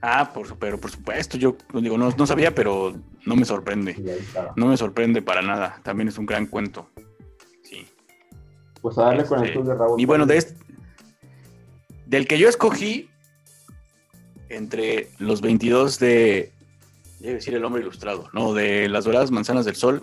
Ah, 0.00 0.30
por, 0.34 0.58
pero 0.58 0.78
por 0.78 0.90
supuesto, 0.90 1.38
yo 1.38 1.56
digo, 1.72 1.96
no, 1.96 2.10
no 2.10 2.26
sabía, 2.26 2.54
pero 2.54 2.94
no 3.24 3.36
me 3.36 3.44
sorprende. 3.44 3.94
Sí, 3.94 4.04
no 4.56 4.66
me 4.66 4.76
sorprende 4.76 5.22
para 5.22 5.42
nada. 5.42 5.80
También 5.82 6.08
es 6.08 6.18
un 6.18 6.26
gran 6.26 6.46
cuento. 6.46 6.88
Sí. 7.62 7.86
Pues 8.82 8.98
a 8.98 9.04
darle 9.04 9.22
este, 9.22 9.28
con 9.28 9.38
el 9.40 9.48
este, 9.48 9.60
tuyo, 9.60 9.74
Raúl. 9.74 10.00
Y 10.00 10.04
bueno, 10.04 10.26
de 10.26 10.36
este, 10.38 10.56
del 12.06 12.26
que 12.26 12.38
yo 12.38 12.48
escogí, 12.48 13.08
entre 14.56 15.08
los 15.18 15.40
22 15.40 15.98
de, 15.98 16.52
debe 17.20 17.34
decir 17.34 17.54
el 17.54 17.64
hombre 17.64 17.82
ilustrado, 17.82 18.28
no, 18.32 18.54
de 18.54 18.88
las 18.88 19.04
doradas 19.04 19.30
manzanas 19.30 19.64
del 19.64 19.76
sol, 19.76 20.02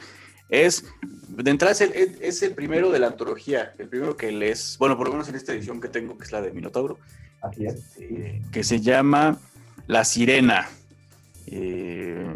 es, 0.50 0.86
de 1.30 1.50
entrada 1.50 1.72
es 1.72 1.82
el, 1.82 2.18
es 2.22 2.44
el 2.44 2.54
primero 2.54 2.92
de 2.92 3.00
la 3.00 3.08
antología, 3.08 3.74
el 3.78 3.88
primero 3.88 4.18
que 4.18 4.32
les, 4.32 4.78
bueno, 4.78 4.98
por 4.98 5.08
lo 5.08 5.14
menos 5.14 5.30
en 5.30 5.36
esta 5.36 5.54
edición 5.54 5.80
que 5.80 5.88
tengo, 5.88 6.18
que 6.18 6.26
es 6.26 6.32
la 6.32 6.42
de 6.42 6.52
Minotauro, 6.52 7.00
Así 7.42 7.66
es. 7.66 7.76
Este, 7.76 8.42
que 8.52 8.64
se 8.64 8.82
llama 8.82 9.40
La 9.88 10.06
Sirena. 10.06 10.70
Eh, 11.48 12.36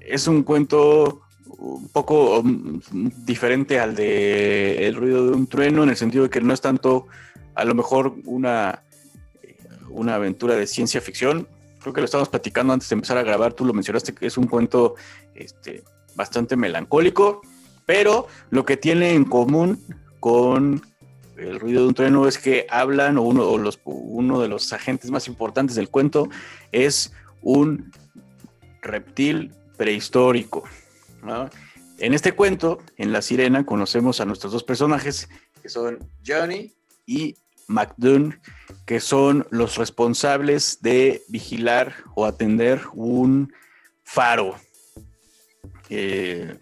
es 0.00 0.26
un 0.26 0.42
cuento 0.42 1.22
un 1.46 1.88
poco 1.88 2.40
um, 2.40 2.80
diferente 3.24 3.78
al 3.78 3.94
de 3.94 4.86
El 4.86 4.96
ruido 4.96 5.26
de 5.26 5.32
un 5.36 5.46
trueno, 5.46 5.82
en 5.82 5.90
el 5.90 5.96
sentido 5.96 6.24
de 6.24 6.30
que 6.30 6.40
no 6.40 6.52
es 6.52 6.60
tanto, 6.60 7.06
a 7.54 7.64
lo 7.64 7.74
mejor, 7.74 8.14
una 8.24 8.82
una 9.94 10.16
aventura 10.16 10.56
de 10.56 10.66
ciencia 10.66 11.00
ficción. 11.00 11.48
Creo 11.80 11.92
que 11.92 12.00
lo 12.00 12.04
estábamos 12.06 12.28
platicando 12.28 12.72
antes 12.72 12.88
de 12.88 12.94
empezar 12.94 13.18
a 13.18 13.22
grabar, 13.22 13.52
tú 13.52 13.64
lo 13.64 13.72
mencionaste 13.72 14.14
que 14.14 14.26
es 14.26 14.36
un 14.36 14.46
cuento 14.46 14.94
este, 15.34 15.82
bastante 16.14 16.56
melancólico, 16.56 17.42
pero 17.86 18.26
lo 18.50 18.64
que 18.64 18.76
tiene 18.76 19.14
en 19.14 19.24
común 19.24 19.80
con 20.20 20.82
el 21.36 21.60
ruido 21.60 21.82
de 21.82 21.88
un 21.88 21.94
trueno 21.94 22.26
es 22.26 22.38
que 22.38 22.66
hablan, 22.70 23.18
o 23.18 23.22
uno, 23.22 23.58
los, 23.58 23.80
uno 23.84 24.40
de 24.40 24.48
los 24.48 24.72
agentes 24.72 25.10
más 25.10 25.28
importantes 25.28 25.76
del 25.76 25.90
cuento 25.90 26.28
es 26.72 27.12
un 27.42 27.92
reptil 28.80 29.52
prehistórico. 29.76 30.64
En 31.98 32.14
este 32.14 32.32
cuento, 32.32 32.80
en 32.96 33.12
La 33.12 33.22
Sirena, 33.22 33.64
conocemos 33.64 34.20
a 34.20 34.24
nuestros 34.24 34.52
dos 34.52 34.64
personajes, 34.64 35.28
que 35.62 35.68
son 35.68 35.98
Johnny 36.26 36.72
y 37.06 37.36
McDoon, 37.66 38.40
que 38.86 39.00
son 39.00 39.46
los 39.50 39.76
responsables 39.76 40.78
de 40.82 41.22
vigilar 41.28 41.94
o 42.14 42.26
atender 42.26 42.80
un 42.92 43.52
faro. 44.02 44.56
Eh, 45.90 46.58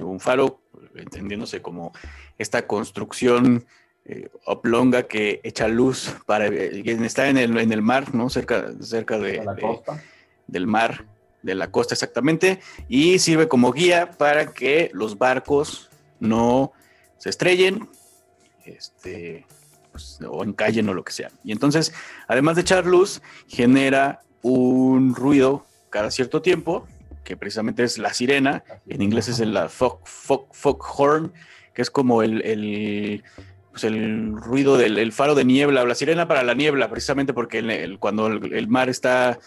un 0.00 0.20
faro, 0.20 0.60
entendiéndose 0.94 1.62
como 1.62 1.92
esta 2.38 2.66
construcción 2.66 3.64
eh, 4.06 4.28
oblonga 4.44 5.04
que 5.04 5.40
echa 5.44 5.66
luz 5.66 6.14
para 6.26 6.48
eh, 6.48 6.82
está 7.04 7.28
en 7.28 7.38
el, 7.38 7.56
en 7.56 7.72
el 7.72 7.80
mar, 7.80 8.14
¿no? 8.14 8.28
Cerca, 8.28 8.72
cerca 8.80 9.18
de, 9.18 9.42
del 10.46 10.66
mar, 10.66 11.06
de 11.42 11.54
la 11.54 11.70
costa 11.70 11.94
exactamente, 11.94 12.60
y 12.88 13.18
sirve 13.18 13.48
como 13.48 13.72
guía 13.72 14.10
para 14.10 14.52
que 14.52 14.90
los 14.92 15.16
barcos 15.16 15.90
no 16.20 16.72
se 17.16 17.30
estrellen 17.30 17.88
este, 18.66 19.46
pues, 19.92 20.18
o 20.28 20.42
encallen 20.42 20.88
o 20.88 20.94
lo 20.94 21.04
que 21.04 21.12
sea. 21.12 21.30
Y 21.44 21.52
entonces, 21.52 21.92
además 22.26 22.56
de 22.56 22.62
echar 22.62 22.86
luz, 22.86 23.22
genera 23.46 24.22
un 24.42 25.14
ruido 25.14 25.66
cada 25.88 26.10
cierto 26.10 26.42
tiempo, 26.42 26.86
que 27.22 27.36
precisamente 27.36 27.84
es 27.84 27.98
la 27.98 28.12
sirena, 28.12 28.64
en 28.88 29.02
inglés 29.02 29.28
es 29.28 29.40
el 29.40 29.56
fog, 29.68 30.00
fog, 30.04 30.78
horn, 30.98 31.32
que 31.72 31.82
es 31.82 31.90
como 31.90 32.22
el, 32.22 32.42
el, 32.42 33.24
pues 33.70 33.84
el 33.84 34.36
ruido 34.36 34.76
del 34.76 35.12
faro 35.12 35.34
de 35.34 35.44
niebla, 35.44 35.82
o 35.82 35.86
la 35.86 35.94
sirena 35.94 36.28
para 36.28 36.42
la 36.42 36.54
niebla, 36.54 36.90
precisamente 36.90 37.32
porque 37.32 37.96
cuando 37.98 38.26
el, 38.26 38.68
mar 38.68 38.88
está 38.88 39.38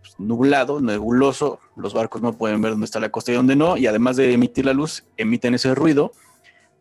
pues, 0.00 0.14
nublado, 0.18 0.80
nebuloso, 0.80 1.58
los 1.76 1.94
barcos 1.94 2.22
no 2.22 2.34
pueden 2.34 2.62
ver 2.62 2.72
dónde 2.72 2.84
está 2.84 3.00
la 3.00 3.10
costa 3.10 3.32
y 3.32 3.34
dónde 3.34 3.56
no, 3.56 3.76
y 3.76 3.86
además 3.86 4.16
de 4.16 4.32
emitir 4.32 4.64
la 4.66 4.72
luz, 4.72 5.04
emiten 5.16 5.54
ese 5.54 5.74
ruido 5.74 6.12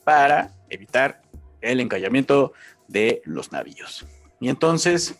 para 0.03 0.51
evitar 0.69 1.21
el 1.72 1.80
encallamiento 1.80 2.53
de 2.88 3.22
los 3.26 3.51
navíos. 3.51 4.05
Y 4.39 4.49
entonces, 4.49 5.15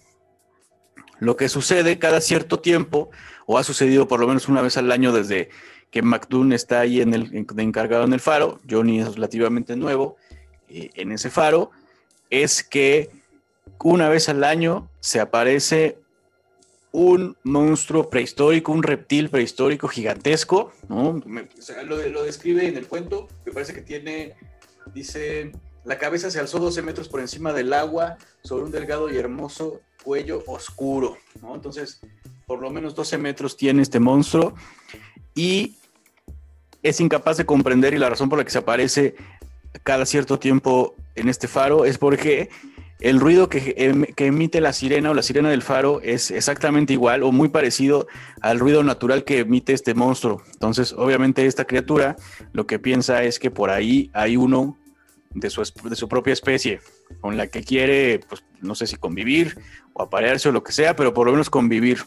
lo 1.20 1.36
que 1.36 1.50
sucede 1.50 2.00
cada 2.00 2.22
cierto 2.22 2.60
tiempo, 2.60 3.10
o 3.45 3.58
ha 3.58 3.64
sucedido 3.64 4.08
por 4.08 4.20
lo 4.20 4.28
menos 4.28 4.48
una 4.48 4.62
vez 4.62 4.78
al 4.78 4.91
año 4.91 5.12
desde 5.12 5.50
que 5.91 6.02
McDoon 6.02 6.54
está 6.54 6.82
ahí 6.82 7.02
en 7.02 7.14
el, 7.14 7.45
encargado 7.58 8.04
en 8.04 8.14
el 8.14 8.20
faro, 8.20 8.60
Johnny 8.70 9.00
es 9.00 9.16
relativamente 9.16 9.76
nuevo 9.76 10.18
eh, 10.70 10.89
en 10.95 11.12
ese 11.12 11.30
faro, 11.30 11.72
es 12.30 12.64
que 12.64 13.10
una 13.84 14.10
vez 14.10 14.28
al 14.30 14.43
año 14.43 14.89
se 15.00 15.20
aparece 15.20 15.98
un 16.91 17.38
monstruo 17.43 18.10
prehistórico, 18.10 18.72
un 18.72 18.84
reptil 18.84 19.30
prehistórico 19.30 19.88
gigantesco, 19.88 20.74
lo, 20.89 22.08
lo, 22.10 22.24
describe 22.24 22.68
en 22.68 22.78
el 22.78 22.88
cuento, 22.88 23.28
me 23.45 23.52
parece 23.52 23.74
que 23.74 23.82
tiene, 23.82 24.36
dice, 24.93 25.52
la 25.88 25.98
cabeza 25.98 26.30
se 26.30 26.40
alzó 26.40 26.60
12 26.60 26.82
metros 26.82 27.08
por 27.08 27.22
encima 27.22 27.54
del 27.54 27.72
agua 27.72 28.18
sobre 28.44 28.66
un 28.66 28.72
delgado 28.72 29.10
y 29.10 29.18
hermoso 29.18 29.80
cuello 30.04 30.44
oscuro. 30.46 31.18
Entonces, 31.54 32.02
por 32.46 32.60
lo 32.60 32.70
menos 32.70 32.94
12 32.94 33.18
metros 33.18 33.56
tiene 33.56 33.82
este 33.82 34.02
monstruo 34.02 34.54
y 35.34 35.78
es 36.84 37.00
incapaz 37.00 37.38
de 37.38 37.46
comprender 37.46 37.94
y 37.94 38.00
la 38.00 38.10
razón 38.10 38.28
por 38.28 38.38
la 38.38 38.44
que 38.44 38.52
se 38.52 38.58
aparece 38.58 39.16
cada 39.84 40.06
cierto 40.06 40.38
tiempo 40.40 40.94
en 41.16 41.30
este 41.30 41.48
faro 41.48 41.86
es 41.86 41.98
porque 41.98 42.50
el 43.00 43.22
ruido 43.22 43.48
em, 43.52 44.04
que, 44.04 44.26
emite 44.26 44.60
la 44.60 44.74
sirena 44.74 45.12
o 45.12 45.14
la 45.14 45.22
sirena 45.22 45.50
del 45.50 45.62
faro 45.62 46.02
es 46.02 46.32
exactamente 46.32 46.92
igual 46.92 47.24
o 47.24 47.32
muy 47.32 47.48
parecido 47.48 48.08
al 48.42 48.60
ruido 48.60 48.84
natural 48.84 49.24
que 49.24 49.40
emite 49.40 49.72
este 49.72 49.94
monstruo. 49.94 50.42
Entonces, 50.52 50.92
obviamente 50.92 51.46
esta 51.46 51.64
criatura 51.64 52.18
lo 52.52 52.68
que 52.68 52.78
piensa 52.78 53.24
es 53.24 53.40
que 53.40 53.52
por 53.52 53.70
ahí 53.70 54.10
hay 54.14 54.36
uno 54.36 54.78
de 55.40 55.50
su, 55.50 55.62
de 55.62 55.96
su 55.96 56.08
propia 56.08 56.34
especie 56.34 56.80
con 57.22 57.38
la 57.38 57.48
que 57.48 57.64
quiere, 57.64 58.20
pues 58.28 58.44
no 58.62 58.76
sé 58.76 58.88
si 58.88 58.96
convivir 58.98 59.58
o 59.94 60.04
aparearse 60.04 60.50
o 60.50 60.52
lo 60.52 60.64
que 60.64 60.72
sea, 60.72 60.96
pero 60.96 61.14
por 61.14 61.28
lo 61.28 61.34
menos 61.34 61.50
convivir. 61.50 62.00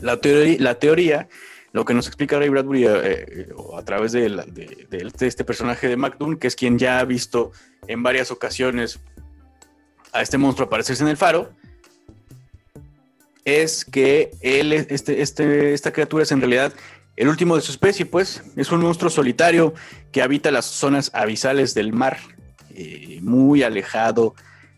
La, 0.00 0.20
teoría, 0.20 0.56
la 0.58 0.78
teoría 0.78 1.28
lo 1.72 1.84
que 1.84 1.94
nos 1.94 2.06
explica 2.06 2.38
Ray 2.38 2.50
Bradbury 2.50 2.86
eh, 2.86 2.90
eh, 2.94 3.48
a 3.76 3.82
través 3.84 4.12
de, 4.12 4.28
de, 4.28 5.26
este 5.26 5.44
personaje 5.44 5.88
de 5.88 5.96
McDoon, 5.96 6.36
que 6.36 6.46
es 6.46 6.54
quien 6.54 6.78
ya 6.78 7.00
ha 7.00 7.04
visto 7.04 7.52
en 7.88 8.02
varias 8.02 8.30
ocasiones 8.30 9.00
a 10.12 10.22
este 10.22 10.38
monstruo 10.38 10.66
aparecerse 10.66 11.02
en 11.02 11.08
el 11.08 11.16
faro, 11.16 11.52
es 13.44 13.84
que 13.84 14.30
él, 14.40 14.72
este, 14.72 15.20
este, 15.20 15.74
esta 15.74 15.92
criatura 15.92 16.22
es 16.22 16.32
en 16.32 16.40
realidad 16.40 16.72
el 17.16 17.28
último 17.28 17.56
de 17.56 17.62
su 17.62 17.72
especie, 17.72 18.06
pues 18.06 18.42
es 18.56 18.72
un 18.72 18.80
monstruo 18.80 19.10
solitario 19.10 19.74
que 20.12 20.22
habita 20.22 20.50
las 20.50 20.66
zonas 20.66 21.10
abisales 21.14 21.74
del 21.74 21.92
mar, 21.92 22.18
eh, 22.74 23.20
muy 23.22 23.62
alejado 23.62 24.34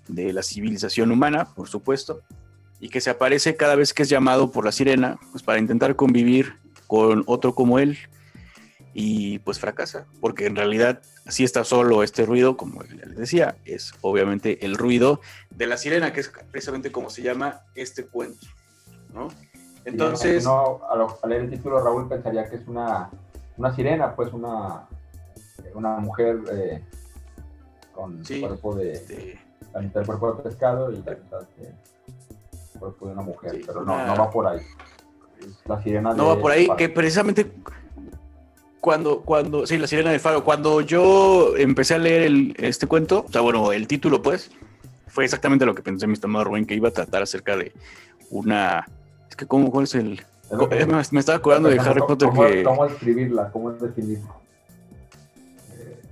de 0.09 0.33
la 0.33 0.43
civilización 0.43 1.11
humana, 1.11 1.49
por 1.55 1.69
supuesto, 1.69 2.23
y 2.81 2.89
que 2.89 3.01
se 3.01 3.11
aparece 3.11 3.57
cada 3.57 3.75
vez 3.75 3.95
que 3.95 4.03
es 4.03 4.09
llamado 4.09 4.51
por 4.51 4.65
la 4.65 4.73
sirena, 4.73 5.19
pues 5.33 5.43
para 5.43 5.59
intentar 5.59 5.97
convivir 5.97 6.55
con 6.87 7.25
otro 7.27 7.55
como 7.55 7.79
él, 7.79 7.99
y 8.99 9.41
pues 9.41 9.59
fracasa, 9.59 10.07
porque 10.23 10.47
en 10.47 10.57
realidad 10.57 11.03
si 11.29 11.45
está 11.45 11.65
solo 11.65 12.03
este 12.03 12.25
ruido, 12.25 12.57
como 12.57 12.83
les 12.83 13.15
decía, 13.15 13.57
es 13.67 13.93
obviamente 14.01 14.65
el 14.65 14.75
ruido 14.75 15.21
de 15.51 15.67
la 15.67 15.77
sirena, 15.77 16.15
que 16.15 16.21
es 16.21 16.33
precisamente 16.51 16.91
como 16.91 17.11
se 17.11 17.21
llama 17.21 17.61
este 17.75 18.07
cuento, 18.07 18.47
¿no? 19.13 19.29
Entonces... 19.85 20.45
No, 20.45 20.81
al 20.91 21.29
leer 21.29 21.43
el 21.43 21.51
título, 21.51 21.85
Raúl 21.85 22.09
pensaría 22.09 22.49
que 22.49 22.57
es 22.57 22.67
una, 22.67 23.11
una 23.59 23.75
sirena, 23.75 24.17
pues 24.17 24.33
una, 24.33 24.89
una 25.75 25.99
mujer 25.99 26.39
eh, 26.51 26.83
con 27.97 28.23
cuerpo 28.23 28.75
de... 28.77 28.93
Este... 28.93 29.41
La 29.73 29.81
mitad 29.81 30.01
del 30.01 30.07
cuerpo 30.07 30.33
de 30.33 30.43
pescado 30.43 30.91
y 30.91 30.97
la 30.97 31.13
mitad 31.13 31.41
del 31.57 31.75
cuerpo 32.79 33.07
de 33.07 33.13
una 33.13 33.23
mujer, 33.23 33.61
pero 33.67 33.85
no, 33.85 34.07
no 34.07 34.17
va 34.17 34.31
por 34.31 34.47
ahí. 34.47 34.61
la 35.65 35.83
sirena 35.83 36.15
no 36.15 36.29
va 36.29 36.39
por 36.39 36.53
ahí, 36.53 36.69
que 36.79 36.89
precisamente 36.89 37.51
cuando, 38.87 39.23
cuando, 39.23 39.67
sí, 39.67 39.79
La 39.79 39.89
Sirena 39.89 40.13
del 40.13 40.21
Faro, 40.21 40.45
cuando 40.45 40.81
yo 40.81 41.57
empecé 41.57 41.95
a 41.95 41.99
leer 41.99 42.23
el, 42.23 42.55
este 42.57 42.87
cuento, 42.87 43.25
o 43.29 43.33
sea, 43.33 43.41
bueno, 43.41 43.73
el 43.73 43.89
título, 43.89 44.23
pues, 44.23 44.53
fue 45.09 45.25
exactamente 45.25 45.67
lo 45.67 45.75
que 45.75 45.83
pensé 45.83 46.07
mi 46.07 46.13
estimado 46.13 46.45
Rubén, 46.45 46.67
que 46.67 46.75
iba 46.75 46.91
a 46.91 46.93
tratar 46.93 47.21
acerca 47.21 47.57
de 47.57 47.73
una. 48.31 48.87
Es 49.29 49.35
que, 49.35 49.45
¿cómo, 49.45 49.73
¿cuál 49.73 49.85
es 49.85 49.97
el.? 49.97 50.23
me, 51.11 51.19
estaba 51.19 51.39
acordando 51.39 51.69
de 51.69 51.81
Harry 51.81 52.01
Potter 52.01 52.29
¿cómo, 52.29 52.47
que. 52.47 52.63
¿Cómo 52.63 52.87
escribirla? 52.87 53.51
¿Cómo 53.51 53.73
definirla? 53.73 54.37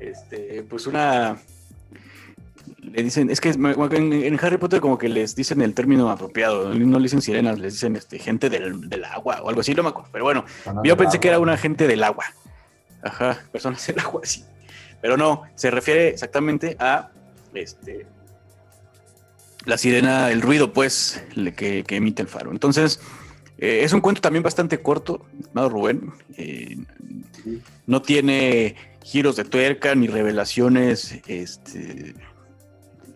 Este, 0.01 0.65
pues 0.65 0.89
una. 0.89 1.37
Le 2.95 3.03
dicen, 3.03 3.29
es 3.29 3.41
que 3.41 3.49
en, 3.51 4.39
Harry 4.41 4.57
Potter 4.57 4.81
como 4.81 4.99
que 4.99 5.09
les 5.09 5.35
dicen 5.35 5.61
el 5.63 5.75
término 5.75 6.11
apropiado, 6.11 6.73
no 6.73 6.99
le 6.99 7.03
dicen 7.03 7.21
sirenas, 7.21 7.59
les 7.59 7.73
dicen 7.73 7.97
este, 7.97 8.21
gente 8.21 8.49
del, 8.49 8.89
del 8.89 9.05
agua 9.05 9.43
o 9.43 9.49
algo 9.49 9.63
así, 9.63 9.75
no 9.75 9.83
me 9.83 9.89
acuerdo, 9.89 10.11
pero 10.13 10.25
bueno, 10.25 10.45
yo 10.85 10.97
pensé 10.97 11.19
que 11.19 11.27
era 11.27 11.41
una 11.41 11.57
gente 11.57 11.89
del 11.89 12.05
agua, 12.05 12.25
Ajá, 13.03 13.39
personas 13.51 13.85
del 13.87 13.99
agua, 13.99 14.21
sí. 14.23 14.45
Pero 15.03 15.17
no, 15.17 15.43
se 15.57 15.73
refiere 15.73 16.09
exactamente 16.09 16.77
a 16.79 17.11
este 17.53 18.07
la 19.65 19.77
sirena, 19.77 20.31
el 20.31 20.41
ruido, 20.41 20.73
pues, 20.73 21.25
que, 21.57 21.85
que 21.85 21.97
emite 21.97 22.23
el 22.23 22.29
faro. 22.29 22.53
Entonces, 22.53 23.01
eh, 23.59 23.81
es 23.83 23.93
un 23.93 24.01
cuento 24.01 24.21
también 24.21 24.43
bastante 24.43 24.81
corto, 24.81 25.27
estimado 25.41 25.69
Rubén. 25.69 26.13
Eh, 26.37 26.77
no 27.87 28.03
tiene 28.03 28.77
giros 29.03 29.37
de 29.37 29.45
tuerca 29.45 29.95
ni 29.95 30.07
revelaciones 30.07 31.19
este, 31.27 32.15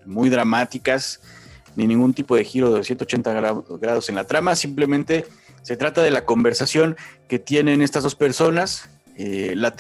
muy 0.09 0.31
dramáticas, 0.31 1.21
ni 1.77 1.87
ningún 1.87 2.15
tipo 2.15 2.35
de 2.35 2.45
giro 2.45 2.73
de 2.73 2.83
180 2.83 3.63
grados 3.81 4.09
en 4.09 4.15
la 4.15 4.25
trama. 4.25 4.57
Simplemente 4.57 5.27
se 5.63 5.77
trata 5.77 6.03
de 6.03 6.11
la 6.11 6.25
conversación 6.25 6.97
que 7.29 7.39
tienen 7.39 7.83
estas 7.83 8.03
dos 8.03 8.15
personas 8.15 8.89
eh, 9.21 9.55
la, 9.57 9.75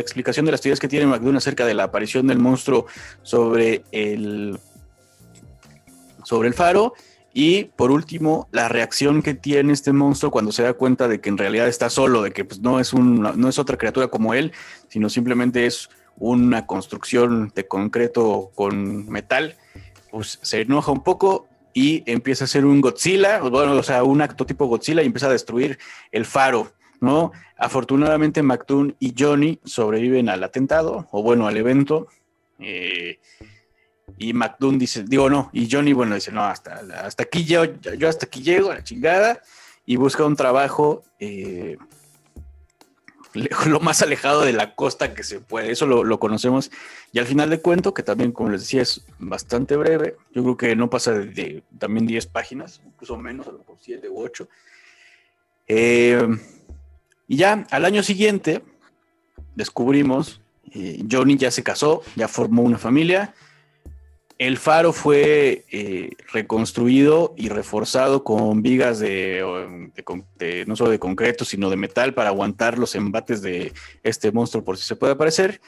explicación 0.00 0.44
de 0.44 0.50
las 0.50 0.60
teorías 0.60 0.80
que 0.80 0.88
tiene 0.88 1.06
McDoon 1.06 1.36
acerca 1.36 1.64
de 1.64 1.72
la 1.72 1.84
aparición 1.84 2.26
del 2.26 2.40
monstruo 2.40 2.86
sobre 3.22 3.84
el, 3.92 4.58
sobre 6.24 6.48
el 6.48 6.54
faro. 6.54 6.92
Y 7.32 7.64
por 7.64 7.92
último, 7.92 8.48
la 8.50 8.68
reacción 8.68 9.22
que 9.22 9.34
tiene 9.34 9.72
este 9.72 9.92
monstruo 9.92 10.32
cuando 10.32 10.50
se 10.50 10.64
da 10.64 10.72
cuenta 10.72 11.06
de 11.06 11.20
que 11.20 11.28
en 11.28 11.38
realidad 11.38 11.68
está 11.68 11.90
solo, 11.90 12.22
de 12.22 12.32
que 12.32 12.44
pues, 12.44 12.58
no, 12.58 12.80
es 12.80 12.92
no 12.92 13.48
es 13.48 13.58
otra 13.60 13.78
criatura 13.78 14.08
como 14.08 14.34
él, 14.34 14.52
sino 14.88 15.08
simplemente 15.08 15.64
es 15.64 15.88
una 16.22 16.66
construcción 16.66 17.52
de 17.54 17.66
concreto 17.66 18.52
con 18.54 19.08
metal, 19.10 19.56
pues 20.10 20.38
se 20.42 20.60
enoja 20.60 20.92
un 20.92 21.02
poco 21.02 21.48
y 21.74 22.04
empieza 22.06 22.44
a 22.44 22.46
hacer 22.46 22.64
un 22.64 22.80
Godzilla, 22.80 23.40
bueno, 23.40 23.72
o 23.72 23.82
sea, 23.82 24.04
un 24.04 24.22
acto 24.22 24.46
tipo 24.46 24.66
Godzilla 24.66 25.02
y 25.02 25.06
empieza 25.06 25.26
a 25.26 25.32
destruir 25.32 25.78
el 26.12 26.24
faro. 26.24 26.72
¿no? 27.00 27.32
Afortunadamente 27.56 28.44
McToon 28.44 28.94
y 29.00 29.14
Johnny 29.18 29.58
sobreviven 29.64 30.28
al 30.28 30.44
atentado, 30.44 31.08
o 31.10 31.22
bueno, 31.24 31.48
al 31.48 31.56
evento. 31.56 32.06
Eh, 32.60 33.18
y 34.16 34.32
McDoon 34.32 34.78
dice, 34.78 35.02
digo 35.02 35.28
no, 35.28 35.50
y 35.52 35.68
Johnny, 35.68 35.92
bueno, 35.92 36.14
dice, 36.14 36.30
no, 36.30 36.44
hasta, 36.44 36.82
hasta 37.02 37.24
aquí 37.24 37.44
yo, 37.44 37.64
yo 37.64 38.08
hasta 38.08 38.26
aquí 38.26 38.42
llego 38.42 38.70
a 38.70 38.76
la 38.76 38.84
chingada, 38.84 39.40
y 39.84 39.96
busca 39.96 40.24
un 40.24 40.36
trabajo 40.36 41.02
eh, 41.18 41.76
lo 43.66 43.80
más 43.80 44.02
alejado 44.02 44.42
de 44.42 44.52
la 44.52 44.74
costa 44.74 45.14
que 45.14 45.22
se 45.22 45.40
puede, 45.40 45.72
eso 45.72 45.86
lo, 45.86 46.18
conocemos. 46.20 46.70
Y 47.12 47.18
al 47.18 47.26
final 47.26 47.50
de 47.50 47.60
cuento, 47.60 47.94
que 47.94 48.02
también, 48.02 48.32
como 48.32 48.50
les 48.50 48.62
decía, 48.62 48.82
es 48.82 49.04
bastante 49.18 49.76
breve, 49.76 50.16
yo 50.32 50.42
creo 50.42 50.56
que 50.56 50.76
no 50.76 50.90
pasa 50.90 51.12
de, 51.12 51.62
también 51.78 52.06
10 52.06 52.26
páginas, 52.26 52.80
incluso 52.84 53.16
menos, 53.16 53.46
a 53.46 53.52
lo 53.52 53.58
mejor 53.58 53.76
7 53.80 54.08
u 54.08 54.20
8. 54.20 54.48
Eh, 55.68 56.28
y 57.28 57.36
ya 57.36 57.66
al 57.70 57.84
año 57.84 58.02
siguiente 58.02 58.62
descubrimos, 59.54 60.40
eh, 60.72 61.02
Johnny 61.10 61.36
ya 61.36 61.50
se 61.50 61.62
casó, 61.62 62.02
ya 62.16 62.28
formó 62.28 62.62
una 62.62 62.78
familia. 62.78 63.34
El 64.38 64.56
faro 64.58 64.92
fue 64.92 65.64
eh, 65.70 66.10
reconstruido 66.32 67.34
y 67.36 67.48
reforzado 67.48 68.24
con 68.24 68.62
vigas 68.62 68.98
de, 68.98 69.44
no 70.66 70.76
solo 70.76 70.90
de 70.90 70.98
concreto, 70.98 71.44
sino 71.44 71.70
de 71.70 71.76
metal 71.76 72.14
para 72.14 72.30
aguantar 72.30 72.78
los 72.78 72.94
embates 72.94 73.42
de 73.42 73.72
este 74.02 74.32
monstruo 74.32 74.64
por 74.64 74.78
si 74.78 74.84
se 74.84 74.96
puede 74.96 75.12
aparecer. 75.12 75.60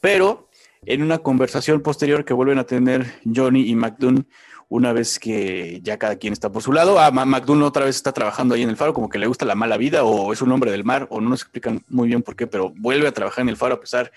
Pero 0.00 0.48
en 0.86 1.02
una 1.02 1.18
conversación 1.18 1.80
posterior 1.80 2.24
que 2.24 2.34
vuelven 2.34 2.58
a 2.58 2.64
tener 2.64 3.20
Johnny 3.24 3.68
y 3.68 3.74
McDoon, 3.74 4.26
una 4.68 4.92
vez 4.92 5.18
que 5.18 5.80
ya 5.82 5.98
cada 5.98 6.16
quien 6.16 6.32
está 6.32 6.52
por 6.52 6.62
su 6.62 6.72
lado. 6.72 6.98
Ah, 7.00 7.10
McDoon 7.10 7.62
otra 7.62 7.84
vez 7.84 7.96
está 7.96 8.12
trabajando 8.12 8.54
ahí 8.54 8.62
en 8.62 8.68
el 8.68 8.76
faro, 8.76 8.92
como 8.92 9.08
que 9.08 9.18
le 9.18 9.26
gusta 9.26 9.46
la 9.46 9.54
mala 9.54 9.76
vida 9.76 10.04
o 10.04 10.32
es 10.32 10.42
un 10.42 10.52
hombre 10.52 10.70
del 10.70 10.84
mar, 10.84 11.06
o 11.10 11.20
no 11.20 11.30
nos 11.30 11.42
explican 11.42 11.84
muy 11.88 12.08
bien 12.08 12.22
por 12.22 12.36
qué, 12.36 12.46
pero 12.46 12.72
vuelve 12.76 13.08
a 13.08 13.12
trabajar 13.12 13.42
en 13.42 13.48
el 13.48 13.56
faro 13.56 13.76
a 13.76 13.80
pesar 13.80 14.12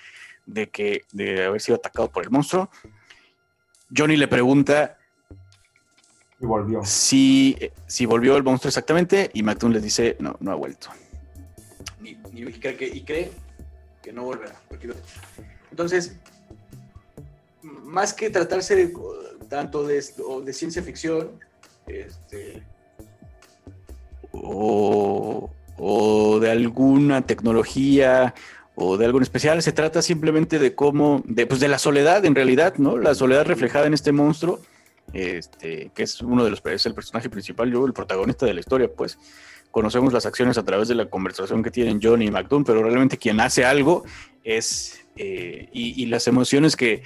de 0.45 0.69
que 0.69 1.03
de 1.11 1.45
haber 1.45 1.61
sido 1.61 1.77
atacado 1.77 2.11
por 2.11 2.23
el 2.23 2.29
monstruo. 2.29 2.69
Johnny 3.95 4.17
le 4.17 4.27
pregunta 4.27 4.97
y 6.39 6.45
volvió. 6.45 6.83
Si, 6.83 7.57
si 7.87 8.05
volvió 8.05 8.35
el 8.37 8.43
monstruo 8.43 8.69
exactamente, 8.69 9.29
y 9.33 9.43
McDoon 9.43 9.73
les 9.73 9.83
dice, 9.83 10.17
no, 10.19 10.37
no 10.39 10.51
ha 10.51 10.55
vuelto. 10.55 10.89
y, 12.01 12.15
cree 12.53 12.75
que, 12.75 12.87
y 12.87 13.01
cree 13.03 13.31
que 14.01 14.11
no 14.11 14.23
volverá. 14.23 14.55
Entonces, 15.69 16.17
más 17.61 18.13
que 18.13 18.29
tratarse 18.29 18.75
de 18.75 18.93
tanto 19.49 19.85
de, 19.85 20.03
de 20.43 20.53
ciencia 20.53 20.81
ficción, 20.81 21.31
este, 21.87 22.63
o, 24.31 25.49
de 26.39 26.49
alguna 26.49 27.25
tecnología 27.25 28.33
o 28.75 28.97
de 28.97 29.05
algo 29.05 29.17
en 29.19 29.23
especial, 29.23 29.61
se 29.61 29.71
trata 29.71 30.01
simplemente 30.01 30.59
de 30.59 30.75
cómo, 30.75 31.21
de, 31.25 31.45
pues 31.45 31.59
de 31.59 31.67
la 31.67 31.77
soledad 31.77 32.25
en 32.25 32.35
realidad, 32.35 32.75
¿no? 32.77 32.97
La 32.97 33.13
soledad 33.15 33.45
reflejada 33.45 33.85
en 33.85 33.93
este 33.93 34.11
monstruo, 34.11 34.59
este, 35.13 35.91
que 35.93 36.03
es 36.03 36.21
uno 36.21 36.43
de 36.43 36.51
los, 36.51 36.65
es 36.65 36.85
el 36.85 36.93
personaje 36.93 37.29
principal, 37.29 37.71
yo, 37.71 37.85
el 37.85 37.93
protagonista 37.93 38.45
de 38.45 38.53
la 38.53 38.61
historia, 38.61 38.89
pues 38.95 39.17
conocemos 39.71 40.13
las 40.13 40.25
acciones 40.25 40.57
a 40.57 40.63
través 40.63 40.87
de 40.87 40.95
la 40.95 41.05
conversación 41.05 41.63
que 41.63 41.71
tienen 41.71 41.99
Johnny 42.01 42.25
y 42.25 42.31
McDoon, 42.31 42.63
pero 42.63 42.83
realmente 42.83 43.17
quien 43.17 43.39
hace 43.39 43.65
algo 43.65 44.03
es, 44.43 44.99
eh, 45.15 45.69
y, 45.71 46.01
y, 46.01 46.05
las 46.07 46.27
emociones 46.27 46.75
que, 46.75 47.03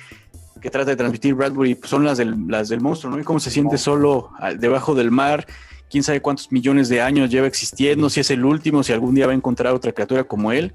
que 0.61 0.69
trata 0.69 0.91
de 0.91 0.95
transmitir 0.95 1.35
Bradbury 1.35 1.75
pues, 1.75 1.89
son 1.89 2.05
las 2.05 2.17
del, 2.17 2.47
las 2.47 2.69
del 2.69 2.81
monstruo, 2.81 3.11
¿no? 3.11 3.19
Y 3.19 3.23
cómo 3.23 3.39
se 3.39 3.51
siente 3.51 3.77
solo 3.77 4.31
debajo 4.57 4.95
del 4.95 5.11
mar, 5.11 5.45
quién 5.89 6.03
sabe 6.03 6.21
cuántos 6.21 6.51
millones 6.51 6.89
de 6.89 7.01
años 7.01 7.29
lleva 7.29 7.47
existiendo, 7.47 8.09
si 8.09 8.21
es 8.21 8.31
el 8.31 8.45
último, 8.45 8.83
si 8.83 8.93
algún 8.93 9.15
día 9.15 9.27
va 9.27 9.33
a 9.33 9.35
encontrar 9.35 9.73
otra 9.73 9.91
criatura 9.91 10.23
como 10.23 10.51
él. 10.51 10.73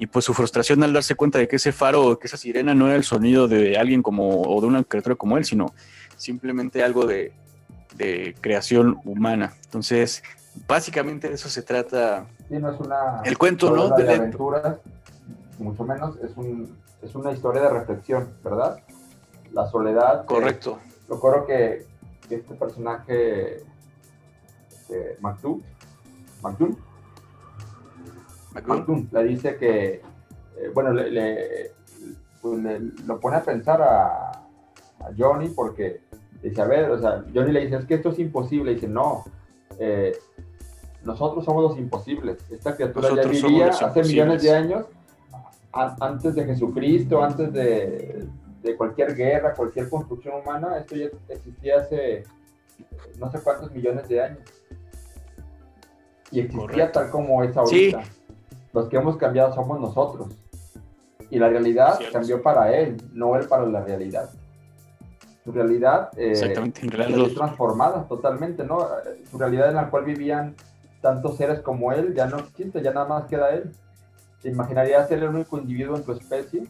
Y 0.00 0.06
pues 0.06 0.24
su 0.24 0.32
frustración 0.32 0.82
al 0.82 0.94
darse 0.94 1.14
cuenta 1.14 1.38
de 1.38 1.46
que 1.46 1.56
ese 1.56 1.72
faro, 1.72 2.18
que 2.18 2.26
esa 2.26 2.38
sirena 2.38 2.74
no 2.74 2.86
era 2.86 2.96
el 2.96 3.04
sonido 3.04 3.46
de 3.48 3.76
alguien 3.76 4.02
como, 4.02 4.40
o 4.40 4.58
de 4.62 4.66
una 4.66 4.82
criatura 4.82 5.14
como 5.14 5.36
él, 5.36 5.44
sino 5.44 5.74
simplemente 6.16 6.82
algo 6.82 7.06
de, 7.06 7.34
creación 8.40 8.98
humana. 9.04 9.52
Entonces, 9.62 10.22
básicamente 10.66 11.28
de 11.28 11.34
eso 11.34 11.50
se 11.50 11.60
trata 11.60 12.26
sí, 12.48 12.56
no 12.56 12.70
es 12.70 12.80
una 12.80 13.20
el 13.26 13.36
cuento, 13.36 13.76
¿no? 13.76 13.94
De, 13.94 14.14
aventuras, 14.14 14.78
mucho 15.58 15.84
menos, 15.84 16.16
es, 16.24 16.34
un, 16.34 16.78
es 17.02 17.14
una 17.14 17.32
historia 17.32 17.60
de 17.60 17.68
reflexión, 17.68 18.32
¿verdad? 18.42 18.78
La 19.52 19.68
soledad. 19.68 20.24
Correcto. 20.24 20.78
recuerdo 21.10 21.44
que, 21.44 21.84
este 22.30 22.54
personaje, 22.54 23.56
este, 24.70 25.18
Macdu, 28.52 29.06
le 29.12 29.24
dice 29.24 29.56
que, 29.56 29.94
eh, 29.94 30.70
bueno, 30.74 30.90
pues 32.40 32.62
le, 32.62 32.80
lo 33.06 33.20
pone 33.20 33.36
a 33.36 33.42
pensar 33.42 33.80
a, 33.82 34.32
Johnny 35.16 35.48
porque 35.48 36.02
dice, 36.42 36.60
a 36.60 36.66
ver, 36.66 36.90
o 36.90 36.98
sea, 36.98 37.24
Johnny 37.34 37.52
le 37.52 37.60
dice, 37.62 37.76
es 37.76 37.84
que 37.86 37.94
esto 37.94 38.10
es 38.10 38.18
imposible. 38.18 38.72
Y 38.72 38.74
dice, 38.74 38.88
no, 38.88 39.24
eh, 39.78 40.12
nosotros 41.04 41.44
somos 41.44 41.62
los 41.62 41.78
imposibles. 41.78 42.38
Esta 42.50 42.76
criatura 42.76 43.14
ya 43.14 43.28
vivía 43.28 43.68
hace 43.68 44.02
millones 44.02 44.42
de 44.42 44.54
años, 44.54 44.86
antes 45.72 46.34
de 46.34 46.44
Jesucristo, 46.44 47.22
antes 47.22 47.50
de, 47.52 48.26
de, 48.62 48.76
cualquier 48.76 49.14
guerra, 49.14 49.54
cualquier 49.54 49.88
construcción 49.88 50.34
humana. 50.42 50.78
Esto 50.78 50.96
ya 50.96 51.06
existía 51.28 51.78
hace 51.78 52.24
no 53.18 53.30
sé 53.30 53.40
cuántos 53.40 53.70
millones 53.72 54.08
de 54.08 54.22
años. 54.22 54.40
Y 56.30 56.40
existía 56.40 56.92
tal 56.92 57.10
como 57.10 57.42
es 57.42 57.56
ahorita. 57.56 58.02
Los 58.72 58.88
que 58.88 58.96
hemos 58.96 59.16
cambiado 59.16 59.52
somos 59.54 59.80
nosotros. 59.80 60.28
Y 61.30 61.38
la 61.38 61.48
realidad 61.48 61.98
cambió 62.12 62.42
para 62.42 62.74
él, 62.76 62.96
no 63.12 63.36
él 63.36 63.46
para 63.46 63.66
la 63.66 63.82
realidad. 63.82 64.30
Su 65.44 65.52
realidad, 65.52 66.10
eh, 66.16 66.32
es 66.32 67.34
transformada 67.34 68.06
totalmente, 68.06 68.64
¿no? 68.64 68.86
Su 69.30 69.38
realidad 69.38 69.68
en 69.68 69.76
la 69.76 69.88
cual 69.88 70.04
vivían 70.04 70.54
tantos 71.00 71.36
seres 71.36 71.60
como 71.60 71.92
él 71.92 72.14
ya 72.14 72.26
no 72.26 72.38
existe, 72.38 72.82
ya 72.82 72.92
nada 72.92 73.06
más 73.06 73.24
queda 73.26 73.50
él. 73.50 73.72
¿Te 74.42 74.48
imaginarías 74.48 75.08
ser 75.08 75.18
el 75.18 75.28
único 75.28 75.58
individuo 75.58 75.96
en 75.96 76.04
tu 76.04 76.12
especie? 76.12 76.64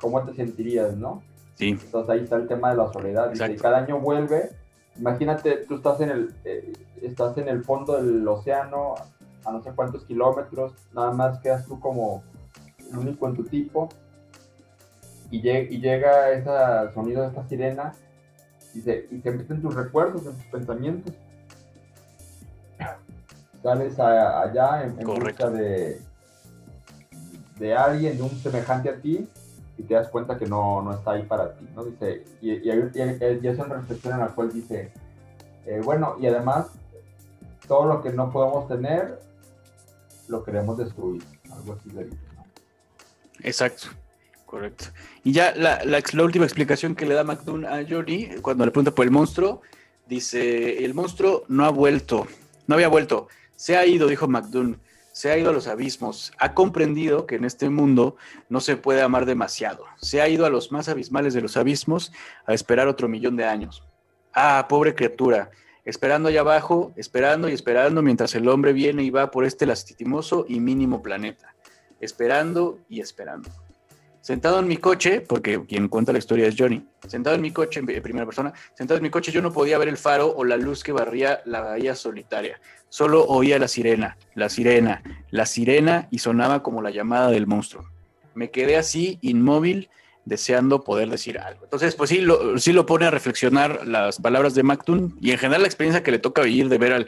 ¿Cómo 0.00 0.22
te 0.24 0.34
sentirías, 0.34 0.96
no? 0.96 1.22
Sí. 1.54 1.70
Entonces 1.70 2.10
ahí 2.10 2.20
está 2.20 2.36
el 2.36 2.46
tema 2.46 2.70
de 2.70 2.76
la 2.76 2.92
soledad. 2.92 3.32
Y 3.34 3.56
cada 3.56 3.78
año 3.78 3.98
vuelve. 3.98 4.50
Imagínate, 4.96 5.64
tú 5.68 5.76
estás 5.76 6.00
en 6.00 6.10
el, 6.10 6.34
eh, 6.44 6.72
estás 7.02 7.36
en 7.38 7.48
el 7.48 7.64
fondo 7.64 7.96
del 7.96 8.26
océano, 8.26 8.94
a 9.46 9.52
no 9.52 9.62
sé 9.62 9.70
cuántos 9.74 10.04
kilómetros, 10.04 10.74
nada 10.92 11.12
más 11.12 11.38
quedas 11.38 11.64
tú 11.66 11.78
como 11.80 12.22
el 12.90 12.98
único 12.98 13.28
en 13.28 13.34
tu 13.34 13.44
tipo, 13.44 13.88
y, 15.30 15.48
y 15.48 15.80
llega 15.80 16.30
ese 16.30 16.92
sonido 16.94 17.22
de 17.22 17.28
esta 17.28 17.48
sirena 17.48 17.92
y 18.74 18.80
se, 18.80 19.06
y 19.10 19.16
meten 19.24 19.62
tus 19.62 19.74
recuerdos, 19.74 20.26
en 20.26 20.34
tus 20.34 20.46
pensamientos. 20.46 21.14
Sales 23.62 23.98
allá 23.98 24.84
en, 24.84 24.96
busca 25.04 25.50
de, 25.50 26.00
de 27.58 27.74
alguien, 27.74 28.16
de 28.16 28.22
un 28.22 28.30
semejante 28.30 28.90
a 28.90 29.00
ti, 29.00 29.28
y 29.78 29.82
te 29.82 29.94
das 29.94 30.08
cuenta 30.08 30.38
que 30.38 30.46
no, 30.46 30.82
no 30.82 30.92
está 30.92 31.12
ahí 31.12 31.22
para 31.22 31.54
ti, 31.54 31.68
¿no? 31.74 31.84
Dice, 31.84 32.24
y, 32.40 32.52
y, 32.52 32.70
y, 32.70 33.48
es 33.48 33.58
una 33.58 33.74
reflexión 33.74 34.14
en 34.14 34.20
la 34.20 34.28
cual 34.28 34.52
dice, 34.52 34.92
eh, 35.66 35.80
bueno, 35.84 36.16
y 36.20 36.26
además, 36.26 36.68
todo 37.66 37.86
lo 37.86 38.02
que 38.02 38.12
no 38.12 38.30
podemos 38.30 38.68
tener, 38.68 39.18
lo 40.28 40.44
queremos 40.44 40.78
destruir. 40.78 41.22
Algo 41.50 41.74
así 41.74 41.90
de 41.90 42.08
Exacto, 43.40 43.88
correcto. 44.44 44.86
Y 45.22 45.32
ya 45.32 45.54
la, 45.54 45.84
la, 45.84 46.22
última 46.22 46.44
explicación 46.44 46.94
que 46.94 47.06
le 47.06 47.14
da 47.14 47.24
McDoon 47.24 47.64
a 47.66 47.84
Johnny, 47.88 48.28
cuando 48.42 48.64
le 48.64 48.70
pregunta 48.70 48.94
por 48.94 49.04
el 49.04 49.10
monstruo, 49.10 49.62
dice, 50.08 50.84
el 50.84 50.94
monstruo 50.94 51.44
no 51.48 51.64
ha 51.64 51.70
vuelto, 51.70 52.26
no 52.66 52.74
había 52.74 52.88
vuelto, 52.88 53.28
se 53.54 53.76
ha 53.76 53.86
ido, 53.86 54.06
dijo 54.06 54.26
McDoon, 54.26 54.80
se 55.12 55.30
ha 55.30 55.38
ido 55.38 55.50
a 55.50 55.52
los 55.52 55.66
abismos, 55.66 56.32
ha 56.38 56.52
comprendido 56.54 57.26
que 57.26 57.36
en 57.36 57.44
este 57.44 57.70
mundo 57.70 58.16
no 58.48 58.60
se 58.60 58.76
puede 58.76 59.02
amar 59.02 59.24
demasiado, 59.24 59.84
se 59.96 60.20
ha 60.20 60.28
ido 60.28 60.44
a 60.44 60.50
los 60.50 60.72
más 60.72 60.88
abismales 60.88 61.32
de 61.32 61.40
los 61.40 61.56
abismos 61.56 62.12
a 62.46 62.52
esperar 62.52 62.88
otro 62.88 63.08
millón 63.08 63.36
de 63.36 63.44
años. 63.44 63.82
Ah, 64.34 64.66
pobre 64.68 64.94
criatura, 64.94 65.50
esperando 65.86 66.28
allá 66.28 66.40
abajo, 66.40 66.92
esperando 66.96 67.48
y 67.48 67.52
esperando 67.52 68.02
mientras 68.02 68.34
el 68.34 68.48
hombre 68.48 68.74
viene 68.74 69.04
y 69.04 69.10
va 69.10 69.30
por 69.30 69.44
este 69.44 69.64
lastimoso 69.64 70.44
y 70.48 70.60
mínimo 70.60 71.00
planeta, 71.00 71.54
esperando 72.00 72.80
y 72.88 73.00
esperando. 73.00 73.48
Sentado 74.20 74.58
en 74.58 74.66
mi 74.66 74.78
coche, 74.78 75.20
porque 75.20 75.64
quien 75.64 75.86
cuenta 75.86 76.12
la 76.12 76.18
historia 76.18 76.48
es 76.48 76.56
Johnny, 76.58 76.84
sentado 77.06 77.36
en 77.36 77.42
mi 77.42 77.52
coche 77.52 77.78
en 77.78 77.86
primera 78.02 78.26
persona, 78.26 78.52
sentado 78.74 78.98
en 78.98 79.04
mi 79.04 79.10
coche 79.10 79.30
yo 79.30 79.40
no 79.40 79.52
podía 79.52 79.78
ver 79.78 79.86
el 79.86 79.96
faro 79.96 80.34
o 80.36 80.44
la 80.44 80.56
luz 80.56 80.82
que 80.82 80.90
barría 80.90 81.40
la 81.44 81.60
bahía 81.60 81.94
solitaria, 81.94 82.60
solo 82.88 83.24
oía 83.24 83.60
la 83.60 83.68
sirena, 83.68 84.18
la 84.34 84.48
sirena, 84.48 85.04
la 85.30 85.46
sirena 85.46 86.08
y 86.10 86.18
sonaba 86.18 86.64
como 86.64 86.82
la 86.82 86.90
llamada 86.90 87.30
del 87.30 87.46
monstruo. 87.46 87.88
Me 88.34 88.50
quedé 88.50 88.76
así, 88.76 89.20
inmóvil, 89.22 89.88
deseando 90.26 90.82
poder 90.82 91.08
decir 91.08 91.38
algo. 91.38 91.64
Entonces, 91.64 91.94
pues 91.94 92.10
sí 92.10 92.20
lo, 92.20 92.58
sí 92.58 92.72
lo 92.72 92.84
pone 92.84 93.06
a 93.06 93.10
reflexionar 93.10 93.86
las 93.86 94.20
palabras 94.20 94.54
de 94.54 94.64
Mactun 94.64 95.16
y 95.20 95.30
en 95.30 95.38
general 95.38 95.62
la 95.62 95.68
experiencia 95.68 96.02
que 96.02 96.10
le 96.10 96.18
toca 96.18 96.42
vivir 96.42 96.68
de 96.68 96.76
ver 96.76 96.92
al 96.92 97.06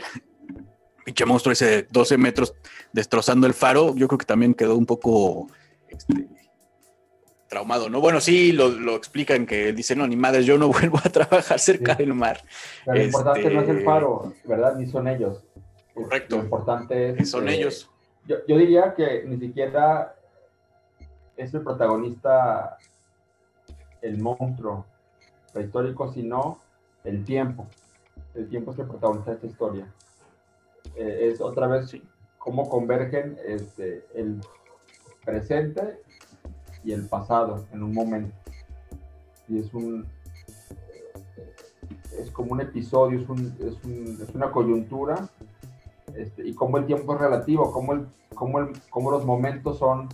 pinche 1.04 1.26
monstruo 1.26 1.52
ese 1.52 1.66
de 1.66 1.82
12 1.90 2.16
metros 2.16 2.54
destrozando 2.92 3.46
el 3.46 3.54
faro, 3.54 3.94
yo 3.96 4.06
creo 4.06 4.18
que 4.18 4.24
también 4.24 4.54
quedó 4.54 4.76
un 4.76 4.86
poco 4.86 5.48
este, 5.88 6.28
traumado, 7.48 7.90
¿no? 7.90 8.00
Bueno, 8.00 8.20
sí, 8.20 8.52
lo, 8.52 8.94
explican 8.94 9.46
que 9.46 9.72
dice, 9.72 9.96
no, 9.96 10.06
ni 10.06 10.14
madres, 10.14 10.46
yo 10.46 10.56
no 10.56 10.68
vuelvo 10.72 10.98
a 11.02 11.08
trabajar 11.08 11.58
cerca 11.58 11.96
del 11.96 12.14
mar. 12.14 12.40
Pero 12.84 12.98
lo 12.98 13.04
importante 13.04 13.50
no 13.50 13.60
es 13.62 13.68
el 13.68 13.78
este, 13.78 13.84
faro, 13.84 14.32
¿verdad? 14.44 14.76
Ni 14.76 14.86
son 14.86 15.08
ellos. 15.08 15.42
Correcto. 15.92 16.36
Lo 16.36 16.44
importante 16.44 17.20
es... 17.20 17.30
Son 17.30 17.48
ellos. 17.48 17.90
Yo, 18.26 18.36
yo 18.46 18.56
diría 18.56 18.94
que 18.94 19.24
ni 19.26 19.38
siquiera 19.38 20.14
es 21.36 21.52
el 21.54 21.62
protagonista 21.62 22.76
el 24.02 24.20
monstruo 24.20 24.84
prehistórico, 25.52 26.12
sino 26.12 26.58
el 27.04 27.24
tiempo. 27.24 27.66
El 28.34 28.48
tiempo 28.48 28.72
es 28.72 28.78
el 28.78 28.86
protagonista 28.86 29.30
de 29.30 29.36
esta 29.36 29.46
historia. 29.46 29.86
Eh, 30.94 31.30
es 31.32 31.40
otra 31.40 31.66
vez 31.66 31.96
cómo 32.38 32.68
convergen 32.68 33.36
este, 33.44 34.04
el 34.14 34.40
presente 35.24 36.00
y 36.84 36.92
el 36.92 37.06
pasado 37.06 37.66
en 37.72 37.82
un 37.82 37.92
momento. 37.92 38.34
Y 39.48 39.58
es 39.58 39.72
un 39.74 40.06
es 42.18 42.30
como 42.30 42.52
un 42.52 42.60
episodio, 42.60 43.20
es, 43.20 43.28
un, 43.28 43.56
es, 43.60 43.84
un, 43.84 44.18
es 44.20 44.34
una 44.34 44.50
coyuntura, 44.50 45.28
este, 46.14 46.46
y 46.46 46.54
cómo 46.54 46.78
el 46.78 46.86
tiempo 46.86 47.14
es 47.14 47.20
relativo, 47.20 47.70
cómo, 47.72 47.92
el, 47.92 48.06
cómo, 48.34 48.58
el, 48.58 48.72
cómo 48.90 49.10
los 49.10 49.24
momentos 49.24 49.78
son, 49.78 50.08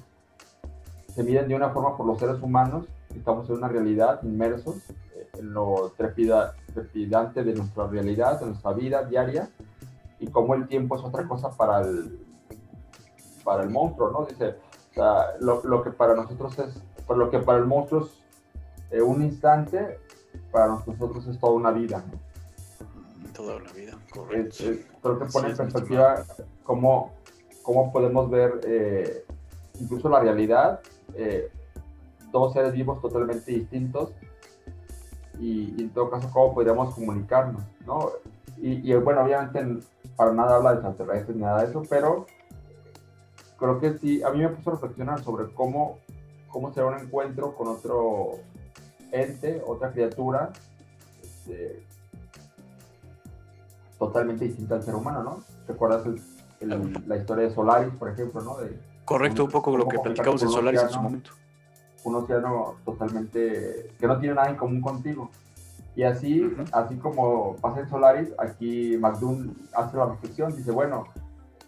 se 1.08 1.22
miden 1.22 1.48
de 1.48 1.54
una 1.54 1.70
forma 1.70 1.96
por 1.96 2.06
los 2.06 2.18
seres 2.18 2.40
humanos 2.42 2.86
estamos 3.18 3.48
en 3.48 3.56
una 3.56 3.68
realidad 3.68 4.20
inmersos 4.22 4.76
eh, 5.14 5.28
en 5.34 5.52
lo 5.52 5.92
trepidante 5.96 7.44
de 7.44 7.54
nuestra 7.54 7.86
realidad, 7.86 8.40
de 8.40 8.46
nuestra 8.46 8.72
vida 8.72 9.04
diaria, 9.04 9.50
y 10.18 10.28
cómo 10.28 10.54
el 10.54 10.66
tiempo 10.66 10.96
es 10.96 11.02
otra 11.02 11.26
cosa 11.26 11.50
para 11.50 11.80
el, 11.80 12.18
para 13.42 13.62
el 13.62 13.70
monstruo, 13.70 14.10
¿no? 14.10 14.24
Dice, 14.26 14.56
o 14.90 14.94
sea, 14.94 15.36
lo, 15.40 15.62
lo, 15.64 15.82
que 15.82 15.90
para 15.90 16.14
nosotros 16.14 16.58
es, 16.58 16.74
por 17.06 17.16
lo 17.16 17.30
que 17.30 17.38
para 17.38 17.58
el 17.58 17.66
monstruo 17.66 18.04
es 18.04 18.12
eh, 18.90 19.02
un 19.02 19.22
instante, 19.22 19.98
para 20.50 20.68
nosotros 20.68 21.26
es 21.26 21.38
toda 21.38 21.52
una 21.52 21.70
vida, 21.70 22.02
Toda 23.34 23.56
una 23.56 23.72
vida, 23.72 23.98
correcto. 24.12 24.64
creo 25.02 25.18
que 25.18 25.24
pone 25.24 25.50
en 25.50 25.56
perspectiva 25.56 26.24
cómo, 26.62 27.12
cómo 27.62 27.92
podemos 27.92 28.30
ver 28.30 28.60
eh, 28.64 29.24
incluso 29.80 30.08
la 30.08 30.20
realidad 30.20 30.80
dos 32.34 32.52
seres 32.52 32.72
vivos 32.72 33.00
totalmente 33.00 33.52
distintos 33.52 34.10
y, 35.38 35.80
en 35.80 35.90
todo 35.90 36.10
caso 36.10 36.28
cómo 36.32 36.52
podríamos 36.52 36.94
comunicarnos, 36.94 37.62
¿no? 37.86 38.10
Y, 38.56 38.92
bueno, 38.94 39.22
obviamente 39.22 39.86
para 40.16 40.32
nada 40.32 40.56
habla 40.56 40.70
de 40.70 40.76
extraterrestres 40.76 41.36
ni 41.36 41.42
nada 41.42 41.62
de 41.62 41.70
eso, 41.70 41.82
pero 41.88 42.26
creo 43.58 43.78
que 43.80 43.98
sí, 43.98 44.22
a 44.22 44.30
mí 44.30 44.38
me 44.38 44.48
puso 44.48 44.70
a 44.70 44.72
reflexionar 44.74 45.22
sobre 45.22 45.52
cómo, 45.52 45.98
cómo 46.48 46.72
será 46.72 46.86
un 46.86 46.98
encuentro 46.98 47.54
con 47.54 47.68
otro 47.68 48.38
ente, 49.12 49.62
otra 49.66 49.92
criatura, 49.92 50.50
este, 51.22 51.84
totalmente 53.98 54.46
distinta 54.46 54.76
al 54.76 54.82
ser 54.82 54.94
humano, 54.94 55.22
¿no? 55.22 55.44
¿Recuerdas 55.68 56.04
la 56.60 57.16
historia 57.16 57.44
de 57.44 57.50
Solaris, 57.54 57.94
por 57.94 58.08
ejemplo, 58.08 58.40
¿no? 58.40 58.56
De, 58.56 58.78
Correcto, 59.04 59.44
un 59.44 59.50
poco 59.50 59.76
lo 59.76 59.86
que 59.86 59.98
platicamos 59.98 60.42
en 60.42 60.48
Solaris 60.48 60.82
en 60.82 60.90
su 60.90 61.00
momento 61.00 61.30
un 62.04 62.14
océano 62.16 62.76
totalmente 62.84 63.90
que 63.98 64.06
no 64.06 64.18
tiene 64.18 64.34
nada 64.34 64.50
en 64.50 64.56
común 64.56 64.80
contigo. 64.80 65.30
Y 65.96 66.02
así, 66.02 66.52
así 66.72 66.96
como 66.96 67.56
pasa 67.56 67.80
en 67.80 67.88
Solaris, 67.88 68.32
aquí 68.38 68.96
McDoon 68.98 69.56
hace 69.74 69.96
la 69.96 70.06
reflexión, 70.06 70.54
dice, 70.54 70.72
bueno, 70.72 71.04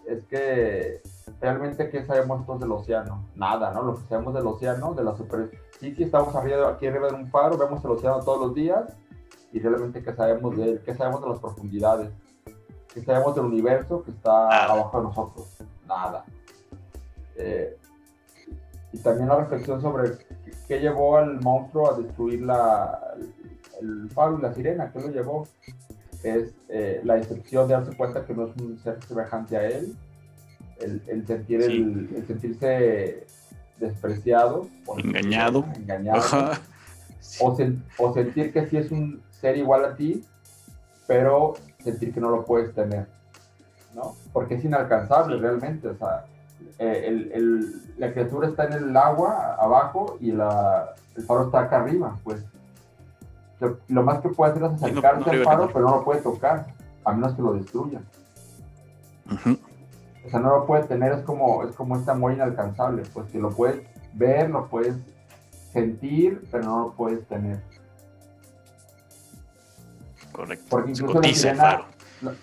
es 0.06 0.24
que 0.24 1.00
realmente, 1.40 1.88
¿qué 1.90 2.04
sabemos 2.04 2.40
nosotros 2.40 2.60
del 2.60 2.72
océano? 2.72 3.24
Nada, 3.34 3.72
¿no? 3.72 3.82
Lo 3.82 3.94
que 3.94 4.06
sabemos 4.08 4.34
del 4.34 4.46
océano, 4.46 4.94
de 4.94 5.04
la 5.04 5.16
superficie, 5.16 6.04
estamos 6.04 6.34
arriba, 6.34 6.68
aquí 6.68 6.86
arriba 6.86 7.08
de 7.08 7.14
un 7.14 7.28
faro, 7.28 7.56
vemos 7.56 7.84
el 7.84 7.90
océano 7.92 8.20
todos 8.20 8.40
los 8.40 8.54
días, 8.54 8.96
y 9.52 9.60
realmente, 9.60 10.02
¿qué 10.02 10.12
sabemos 10.12 10.56
de 10.56 10.64
él? 10.64 10.82
¿Qué 10.84 10.94
sabemos 10.94 11.22
de 11.22 11.28
las 11.28 11.38
profundidades? 11.38 12.10
¿Qué 12.92 13.02
sabemos 13.04 13.34
del 13.34 13.44
universo 13.44 14.02
que 14.02 14.10
está 14.10 14.64
abajo 14.64 14.98
de 14.98 15.04
nosotros? 15.04 15.56
Nada. 15.86 16.24
Eh, 17.36 17.76
y 18.92 18.98
también 18.98 19.28
la 19.28 19.36
reflexión 19.36 19.80
sobre 19.80 20.12
qué 20.66 20.80
llevó 20.80 21.16
al 21.16 21.40
monstruo 21.40 21.92
a 21.92 21.98
destruir 21.98 22.42
la, 22.42 23.16
el 23.80 24.08
faro 24.10 24.38
y 24.38 24.42
la 24.42 24.54
sirena, 24.54 24.90
qué 24.92 25.00
lo 25.00 25.08
llevó. 25.10 25.46
Es 26.22 26.54
eh, 26.68 27.00
la 27.04 27.18
excepción 27.18 27.68
de 27.68 27.74
darse 27.74 27.96
cuenta 27.96 28.24
que 28.24 28.34
no 28.34 28.46
es 28.46 28.56
un 28.56 28.78
ser 28.78 28.98
semejante 29.04 29.56
a 29.56 29.68
él, 29.68 29.94
el, 30.80 31.26
sentir 31.26 31.62
el, 31.62 32.24
sentirse 32.26 33.26
despreciado, 33.78 34.68
engañado, 34.98 35.64
engañado. 35.76 36.52
O, 37.40 37.56
o, 37.98 38.14
sentir 38.14 38.52
que 38.52 38.66
sí 38.66 38.76
es 38.76 38.90
un 38.92 39.20
ser 39.30 39.56
igual 39.56 39.84
a 39.84 39.96
ti, 39.96 40.24
pero 41.06 41.54
sentir 41.82 42.14
que 42.14 42.20
no 42.20 42.30
lo 42.30 42.44
puedes 42.44 42.72
tener, 42.74 43.06
¿no? 43.94 44.14
Porque 44.32 44.54
es 44.54 44.64
inalcanzable 44.64 45.36
realmente, 45.36 45.88
o 45.88 45.96
sea, 45.96 46.24
eh, 46.78 47.04
el, 47.06 47.32
el, 47.32 47.82
la 47.96 48.12
criatura 48.12 48.48
está 48.48 48.64
en 48.64 48.72
el 48.74 48.96
agua 48.96 49.56
abajo 49.58 50.18
y 50.20 50.32
la, 50.32 50.94
el 51.14 51.22
faro 51.24 51.46
está 51.46 51.60
acá 51.60 51.80
arriba, 51.80 52.18
pues. 52.24 52.44
Lo, 53.88 54.02
más 54.02 54.20
que 54.20 54.28
puede 54.28 54.52
hacer 54.52 54.64
es 54.64 54.82
acercarse 54.82 55.30
al 55.30 55.42
faro, 55.42 55.70
pero 55.72 55.86
no 55.86 55.96
lo 55.96 56.04
puede 56.04 56.20
tocar, 56.20 56.66
a 57.04 57.12
menos 57.12 57.34
que 57.34 57.40
lo 57.40 57.54
destruya. 57.54 58.02
O 60.26 60.28
sea, 60.28 60.40
no 60.40 60.50
lo 60.50 60.66
puede 60.66 60.84
tener, 60.84 61.12
es 61.12 61.22
como, 61.22 61.62
es 61.62 61.74
como 61.74 61.96
este 61.96 62.10
amor 62.10 62.32
inalcanzable, 62.32 63.04
pues 63.14 63.30
que 63.30 63.38
lo 63.38 63.50
puedes 63.50 63.80
ver, 64.12 64.50
lo 64.50 64.66
puedes 64.66 64.96
sentir, 65.72 66.46
pero 66.50 66.64
no 66.64 66.78
lo 66.80 66.92
puedes 66.92 67.26
tener. 67.28 67.60
Correcto. 70.32 70.66
Porque 70.68 70.90
incluso 70.90 71.20
la 71.20 71.28
sirena, 71.32 71.82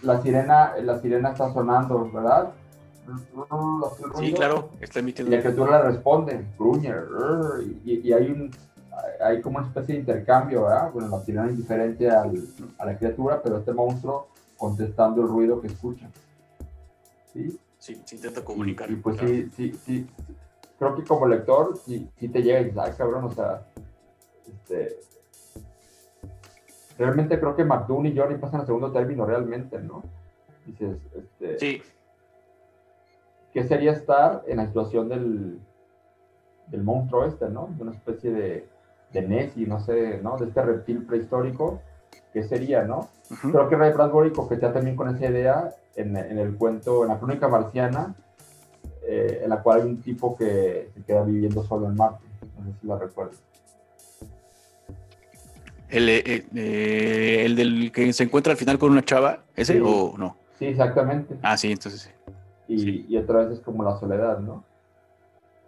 la, 0.02 0.22
sirena, 0.22 0.72
la 0.82 1.00
sirena 1.00 1.30
está 1.30 1.54
sonando, 1.54 2.10
¿verdad? 2.12 2.54
Sí, 4.18 4.34
claro, 4.34 4.70
está 4.80 5.00
emitiendo. 5.00 5.34
Y 5.34 5.38
la 5.38 5.42
criatura 5.42 5.84
le 5.84 5.92
responde, 5.92 6.46
gruñe, 6.58 6.94
y, 7.86 8.08
y, 8.08 8.14
hay 8.14 8.32
un 8.32 8.52
hay 9.22 9.42
como 9.42 9.58
una 9.58 9.68
especie 9.68 9.96
de 9.96 10.02
intercambio, 10.02 10.64
¿verdad? 10.64 10.92
Bueno, 10.92 11.10
la 11.10 11.20
sirena 11.22 11.50
es 11.50 11.58
diferente 11.58 12.10
al, 12.10 12.48
a 12.78 12.86
la 12.86 12.98
criatura, 12.98 13.42
pero 13.42 13.58
este 13.58 13.74
monstruo 13.74 14.28
contestando 14.58 15.22
el 15.22 15.28
ruido 15.28 15.62
que 15.62 15.68
escucha. 15.68 16.10
¿Sí? 17.34 17.60
Sí, 17.78 18.02
se 18.06 18.16
intenta 18.16 18.44
comunicar. 18.46 18.90
Y, 18.90 18.96
pues 18.96 19.18
sí, 19.18 19.50
sí, 19.56 19.74
sí, 19.86 20.08
creo 20.80 20.96
que 20.96 21.04
como 21.04 21.28
lector 21.28 21.78
sí, 21.78 22.10
sí 22.18 22.30
te 22.30 22.42
llega 22.42 22.62
y 22.62 22.66
dices, 22.66 22.80
ay 22.80 22.94
cabrón, 22.98 23.26
o 23.26 23.32
sea, 23.32 23.66
este, 24.48 25.00
realmente 26.98 27.40
creo 27.40 27.56
que 27.56 27.66
McDoon 27.66 28.06
y 28.06 28.18
Johnny 28.18 28.36
pasan 28.36 28.62
al 28.62 28.66
segundo 28.66 28.92
término 28.92 29.26
realmente, 29.26 29.80
¿no? 29.80 30.04
Dices, 30.66 30.98
este... 31.14 31.60
Sí. 31.60 31.82
¿Qué 33.54 33.64
sería 33.64 33.92
estar 33.92 34.44
en 34.48 34.58
la 34.58 34.66
situación 34.68 35.10
del, 35.10 35.60
del 36.68 36.84
monstruo 36.84 37.26
este, 37.26 37.50
¿no? 37.50 37.70
De 37.78 37.84
una 37.84 37.92
especie 37.92 38.32
de, 38.32 38.68
de 39.12 39.22
Nessie, 39.22 39.68
no 39.68 39.80
sé, 39.80 40.20
¿no? 40.24 40.38
De 40.38 40.46
este 40.46 40.62
reptil 40.62 41.06
prehistórico, 41.06 41.80
¿qué 42.34 42.44
sería, 42.44 42.84
no? 42.84 43.10
Creo 43.42 43.70
que 43.70 43.76
Ray 43.76 43.94
Bradbury 43.94 44.32
coquetea 44.32 44.74
también 44.74 44.96
con 44.96 45.16
esa 45.16 45.30
idea 45.30 45.76
en, 45.96 46.18
en 46.18 46.40
el 46.40 46.56
cuento, 46.56 47.04
en 47.04 47.10
la 47.10 47.20
crónica 47.20 47.48
marciana, 47.48 48.16
eh, 49.08 49.42
en 49.44 49.50
la 49.50 49.62
cual 49.62 49.82
hay 49.82 49.88
un 49.88 50.02
tipo 50.02 50.36
que 50.36 50.90
se 50.94 51.04
queda 51.04 51.24
viviendo 51.24 51.64
solo 51.64 51.88
en 51.88 51.96
Marte. 51.96 52.24
No 52.58 52.66
sé 52.66 52.80
si 52.82 52.88
la 52.88 52.98
recuerdo. 52.98 53.34
El, 55.90 56.10
eh, 56.10 56.46
eh, 56.56 57.44
el, 57.46 57.56
del 57.56 57.92
que 57.92 58.12
se 58.14 58.24
encuentra 58.24 58.52
al 58.52 58.58
final 58.58 58.80
con 58.80 58.92
una 58.92 59.04
chava, 59.04 59.44
¿ese 59.56 59.80
o 59.80 60.16
no? 60.18 60.38
Sí, 60.58 60.66
exactamente. 60.66 61.36
Ah, 61.44 61.56
sí, 61.56 61.72
entonces 61.72 62.02
sí. 62.02 62.10
Y, 62.68 63.14
y 63.14 63.18
otra 63.18 63.40
vez 63.40 63.52
es 63.52 63.60
como 63.60 63.84
la 63.84 63.98
soledad, 63.98 64.40
¿no? 64.40 64.64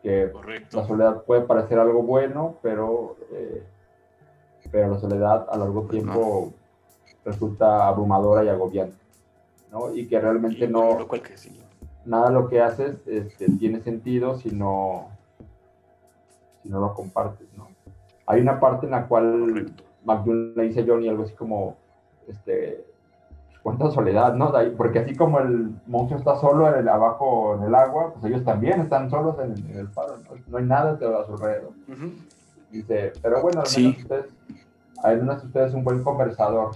Que 0.01 0.31
la 0.71 0.85
soledad 0.85 1.23
puede 1.23 1.41
parecer 1.41 1.79
algo 1.79 2.03
bueno, 2.03 2.57
pero, 2.61 3.17
pero 4.71 4.91
la 4.91 4.99
soledad 4.99 5.47
a 5.49 5.57
largo 5.57 5.87
pues 5.87 5.91
tiempo 5.91 6.53
resulta 7.23 7.87
abrumadora 7.87 8.43
y 8.43 8.49
agobiante, 8.49 8.97
¿no? 9.71 9.93
Y 9.93 10.07
que 10.07 10.19
realmente 10.19 10.67
no... 10.67 10.99
Lo 10.99 11.07
Nada 12.05 12.27
de 12.27 12.33
lo 12.33 12.47
que 12.47 12.61
haces 12.61 12.97
este, 13.07 13.49
tiene 13.57 13.81
sentido 13.81 14.37
si 14.37 14.51
no, 14.51 15.09
si 16.61 16.69
no 16.69 16.79
lo 16.79 16.93
compartes, 16.93 17.47
¿no? 17.57 17.67
Hay 18.27 18.41
una 18.41 18.59
parte 18.59 18.85
en 18.85 18.91
la 18.91 19.07
cual 19.07 19.73
McDonald 20.03 20.55
le 20.55 20.63
dice 20.63 20.81
a 20.81 20.85
Johnny 20.85 21.09
algo 21.09 21.23
así 21.23 21.33
como, 21.33 21.77
este, 22.27 22.85
cuánta 23.65 23.89
soledad, 23.89 24.35
¿no? 24.35 24.53
Porque 24.77 24.99
así 24.99 25.15
como 25.15 25.39
el 25.39 25.71
monstruo 25.87 26.19
está 26.19 26.39
solo 26.39 26.69
en 26.71 26.81
el, 26.81 26.87
abajo 26.87 27.55
en 27.55 27.63
el 27.63 27.73
agua, 27.73 28.13
pues 28.13 28.31
ellos 28.31 28.45
también 28.45 28.79
están 28.79 29.09
solos 29.09 29.37
en, 29.39 29.75
el 29.75 29.87
faro, 29.87 30.19
¿no? 30.19 30.57
hay 30.59 30.65
nada 30.65 30.91
a 30.91 31.25
su 31.25 31.33
alrededor. 31.33 31.71
Dice, 32.69 33.13
pero 33.23 33.41
bueno, 33.41 33.63
al 33.65 33.81
menos, 33.81 33.97
ustedes, 34.03 34.25
al 35.01 35.17
menos 35.17 35.43
usted 35.43 35.61
es 35.61 35.73
un 35.73 35.83
buen 35.83 36.03
conversador, 36.03 36.75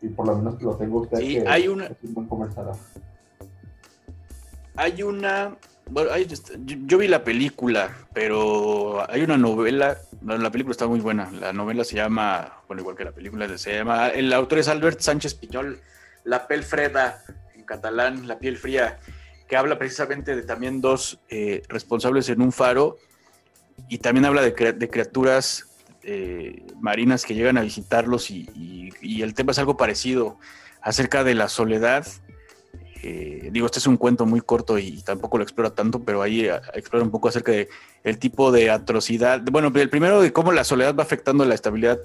y 0.00 0.08
por 0.08 0.26
lo 0.26 0.36
menos 0.36 0.62
lo 0.62 0.76
tengo 0.76 1.00
usted 1.02 1.18
sí, 1.18 1.38
hay 1.46 1.68
una, 1.68 1.84
es 1.84 2.02
un 2.02 2.14
buen 2.14 2.28
conversador. 2.28 2.76
Hay 4.74 5.02
una, 5.02 5.54
bueno, 5.90 6.12
yo, 6.16 6.96
vi 6.96 7.08
la 7.08 7.24
película, 7.24 7.90
pero 8.14 9.04
hay 9.10 9.20
una 9.20 9.36
novela, 9.36 9.98
la 10.22 10.50
película 10.50 10.72
está 10.72 10.86
muy 10.86 11.00
buena, 11.00 11.30
la 11.30 11.52
novela 11.52 11.84
se 11.84 11.96
llama, 11.96 12.62
bueno, 12.66 12.82
igual 12.82 12.96
que 12.96 13.04
la 13.04 13.12
película, 13.12 13.56
se 13.58 13.76
llama, 13.76 14.08
el 14.08 14.32
autor 14.32 14.58
es 14.58 14.68
Albert 14.68 15.00
Sánchez 15.00 15.34
Piñol, 15.34 15.80
La 16.24 16.46
Pel 16.46 16.62
Freda, 16.62 17.22
en 17.54 17.64
catalán, 17.64 18.28
La 18.28 18.38
Piel 18.38 18.56
Fría, 18.56 18.98
que 19.48 19.56
habla 19.56 19.78
precisamente 19.78 20.36
de 20.36 20.42
también 20.42 20.80
dos 20.80 21.20
eh, 21.28 21.62
responsables 21.68 22.28
en 22.28 22.42
un 22.42 22.52
faro 22.52 22.98
y 23.88 23.98
también 23.98 24.26
habla 24.26 24.42
de, 24.42 24.72
de 24.72 24.90
criaturas 24.90 25.70
eh, 26.02 26.64
marinas 26.80 27.26
que 27.26 27.34
llegan 27.34 27.58
a 27.58 27.62
visitarlos 27.62 28.30
y, 28.30 28.48
el 29.02 29.34
tema 29.34 29.52
es 29.52 29.58
algo 29.58 29.76
parecido 29.76 30.38
acerca 30.80 31.24
de 31.24 31.34
la 31.34 31.48
soledad. 31.48 32.06
Eh, 33.02 33.48
digo, 33.52 33.66
este 33.66 33.78
es 33.78 33.86
un 33.86 33.96
cuento 33.96 34.26
muy 34.26 34.40
corto 34.40 34.78
y, 34.78 35.00
tampoco 35.02 35.38
lo 35.38 35.42
explora 35.42 35.70
tanto, 35.70 36.00
pero 36.00 36.22
ahí 36.22 36.46
eh, 36.46 36.60
explora 36.74 37.04
un 37.04 37.10
poco 37.10 37.28
acerca 37.28 37.52
de 37.52 37.68
el 38.04 38.18
tipo 38.18 38.52
de 38.52 38.70
atrocidad. 38.70 39.40
Bueno, 39.50 39.72
el 39.74 39.90
primero 39.90 40.20
de 40.20 40.32
cómo 40.32 40.52
la 40.52 40.64
soledad 40.64 40.94
va 40.94 41.02
afectando 41.02 41.44
la 41.44 41.54
estabilidad 41.54 41.98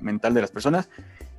mental 0.00 0.34
de 0.34 0.40
las 0.40 0.50
personas 0.50 0.88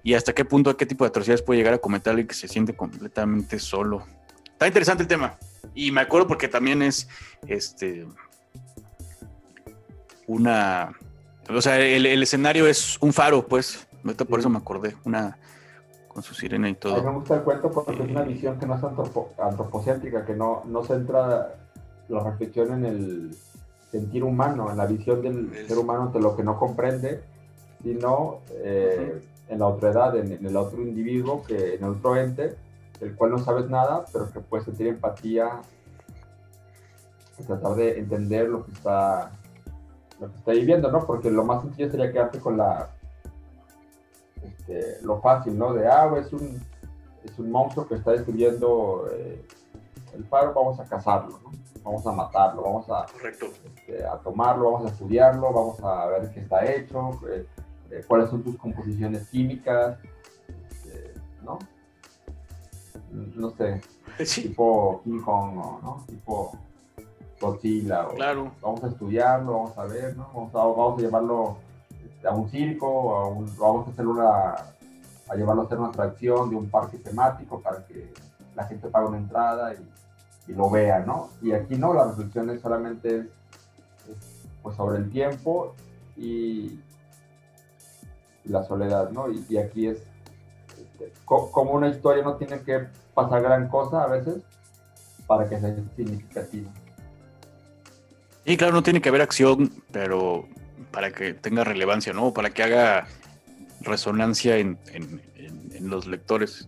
y 0.04 0.14
hasta 0.14 0.34
qué 0.34 0.46
punto, 0.46 0.76
qué 0.78 0.86
tipo 0.86 1.04
de 1.04 1.10
atrocidades 1.10 1.42
puede 1.42 1.60
llegar 1.60 1.74
a 1.74 1.78
cometer 1.80 2.12
alguien 2.12 2.28
que 2.28 2.36
se 2.36 2.48
siente 2.48 2.74
completamente 2.74 3.60
solo. 3.60 4.06
Está 4.46 4.68
interesante 4.68 5.04
el 5.04 5.08
tema. 5.08 5.38
Y 5.76 5.92
me 5.92 6.02
acuerdo 6.02 6.28
porque 6.28 6.48
también 6.48 6.82
es 6.82 7.08
este 7.48 8.06
una 10.28 10.94
o 11.50 11.62
sea, 11.62 11.80
el, 11.80 12.24
escenario 12.24 12.68
es 12.68 12.98
un 13.02 13.14
faro, 13.14 13.48
pues. 13.48 13.88
Por 14.28 14.40
eso 14.40 14.50
me 14.50 14.58
acordé. 14.58 14.96
Una 15.04 15.38
con 16.12 16.24
su 16.24 16.34
sirena 16.34 16.70
y 16.70 16.76
todo. 16.76 16.96
A 16.96 16.98
mí 17.00 17.06
me 17.06 17.14
gusta 17.14 17.36
el 17.36 17.42
cuento 17.42 17.72
porque 17.72 17.94
es 17.94 18.00
una 18.00 18.24
visión 18.24 18.60
que 18.60 18.66
no 18.66 18.76
es 18.76 18.84
antropocéntrica, 18.84 20.26
que 20.26 20.36
no, 20.36 20.64
no 20.66 20.84
centra 20.84 21.56
la 22.10 22.20
reflexión 22.24 22.74
en 22.74 22.86
el 22.86 23.38
sentir 23.90 24.24
humano, 24.24 24.70
en 24.70 24.78
la 24.78 24.86
visión 24.86 25.22
del 25.22 25.68
ser 25.68 25.78
humano 25.78 26.12
de 26.14 26.20
lo 26.20 26.36
que 26.36 26.44
no 26.44 26.60
comprende, 26.60 27.22
sino 27.82 28.40
eh, 28.52 29.22
en 29.48 29.60
la 29.60 29.68
otra 29.68 29.92
edad, 29.92 30.18
en, 30.18 30.46
el 30.46 30.58
otro 30.58 30.82
individuo, 30.82 31.44
que, 31.44 31.76
en 31.76 31.84
el 31.84 31.92
otro 31.92 32.18
ente, 32.18 32.56
del 33.00 33.16
cual 33.16 33.32
no 33.32 33.40
sabes 33.40 33.70
nada, 33.70 34.06
pero 34.12 34.32
que 34.32 34.42
puedes 34.42 34.66
sentir 34.66 34.88
empatía, 34.88 35.62
tratar 37.48 37.76
de 37.76 38.00
entender 38.00 38.50
lo 38.50 38.66
que 38.66 38.72
está 38.74 39.32
lo 40.20 40.30
que 40.30 40.38
está 40.38 40.52
viviendo, 40.52 40.92
¿no? 40.92 41.06
Porque 41.08 41.32
lo 41.32 41.44
más 41.44 41.64
sencillo 41.64 41.90
sería 41.90 42.12
quedarte 42.12 42.40
con 42.40 42.58
la 42.58 42.90
este, 44.72 45.06
lo 45.06 45.20
fácil, 45.22 45.58
¿no? 45.58 45.74
De, 45.74 45.88
ah, 45.88 46.12
es 46.18 46.32
un, 46.34 46.62
es 47.24 47.38
un 47.38 47.52
monstruo 47.52 47.88
que 47.88 47.96
está 47.96 48.12
destruyendo 48.12 49.08
eh, 49.12 49.46
el 50.14 50.24
faro, 50.26 50.54
vamos 50.54 50.80
a 50.80 50.86
cazarlo, 50.86 51.40
¿no? 51.44 51.52
Vamos 51.84 52.06
a 52.06 52.12
matarlo, 52.12 52.62
vamos 52.62 52.90
a, 52.90 53.06
este, 53.28 54.06
a 54.06 54.18
tomarlo, 54.18 54.72
vamos 54.72 54.90
a 54.90 54.94
estudiarlo, 54.94 55.52
vamos 55.52 55.84
a 55.84 56.06
ver 56.08 56.32
qué 56.32 56.42
está 56.42 56.64
hecho, 56.72 57.20
eh, 57.28 57.46
eh, 57.90 58.04
cuáles 58.08 58.30
son 58.30 58.44
tus 58.44 58.56
composiciones 58.58 59.28
químicas, 59.30 59.98
este, 60.48 61.14
¿no? 61.44 61.58
No 63.12 63.50
sé, 63.52 63.82
tipo 64.42 65.02
King 65.04 65.22
Kong, 65.22 65.56
¿no? 65.56 66.04
Tipo 66.08 66.58
Godzilla. 67.42 68.08
claro. 68.16 68.52
Vamos 68.62 68.84
a 68.84 68.88
estudiarlo, 68.88 69.54
vamos 69.54 69.78
a 69.78 69.86
ver, 69.86 70.16
¿no? 70.16 70.30
Vamos 70.34 70.56
a, 70.56 70.58
vamos 70.60 71.00
a 71.00 71.02
llevarlo 71.02 71.58
a 72.24 72.34
un 72.34 72.50
circo, 72.50 73.16
a 73.16 73.28
un, 73.28 73.46
vamos 73.58 73.88
a 73.88 73.92
hacer 73.92 74.08
una, 74.08 74.56
a 75.30 75.36
llevarlo 75.36 75.64
a 75.64 75.66
hacer 75.66 75.80
una 75.80 75.90
atracción 75.90 76.50
de 76.50 76.56
un 76.56 76.70
parque 76.70 76.98
temático 76.98 77.62
para 77.62 77.86
que 77.86 78.14
la 78.56 78.66
gente 78.66 78.88
paga 78.90 79.08
una 79.08 79.18
entrada 79.18 79.74
y, 79.74 79.88
lo 80.48 80.70
vea, 80.70 81.00
¿no? 81.00 81.30
Y 81.42 81.54
aquí 81.54 81.76
no, 81.76 81.94
la 81.94 82.10
reflexión 82.10 82.50
es 82.50 82.60
solamente 82.60 83.20
es, 83.20 83.28
pues 84.62 84.76
sobre 84.76 84.98
el 84.98 85.10
tiempo 85.10 85.76
y, 86.18 86.78
la 88.44 88.62
soledad, 88.64 89.12
¿no? 89.12 89.28
Y, 89.32 89.58
aquí 89.58 89.88
es 89.88 90.00
este, 90.78 91.14
como 91.26 91.72
una 91.72 91.88
historia 91.88 92.22
no 92.22 92.36
tiene 92.36 92.62
que 92.64 92.88
pasar 93.14 93.42
gran 93.42 93.70
cosa 93.70 94.04
a 94.04 94.08
veces 94.08 94.44
para 95.26 95.48
que 95.48 95.58
sea 95.58 95.74
significativa. 95.96 96.70
Y 98.44 98.58
claro, 98.58 98.74
no 98.74 98.84
tiene 98.84 99.00
que 99.00 99.08
haber 99.08 99.22
acción, 99.22 99.72
pero 99.92 100.46
para 100.92 101.12
que 101.12 101.34
tenga 101.34 101.64
relevancia, 101.64 102.14
¿no? 102.14 102.34
Para 102.34 102.50
que 102.50 102.64
haga 102.64 103.08
resonancia 103.82 104.58
en, 104.58 104.78
los 105.82 106.06
lectores. 106.06 106.68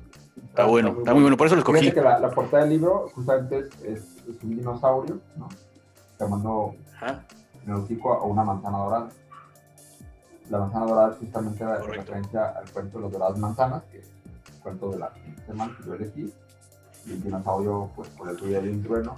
Está, 0.49 0.65
bueno, 0.65 0.95
está 0.97 1.13
muy, 1.13 1.21
bueno. 1.21 1.37
por 1.37 1.47
eso 1.47 1.55
lo 1.55 1.61
escogí. 1.61 1.91
que 1.91 2.01
la, 2.01 2.29
portada 2.31 2.63
del 2.63 2.73
libro 2.73 3.09
justamente 3.13 3.69
es, 3.83 4.23
un 4.41 4.57
dinosaurio, 4.57 5.19
¿no? 5.37 5.49
Llamando 6.19 6.75
neurótico 7.65 8.13
a 8.13 8.23
una 8.23 8.43
manzana 8.43 8.77
dorada. 8.77 9.09
La 10.49 10.59
manzana 10.59 10.85
dorada 10.85 11.11
es 11.13 11.17
justamente 11.19 11.63
la 11.63 11.77
referencia 11.77 12.49
al 12.49 12.69
cuento 12.71 12.97
de 12.97 13.03
las 13.03 13.11
doradas 13.11 13.37
manzanas, 13.37 13.83
que 13.91 13.99
es 13.99 14.11
el 14.53 14.59
cuento 14.61 14.91
de 14.91 14.99
la 14.99 15.13
semana 15.45 15.77
que 15.77 15.87
yo 15.87 15.93
elegí, 15.93 16.33
y 17.05 17.11
el 17.11 17.23
dinosaurio, 17.23 17.89
pues 17.95 18.09
por 18.09 18.29
el 18.29 18.37
día 18.37 18.61
del 18.61 18.81
trueno. 18.83 19.17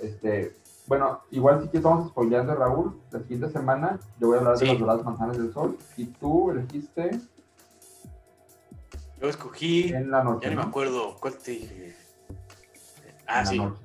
Este, 0.00 0.54
bueno, 0.86 1.22
igual 1.30 1.62
sí 1.62 1.68
que 1.68 1.78
estamos 1.78 2.10
spoileando, 2.10 2.54
Raúl. 2.54 3.00
La 3.10 3.20
siguiente 3.20 3.50
semana 3.50 3.98
yo 4.20 4.28
voy 4.28 4.36
a 4.36 4.40
hablar 4.40 4.58
de 4.58 4.66
las 4.66 4.78
doradas 4.78 5.04
manzanas 5.04 5.36
del 5.36 5.52
sol. 5.52 5.76
Y 5.96 6.06
tú 6.06 6.50
elegiste. 6.50 7.18
Yo 9.20 9.28
escogí. 9.28 9.92
En 9.92 10.10
la 10.10 10.22
noche. 10.22 10.48
Ya 10.48 10.54
no 10.54 10.62
me 10.62 10.68
acuerdo. 10.68 11.16
¿Cuál 11.20 11.34
te 11.38 11.50
dije? 11.52 11.96
Ah, 13.26 13.40
en 13.40 13.46
sí. 13.46 13.58
La 13.58 13.64
noche. 13.64 13.80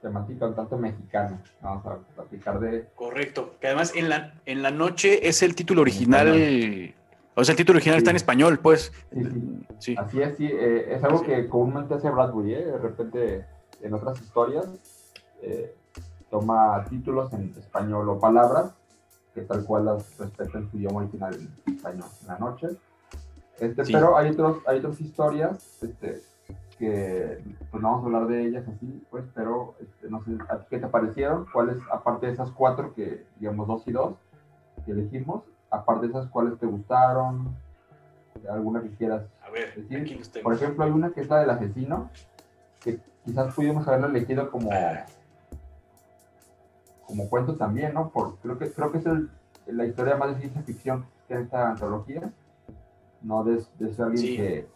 Temática 0.00 0.46
un 0.46 0.54
tanto 0.54 0.78
mexicana. 0.78 1.42
Vamos 1.60 1.84
a 1.86 1.98
platicar 2.14 2.58
de. 2.58 2.88
Correcto. 2.94 3.56
Que 3.60 3.66
además 3.66 3.92
en 3.94 4.08
la, 4.08 4.32
en 4.46 4.62
la 4.62 4.70
noche 4.70 5.28
es 5.28 5.42
el 5.42 5.54
título 5.54 5.82
original. 5.82 6.28
O 7.34 7.44
sea, 7.44 7.52
el 7.52 7.56
título 7.56 7.76
original 7.76 7.98
está 7.98 8.10
en 8.10 8.16
español, 8.16 8.60
pues. 8.60 8.92
Sí, 9.12 9.24
sí. 9.24 9.66
sí. 9.78 9.94
Así 9.98 10.22
es, 10.22 10.36
sí. 10.38 10.46
Eh, 10.50 10.94
es 10.94 11.04
algo 11.04 11.22
que 11.22 11.48
comúnmente 11.48 11.94
hace 11.94 12.08
Bradbury, 12.08 12.54
¿eh? 12.54 12.64
De 12.64 12.78
repente, 12.78 13.44
en 13.82 13.92
otras 13.92 14.18
historias. 14.20 14.66
Eh, 15.42 15.74
toma 16.30 16.84
títulos 16.88 17.32
en 17.32 17.52
español 17.58 18.08
o 18.08 18.18
palabras 18.18 18.72
que 19.34 19.42
tal 19.42 19.64
cual 19.64 19.84
las 19.86 20.18
respeta 20.18 20.58
en 20.58 20.70
su 20.70 20.78
idioma 20.78 21.00
original 21.00 21.34
en 21.34 21.74
español 21.74 22.08
en 22.22 22.26
la 22.26 22.38
noche. 22.38 22.68
Este, 23.58 23.82
Pero 23.84 24.16
hay, 24.16 24.30
otros, 24.30 24.58
hay 24.66 24.78
otras 24.78 25.00
historias 25.00 25.82
este, 25.82 26.22
que 26.78 27.42
pues 27.70 27.82
no 27.82 27.90
vamos 27.90 28.04
a 28.04 28.06
hablar 28.06 28.26
de 28.26 28.46
ellas 28.46 28.64
así, 28.66 29.04
pues, 29.10 29.24
pero 29.34 29.74
este, 29.80 30.08
no 30.08 30.24
sé, 30.24 30.30
¿qué 30.70 30.78
te 30.78 30.86
parecieron? 30.86 31.46
¿Cuáles, 31.52 31.76
aparte 31.92 32.26
de 32.26 32.32
esas 32.32 32.50
cuatro 32.52 32.94
que, 32.94 33.26
digamos, 33.38 33.68
dos 33.68 33.86
y 33.86 33.92
dos 33.92 34.14
que 34.86 34.92
elegimos, 34.92 35.42
aparte 35.70 36.06
de 36.06 36.12
esas, 36.12 36.30
cuáles 36.30 36.58
te 36.58 36.66
gustaron? 36.66 37.54
¿Alguna 38.50 38.80
que 38.80 38.90
quieras 38.94 39.24
a 39.46 39.50
ver, 39.50 39.74
decir? 39.74 40.42
Por 40.42 40.54
ejemplo, 40.54 40.84
hay 40.84 40.90
una 40.90 41.10
que 41.10 41.20
es 41.20 41.28
la 41.28 41.40
del 41.40 41.50
asesino, 41.50 42.08
que 42.80 42.98
quizás 43.26 43.54
pudimos 43.54 43.86
haberla 43.86 44.06
elegido 44.06 44.50
como... 44.50 44.70
Ah 44.72 45.04
como 47.10 47.28
cuento 47.28 47.56
también, 47.56 47.92
¿no? 47.92 48.10
Por, 48.10 48.36
creo, 48.36 48.56
que, 48.56 48.70
creo 48.72 48.92
que 48.92 48.98
es 48.98 49.04
la 49.66 49.84
historia 49.84 50.16
más 50.16 50.30
de 50.30 50.40
ciencia 50.40 50.62
ficción 50.62 51.04
que 51.26 51.34
en 51.34 51.42
esta 51.42 51.70
antología, 51.70 52.32
no 53.20 53.44
de, 53.44 53.62
de 53.78 53.92
ser 53.92 54.06
alguien 54.06 54.36
que, 54.36 54.68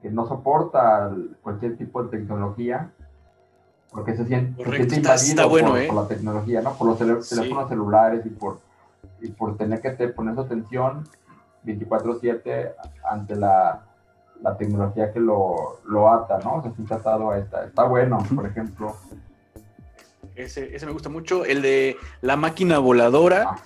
que 0.00 0.10
no 0.10 0.26
soporta 0.26 1.12
cualquier 1.42 1.76
tipo 1.76 2.02
de 2.02 2.16
tecnología, 2.16 2.92
porque 3.90 4.16
se 4.16 4.24
siente, 4.24 4.62
invadido 4.62 5.48
por, 5.50 5.78
¿eh? 5.78 5.90
la 5.92 6.06
tecnología, 6.06 6.62
¿no? 6.62 6.74
Por 6.74 6.86
los 6.86 7.28
teléfonos 7.28 7.68
celulares 7.68 8.24
y 8.24 8.30
por, 8.30 8.60
y 9.20 9.30
por 9.32 9.56
tener 9.56 9.80
que 9.80 9.90
te, 9.90 10.08
poner 10.08 10.36
su 10.36 10.42
atención 10.42 11.08
24/7 11.66 12.72
ante 13.10 13.34
la, 13.34 13.82
la 14.42 14.56
tecnología 14.56 15.12
que 15.12 15.18
lo, 15.18 15.80
lo 15.86 16.08
ata, 16.08 16.38
¿no? 16.38 16.56
O 16.56 16.62
sea, 16.62 16.72
está 16.78 16.94
atado 16.96 17.30
a 17.30 17.38
esta. 17.38 17.64
Está 17.64 17.84
bueno, 17.84 18.18
por 18.34 18.46
ejemplo, 18.46 18.94
ese, 20.42 20.74
ese 20.74 20.86
me 20.86 20.92
gusta 20.92 21.08
mucho. 21.08 21.44
El 21.44 21.62
de 21.62 21.96
la 22.22 22.36
máquina 22.36 22.78
voladora. 22.78 23.56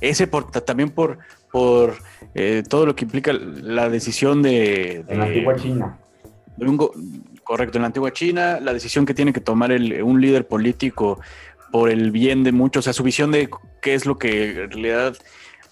Ese 0.00 0.26
por, 0.26 0.50
también 0.50 0.90
por, 0.90 1.18
por 1.50 1.94
eh, 2.34 2.62
todo 2.68 2.86
lo 2.86 2.96
que 2.96 3.04
implica 3.04 3.32
la 3.32 3.88
decisión 3.88 4.42
de. 4.42 5.04
en 5.08 5.18
la 5.18 5.26
antigua 5.26 5.56
China. 5.56 5.98
correcto, 7.44 7.78
en 7.78 7.82
la 7.82 7.86
antigua 7.86 8.12
China, 8.12 8.60
la 8.60 8.72
decisión 8.72 9.06
que 9.06 9.14
tiene 9.14 9.32
que 9.32 9.40
tomar 9.40 9.72
el, 9.72 10.02
un 10.02 10.20
líder 10.20 10.46
político 10.46 11.20
por 11.70 11.90
el 11.90 12.10
bien 12.10 12.44
de 12.44 12.52
muchos, 12.52 12.80
o 12.80 12.84
sea, 12.84 12.92
su 12.92 13.02
visión 13.02 13.32
de 13.32 13.48
qué 13.82 13.94
es 13.94 14.06
lo 14.06 14.16
que 14.16 14.50
en 14.50 14.70
realidad 14.70 15.16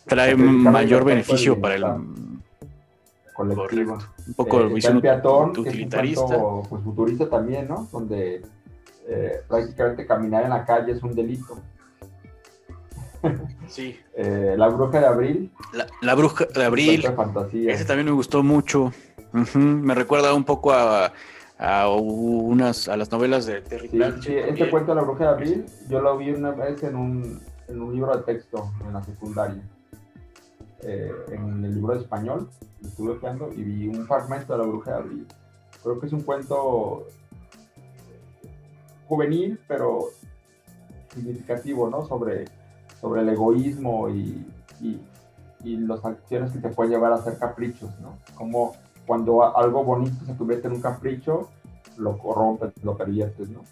trae 0.06 0.34
mayor 0.34 1.04
beneficio 1.04 1.60
para 1.60 1.76
el 1.76 1.84
colectivo. 3.32 3.98
Un 4.26 4.34
poco 4.34 4.60
eh, 4.62 4.74
visión 4.74 4.96
utilitarista. 4.96 6.38
pues 6.68 6.82
futurista 6.82 7.28
también, 7.28 7.68
¿no? 7.68 7.88
Donde 7.92 8.42
eh, 9.09 9.42
prácticamente 9.48 10.07
caminar 10.07 10.44
en 10.44 10.50
la 10.50 10.64
calle 10.64 10.92
es 10.92 11.03
un 11.03 11.14
delito. 11.14 11.59
Sí. 13.68 13.98
Eh, 14.14 14.57
la 14.59 14.68
bruja 14.68 15.00
de 15.00 15.07
abril. 15.07 15.50
La, 16.03 16.14
bruja 16.14 16.44
de 16.44 16.64
abril. 16.64 17.03
Ese 17.66 17.84
también 17.86 18.05
me 18.05 18.12
gustó 18.12 18.42
mucho. 18.42 18.92
Me 19.55 19.94
recuerda 19.94 20.34
un 20.34 20.44
poco 20.44 20.70
a, 20.70 21.14
a, 21.59 21.88
unas 21.88 22.88
a 22.88 22.96
las 22.98 23.11
novelas 23.11 23.46
de 23.46 23.62
Terry 23.62 23.88
sí, 23.88 23.98
Sí, 24.20 24.34
este 24.36 24.68
cuento 24.68 24.94
de 24.94 24.96
la 24.96 25.03
bruja 25.03 25.24
de 25.24 25.30
abril, 25.30 25.66
yo 25.88 26.03
lo 26.03 26.18
vi 26.18 26.30
una 26.30 26.50
vez 26.50 26.82
en 26.82 26.94
un, 26.94 27.40
en 27.68 27.80
un 27.80 27.94
libro 27.94 28.14
de 28.14 28.22
texto 28.24 28.70
en 28.86 28.92
la 28.92 29.03
secundaria. 29.03 29.62
Eh, 30.82 31.12
en 31.30 31.64
el 31.64 31.74
libro 31.74 31.94
de 31.94 32.00
español, 32.00 32.50
estuve 32.84 33.12
buscando 33.12 33.50
y 33.57 33.62
vi 33.62 33.88
un 33.88 34.07
fragmento 34.07 34.53
de 34.53 34.59
la 34.59 34.64
bruja 34.66 34.90
de 34.90 34.96
abril. 34.98 35.26
Creo 35.82 36.00
que 36.00 36.07
es 36.07 36.12
un 36.12 36.22
cuento 36.22 37.07
juvenil, 39.12 39.60
pero 39.68 40.08
significativo, 41.12 41.90
¿no? 41.90 42.06
Sobre, 42.06 42.46
sobre 42.98 43.20
el 43.20 43.28
egoísmo 43.28 44.08
y, 44.08 44.46
y, 44.80 44.98
las 45.76 46.04
acciones 46.04 46.50
que 46.50 46.58
te 46.58 46.70
pueden 46.70 46.92
llevar 46.92 47.12
a 47.12 47.16
hacer 47.16 47.38
caprichos, 47.38 47.90
¿no? 48.00 48.18
Como 48.34 48.74
cuando 49.06 49.56
algo 49.56 49.84
bonito 49.84 50.24
se 50.24 50.34
convierte 50.34 50.66
en 50.66 50.74
un 50.74 50.80
capricho, 50.80 51.50
lo 51.98 52.18
corrompes, 52.18 52.72
lo 52.82 52.96
perviertes, 52.96 53.50
¿no? 53.50 53.62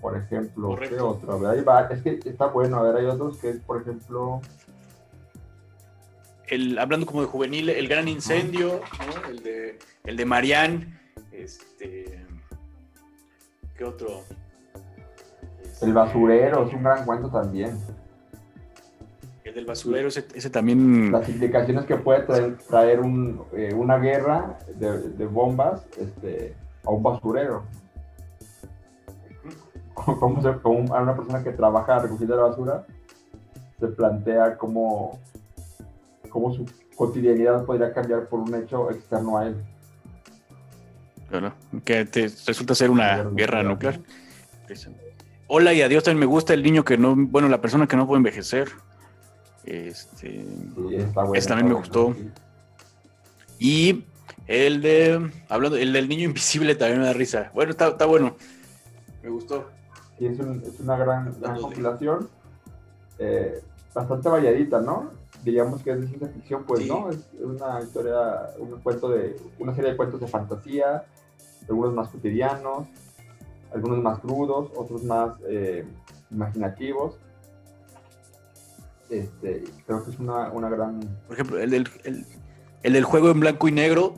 Por 0.00 0.16
ejemplo, 0.16 0.76
¿qué 0.76 1.00
otro? 1.00 1.48
ahí 1.48 1.62
va, 1.62 1.88
es 1.88 2.00
que 2.00 2.20
está 2.24 2.46
bueno, 2.46 2.78
a 2.78 2.82
ver, 2.82 2.96
hay 2.96 3.06
otros 3.06 3.38
que 3.38 3.50
es, 3.50 3.60
por 3.60 3.82
ejemplo... 3.82 4.40
El, 6.46 6.78
hablando 6.78 7.06
como 7.06 7.22
de 7.22 7.26
juvenil, 7.26 7.70
el 7.70 7.88
gran 7.88 8.06
incendio, 8.06 8.80
¿no? 8.98 9.28
el, 9.30 9.42
de, 9.42 9.78
el 10.04 10.16
de 10.16 10.24
Marianne, 10.24 10.98
este, 11.32 12.24
¿qué 13.76 13.84
otro? 13.84 14.24
El 15.82 15.92
basurero 15.92 16.66
es 16.66 16.74
un 16.74 16.82
gran 16.82 17.04
cuento 17.04 17.28
también. 17.28 17.78
El 19.44 19.54
del 19.54 19.66
basurero, 19.66 20.08
ese, 20.08 20.50
también. 20.50 21.12
Las 21.12 21.28
implicaciones 21.28 21.84
que 21.84 21.96
puede 21.96 22.22
traer, 22.22 23.00
eh, 23.52 23.74
una 23.74 23.98
guerra 23.98 24.58
de, 24.74 25.26
bombas 25.26 25.84
este, 25.98 26.54
a 26.84 26.90
un 26.90 27.02
basurero. 27.02 27.64
Como, 29.94 30.94
a 30.94 31.02
una 31.02 31.14
persona 31.14 31.42
que 31.44 31.52
trabaja 31.52 32.00
recogiendo 32.00 32.36
la 32.36 32.42
basura 32.44 32.86
se 33.78 33.86
plantea 33.88 34.56
cómo, 34.56 35.18
cómo 36.28 36.52
su 36.52 36.66
cotidianidad 36.96 37.64
podría 37.64 37.92
cambiar 37.92 38.28
por 38.28 38.40
un 38.40 38.54
hecho 38.54 38.90
externo 38.90 39.38
a 39.38 39.46
él. 39.46 39.56
Claro, 41.28 41.52
que 41.84 42.04
resulta 42.46 42.74
ser 42.74 42.90
una 42.90 43.24
guerra, 43.24 43.62
nuclear. 43.62 44.00
Hola 45.46 45.74
y 45.74 45.82
adiós 45.82 46.04
también 46.04 46.20
me 46.20 46.26
gusta 46.26 46.54
el 46.54 46.62
niño 46.62 46.84
que 46.84 46.96
no, 46.96 47.14
bueno, 47.16 47.48
la 47.48 47.60
persona 47.60 47.86
que 47.86 47.96
no 47.96 48.06
puede 48.06 48.18
envejecer. 48.18 48.68
Este, 49.64 50.44
este 51.32 51.48
también 51.48 51.68
me 51.68 51.74
gustó. 51.74 52.14
Y 53.58 54.04
el 54.46 54.80
de, 54.80 55.30
hablando, 55.48 55.76
el 55.76 55.92
del 55.92 56.08
niño 56.08 56.24
invisible 56.24 56.74
también 56.74 57.00
me 57.00 57.06
da 57.06 57.12
risa. 57.12 57.50
Bueno, 57.54 57.70
está, 57.70 58.06
bueno. 58.06 58.36
Me 59.22 59.30
gustó. 59.30 59.68
Sí, 60.18 60.26
es, 60.26 60.38
una 60.80 60.96
gran, 60.96 61.32
compilación. 61.60 62.28
Eh, 63.18 63.62
bastante 63.94 64.28
valladita, 64.28 64.80
¿no? 64.80 65.10
Diríamos 65.42 65.82
que 65.82 65.92
es 65.92 66.00
de 66.00 66.06
ciencia 66.06 66.28
ficción, 66.28 66.64
pues, 66.64 66.86
¿no? 66.86 67.10
Es 67.10 67.18
una 67.38 67.80
historia, 67.80 68.50
un 68.58 68.80
cuento 68.80 69.08
de, 69.10 69.36
una 69.58 69.74
serie 69.74 69.90
de 69.90 69.96
cuentos 69.96 70.20
de 70.20 70.26
fantasía, 70.26 71.04
algunos 71.68 71.92
más 71.92 72.08
cotidianos, 72.08 72.88
algunos 73.74 74.02
más 74.02 74.20
crudos, 74.20 74.70
otros 74.76 75.04
más 75.04 75.36
eh, 75.48 75.84
imaginativos. 76.30 77.16
Este, 79.10 79.64
creo 79.86 80.04
que 80.04 80.10
es 80.10 80.18
una, 80.18 80.50
una, 80.50 80.68
gran... 80.68 81.00
Por 81.26 81.34
ejemplo, 81.34 81.58
el 81.58 81.70
del, 81.70 81.88
el 82.82 82.92
del 82.92 83.04
juego 83.04 83.30
en 83.30 83.40
blanco 83.40 83.68
y 83.68 83.72
negro, 83.72 84.14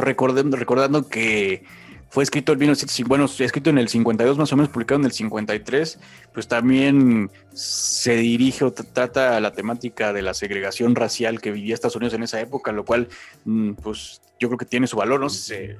recordando, 0.00 0.56
recordando 0.56 1.08
que 1.08 1.64
fue 2.08 2.22
escrito 2.22 2.52
en 2.52 2.72
bueno, 3.06 3.24
escrito 3.24 3.70
en 3.70 3.78
el 3.78 3.88
52 3.88 4.38
más 4.38 4.52
o 4.52 4.56
menos, 4.56 4.70
publicado 4.70 5.00
en 5.00 5.06
el 5.06 5.12
53, 5.12 5.98
pues 6.32 6.46
también 6.46 7.28
se 7.52 8.14
dirige 8.14 8.64
o 8.64 8.72
trata 8.72 9.40
la 9.40 9.52
temática 9.52 10.12
de 10.12 10.22
la 10.22 10.32
segregación 10.32 10.94
racial 10.94 11.40
que 11.40 11.50
vivía 11.50 11.74
Estados 11.74 11.96
Unidos 11.96 12.14
en 12.14 12.22
esa 12.22 12.40
época, 12.40 12.70
lo 12.70 12.84
cual, 12.84 13.08
mm, 13.44 13.72
pues 13.72 14.22
yo 14.38 14.48
creo 14.48 14.58
que 14.58 14.64
tiene 14.64 14.86
su 14.86 14.96
valor, 14.96 15.18
¿no? 15.18 15.28
sé 15.28 15.76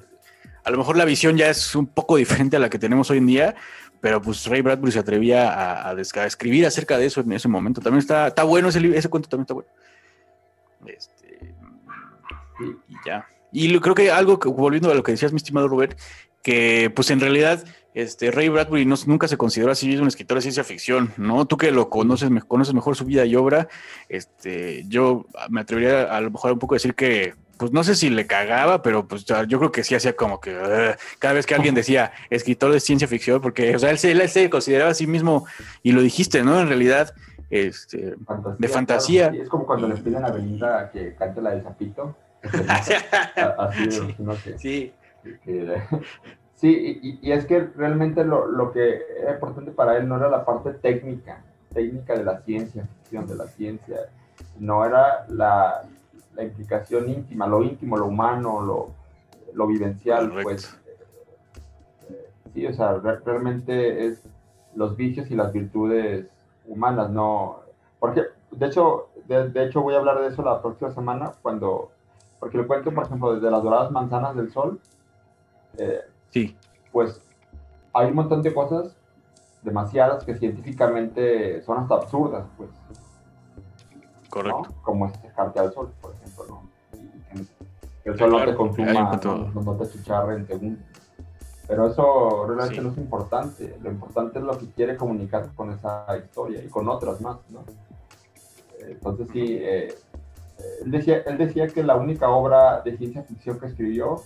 a 0.64 0.70
lo 0.70 0.78
mejor 0.78 0.96
la 0.96 1.04
visión 1.04 1.36
ya 1.36 1.48
es 1.48 1.74
un 1.74 1.86
poco 1.86 2.16
diferente 2.16 2.56
a 2.56 2.60
la 2.60 2.70
que 2.70 2.78
tenemos 2.78 3.10
hoy 3.10 3.18
en 3.18 3.26
día, 3.26 3.54
pero 4.00 4.20
pues 4.20 4.46
Ray 4.46 4.62
Bradbury 4.62 4.92
se 4.92 4.98
atrevía 4.98 5.90
a, 5.90 5.94
escribir 6.26 6.66
acerca 6.66 6.98
de 6.98 7.06
eso 7.06 7.20
en 7.20 7.32
ese 7.32 7.48
momento. 7.48 7.80
También 7.80 8.00
está, 8.00 8.28
está 8.28 8.42
bueno 8.42 8.68
ese, 8.68 8.78
ese 8.96 9.08
cuento, 9.08 9.28
también 9.28 9.44
está 9.44 9.54
bueno. 9.54 9.68
Este, 10.86 11.54
y 12.88 12.94
ya. 13.06 13.26
Y 13.52 13.78
creo 13.78 13.94
que 13.94 14.10
algo, 14.10 14.38
volviendo 14.38 14.90
a 14.90 14.94
lo 14.94 15.02
que 15.02 15.12
decías, 15.12 15.32
mi 15.32 15.36
estimado 15.36 15.68
Robert, 15.68 15.98
que 16.42 16.92
pues 16.94 17.10
en 17.10 17.20
realidad 17.20 17.64
este, 17.94 18.30
Ray 18.30 18.48
Bradbury 18.48 18.84
no, 18.84 18.96
nunca 19.06 19.28
se 19.28 19.36
consideró 19.36 19.70
así 19.70 19.86
mismo 19.86 20.02
un 20.02 20.08
escritor 20.08 20.36
de 20.36 20.42
ciencia 20.42 20.64
ficción, 20.64 21.12
¿no? 21.16 21.46
Tú 21.46 21.56
que 21.56 21.70
lo 21.70 21.88
conoces, 21.88 22.28
conoces 22.46 22.74
mejor 22.74 22.96
su 22.96 23.04
vida 23.04 23.24
y 23.24 23.36
obra, 23.36 23.68
este, 24.08 24.84
yo 24.88 25.26
me 25.48 25.60
atrevería 25.60 26.02
a, 26.02 26.20
lo 26.20 26.30
mejor 26.30 26.52
un 26.52 26.58
poco 26.58 26.74
a 26.74 26.76
decir 26.76 26.94
que, 26.94 27.34
pues 27.58 27.72
no 27.72 27.84
sé 27.84 27.94
si 27.94 28.10
le 28.10 28.26
cagaba, 28.26 28.82
pero 28.82 29.06
pues 29.06 29.24
yo 29.24 29.58
creo 29.58 29.72
que 29.72 29.84
sí 29.84 29.94
hacía 29.94 30.14
como 30.14 30.40
que 30.40 30.54
cada 31.18 31.34
vez 31.34 31.46
que 31.46 31.54
alguien 31.54 31.74
decía 31.74 32.12
escritor 32.30 32.72
de 32.72 32.80
ciencia 32.80 33.08
ficción, 33.08 33.40
porque, 33.40 33.74
o 33.74 33.78
sea, 33.78 33.90
él 33.90 33.98
se, 33.98 34.12
él 34.12 34.28
se 34.28 34.50
consideraba 34.50 34.90
a 34.90 34.94
sí 34.94 35.06
mismo, 35.06 35.46
y 35.82 35.92
lo 35.92 36.02
dijiste, 36.02 36.42
¿no? 36.42 36.60
En 36.60 36.68
realidad, 36.68 37.14
este, 37.50 38.14
de 38.58 38.68
fantasía. 38.68 39.28
es 39.28 39.48
como 39.48 39.66
cuando 39.66 39.88
le 39.88 39.96
piden 39.96 40.24
a 40.24 40.30
Belinda 40.30 40.90
que 40.90 41.14
cante 41.14 41.40
la 41.40 41.50
de 41.54 41.62
Zapito. 41.62 42.16
Así, 43.58 44.14
no 44.18 44.34
sé. 44.36 44.58
Sí. 44.58 44.92
Sí, 46.56 47.18
y, 47.20 47.32
es 47.32 47.44
que 47.44 47.60
realmente 47.76 48.24
lo, 48.24 48.46
lo, 48.46 48.72
que 48.72 49.02
era 49.20 49.34
importante 49.34 49.72
para 49.72 49.98
él 49.98 50.08
no 50.08 50.16
era 50.16 50.30
la 50.30 50.46
parte 50.46 50.72
técnica, 50.72 51.42
técnica 51.74 52.14
de 52.14 52.24
la 52.24 52.40
ciencia 52.42 52.86
ficción, 53.02 53.26
de 53.26 53.34
la 53.34 53.46
ciencia, 53.48 53.96
no 54.58 54.86
era 54.86 55.26
la, 55.28 55.82
la 56.34 56.42
implicación 56.42 57.08
íntima, 57.08 57.46
lo 57.46 57.62
íntimo, 57.62 57.96
lo 57.96 58.06
humano, 58.06 58.60
lo, 58.60 58.90
lo 59.54 59.66
vivencial, 59.66 60.32
pues. 60.42 60.76
Eh, 62.08 62.30
sí, 62.52 62.66
o 62.66 62.72
sea, 62.72 62.94
realmente 63.24 64.06
es 64.06 64.22
los 64.74 64.96
vicios 64.96 65.30
y 65.30 65.34
las 65.34 65.52
virtudes 65.52 66.26
humanas, 66.66 67.10
no. 67.10 67.60
Porque, 67.98 68.24
de 68.50 68.66
hecho, 68.66 69.08
de, 69.26 69.48
de, 69.50 69.64
hecho 69.64 69.82
voy 69.82 69.94
a 69.94 69.98
hablar 69.98 70.20
de 70.20 70.28
eso 70.28 70.42
la 70.42 70.60
próxima 70.60 70.90
semana, 70.90 71.32
cuando, 71.42 71.90
porque 72.40 72.58
lo 72.58 72.66
cuento, 72.66 72.92
por 72.92 73.04
ejemplo, 73.04 73.34
desde 73.34 73.50
las 73.50 73.62
doradas 73.62 73.90
manzanas 73.90 74.36
del 74.36 74.50
sol, 74.52 74.80
eh, 75.78 76.00
sí. 76.30 76.56
pues 76.92 77.20
hay 77.92 78.08
un 78.08 78.16
montón 78.16 78.42
de 78.42 78.52
cosas, 78.52 78.96
demasiadas, 79.62 80.24
que 80.24 80.34
científicamente 80.34 81.62
son 81.62 81.78
hasta 81.78 81.94
absurdas, 81.94 82.44
pues. 82.56 82.70
Correcto. 84.28 84.66
Como 84.82 85.06
es 85.06 85.14
acercarte 85.14 85.60
al 85.60 85.72
sol, 85.72 85.92
por 86.00 86.12
ejemplo. 86.12 86.23
Que 88.04 88.10
el 88.10 88.18
sol 88.18 88.30
no 88.32 88.44
te 88.44 88.54
consuma, 88.54 89.20
no, 89.54 89.76
te 89.76 89.90
chicharre 89.90 90.34
en 90.36 90.46
segundos. 90.46 90.84
Pero 91.66 91.86
eso 91.86 92.44
realmente 92.46 92.82
no 92.82 92.90
es 92.90 92.98
importante. 92.98 93.78
Lo 93.82 93.90
importante 93.90 94.38
es 94.38 94.44
lo 94.44 94.58
que 94.58 94.66
quiere 94.70 94.96
comunicar 94.96 95.48
con 95.54 95.70
esa 95.70 96.06
historia 96.18 96.62
y 96.62 96.68
con 96.68 96.86
otras 96.88 97.22
más, 97.22 97.38
¿no? 97.48 97.64
Entonces 98.78 99.28
sí, 99.32 99.56
eh, 99.58 99.94
él, 100.84 100.90
decía, 100.90 101.22
él 101.24 101.38
decía 101.38 101.68
que 101.68 101.82
la 101.82 101.96
única 101.96 102.28
obra 102.28 102.82
de 102.82 102.94
ciencia 102.98 103.22
ficción 103.22 103.58
que 103.58 103.66
escribió 103.66 104.20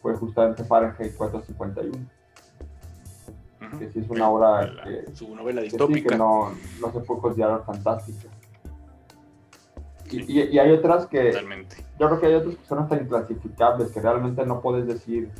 fue 0.00 0.14
justamente 0.14 0.62
Fahrenheit 0.62 1.16
451. 1.16 2.06
Que 3.78 3.90
sí 3.90 3.98
es 3.98 4.08
una 4.08 4.30
obra 4.30 4.70
que, 4.84 5.16
su 5.16 5.34
novela 5.34 5.62
distópica. 5.62 6.10
Que, 6.10 6.16
no, 6.16 6.52
no, 6.80 6.92
se 6.92 7.00
puede 7.00 7.20
considerar 7.20 7.64
fantástica. 7.64 8.28
Y, 10.10 10.42
y, 10.42 10.58
hay 10.58 10.70
otras 10.72 11.06
que. 11.06 11.30
Totalmente. 11.30 11.76
Yo 11.98 12.08
creo 12.08 12.20
que 12.20 12.26
hay 12.26 12.34
otras 12.34 12.56
que 12.56 12.66
son 12.66 12.78
hasta 12.80 12.96
inclasificables, 12.96 13.90
que 13.90 14.00
realmente 14.00 14.44
no 14.44 14.60
puedes 14.60 14.86
decir 14.86 15.30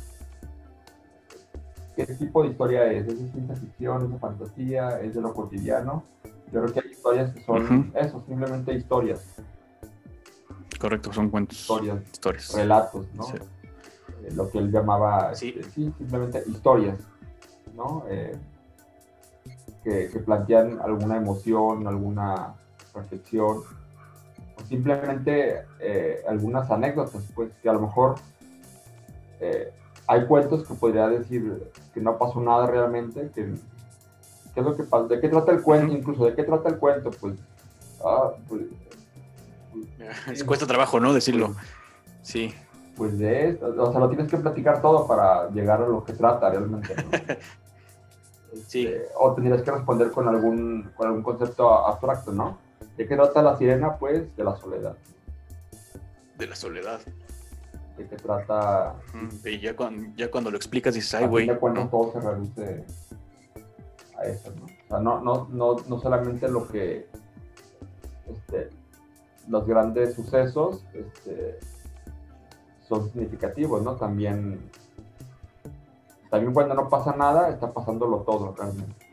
qué 1.95 2.05
tipo 2.05 2.43
de 2.43 2.49
historia 2.49 2.91
es. 2.91 3.07
¿Es 3.07 3.19
de 3.19 3.31
ciencia 3.31 3.55
ficción? 3.55 4.03
¿Es 4.03 4.11
de 4.11 4.19
fantasía? 4.19 4.99
¿Es 5.01 5.15
de 5.15 5.21
lo 5.21 5.33
cotidiano? 5.33 6.03
Yo 6.51 6.61
creo 6.61 6.73
que 6.73 6.79
hay 6.79 6.91
historias 6.91 7.33
que 7.33 7.43
son 7.43 7.91
eso, 7.95 8.23
simplemente 8.27 8.73
historias. 8.73 9.23
Correcto, 10.79 11.13
son 11.13 11.29
cuentos. 11.29 11.59
Historias. 11.59 12.01
Historias. 12.11 12.53
Relatos, 12.53 13.07
¿no? 13.13 13.25
Eh, 13.27 14.31
lo 14.33 14.49
que 14.49 14.59
él 14.59 14.71
llamaba 14.71 15.31
este, 15.31 15.63
sí. 15.63 15.93
simplemente 15.97 16.43
historias, 16.47 16.99
¿no? 17.75 18.03
Eh, 18.07 18.37
que, 19.83 20.19
plantean 20.25 20.79
alguna 20.79 21.17
emoción, 21.17 21.87
alguna 21.87 22.55
reflexión, 22.93 23.61
simplemente 24.67 25.63
eh, 25.79 26.23
algunas 26.27 26.69
anécdotas, 26.69 27.23
pues 27.33 27.51
que 27.61 27.69
a 27.69 27.73
lo 27.73 27.81
mejor 27.81 28.15
hay 30.07 30.25
cuentos 30.25 30.67
que 30.67 30.73
podría 30.73 31.07
decir 31.07 31.71
que 31.93 31.99
no 31.99 32.17
pasó 32.17 32.39
nada 32.41 32.65
realmente, 32.65 33.29
que, 33.35 33.53
¿qué 34.53 34.59
es 34.59 34.65
lo 34.65 34.75
que 34.75 34.83
pasa? 34.83 35.07
¿De 35.07 35.19
qué 35.19 35.29
trata 35.29 35.51
el 35.51 35.61
cuento? 35.61 35.93
Incluso, 35.93 36.25
¿de 36.25 36.33
qué 36.33 36.43
trata 36.43 36.69
el 36.69 36.77
cuento? 36.77 37.11
Pues, 37.11 37.35
ah, 38.03 38.31
pues, 38.47 38.63
pues 40.25 40.43
cuesta 40.43 40.65
trabajo, 40.65 40.99
¿no? 40.99 41.13
Decirlo. 41.13 41.53
Pues, 41.53 41.67
sí 42.23 42.53
pues 42.95 43.17
de 43.17 43.49
esto, 43.49 43.73
o 43.77 43.91
sea, 43.91 43.99
lo 43.99 44.09
tienes 44.09 44.29
que 44.29 44.37
platicar 44.37 44.81
todo 44.81 45.05
para 45.05 45.49
llegar 45.49 45.81
a 45.81 45.87
lo 45.87 46.03
que 46.03 46.13
trata 46.13 46.49
realmente. 46.49 46.95
sí. 48.67 48.87
Este, 48.87 49.07
o 49.19 49.33
tendrías 49.33 49.61
que 49.61 49.71
responder 49.71 50.11
con 50.11 50.27
algún, 50.27 50.91
con 50.95 51.07
algún 51.07 51.23
concepto 51.23 51.85
abstracto, 51.85 52.31
¿no? 52.31 52.57
¿De 52.97 53.07
qué 53.07 53.15
trata 53.15 53.41
la 53.41 53.57
sirena? 53.57 53.97
Pues 53.97 54.35
de 54.35 54.43
la 54.43 54.55
soledad. 54.55 54.97
De 56.37 56.47
la 56.47 56.55
soledad. 56.55 57.01
¿De 57.97 58.07
qué 58.07 58.15
trata? 58.15 58.95
Y 59.43 59.59
ya 59.59 59.75
cuando, 59.75 60.13
ya 60.15 60.29
cuando 60.29 60.51
lo 60.51 60.57
explicas 60.57 60.93
dices, 60.93 61.13
ay, 61.15 61.27
güey. 61.27 61.47
Ya 61.47 61.57
cuando 61.57 61.87
todo 61.87 62.11
se 62.13 62.19
reduce 62.19 62.85
a 64.17 64.23
eso, 64.23 64.53
¿no? 64.55 64.65
O 64.65 64.87
sea, 64.87 64.99
no, 64.99 65.21
no, 65.21 65.47
no, 65.51 65.75
no 65.87 65.99
solamente 65.99 66.47
lo 66.47 66.67
que, 66.67 67.07
este, 68.27 68.69
los 69.47 69.65
grandes 69.65 70.13
sucesos, 70.15 70.83
este, 70.93 71.59
son 72.87 73.11
significativos, 73.11 73.81
¿no? 73.81 73.95
También, 73.95 74.69
también 76.29 76.53
cuando 76.53 76.75
no 76.75 76.89
pasa 76.89 77.15
nada, 77.15 77.49
está 77.49 77.71
pasándolo 77.71 78.19
todo 78.19 78.53
realmente. 78.57 79.05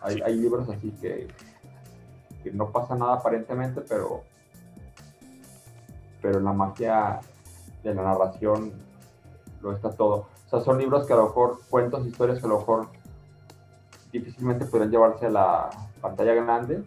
Hay, 0.00 0.20
hay 0.20 0.36
libros 0.36 0.68
así 0.68 0.90
que, 1.00 1.28
que, 2.44 2.52
no 2.52 2.70
pasa 2.70 2.94
nada 2.94 3.14
aparentemente, 3.14 3.80
pero, 3.80 4.22
pero 6.22 6.40
la 6.40 6.52
magia 6.52 7.20
de 7.82 7.94
la 7.94 8.02
narración 8.02 8.72
lo 9.60 9.72
está 9.72 9.90
todo. 9.90 10.28
O 10.46 10.48
sea, 10.50 10.60
son 10.60 10.78
libros 10.78 11.06
que 11.06 11.12
a 11.12 11.16
lo 11.16 11.24
mejor, 11.24 11.60
cuentos, 11.68 12.06
historias 12.06 12.38
que 12.38 12.46
a 12.46 12.50
lo 12.50 12.58
mejor 12.58 12.88
difícilmente 14.12 14.66
pueden 14.66 14.90
llevarse 14.90 15.26
a 15.26 15.30
la 15.30 15.70
pantalla 16.00 16.34
grande 16.34 16.84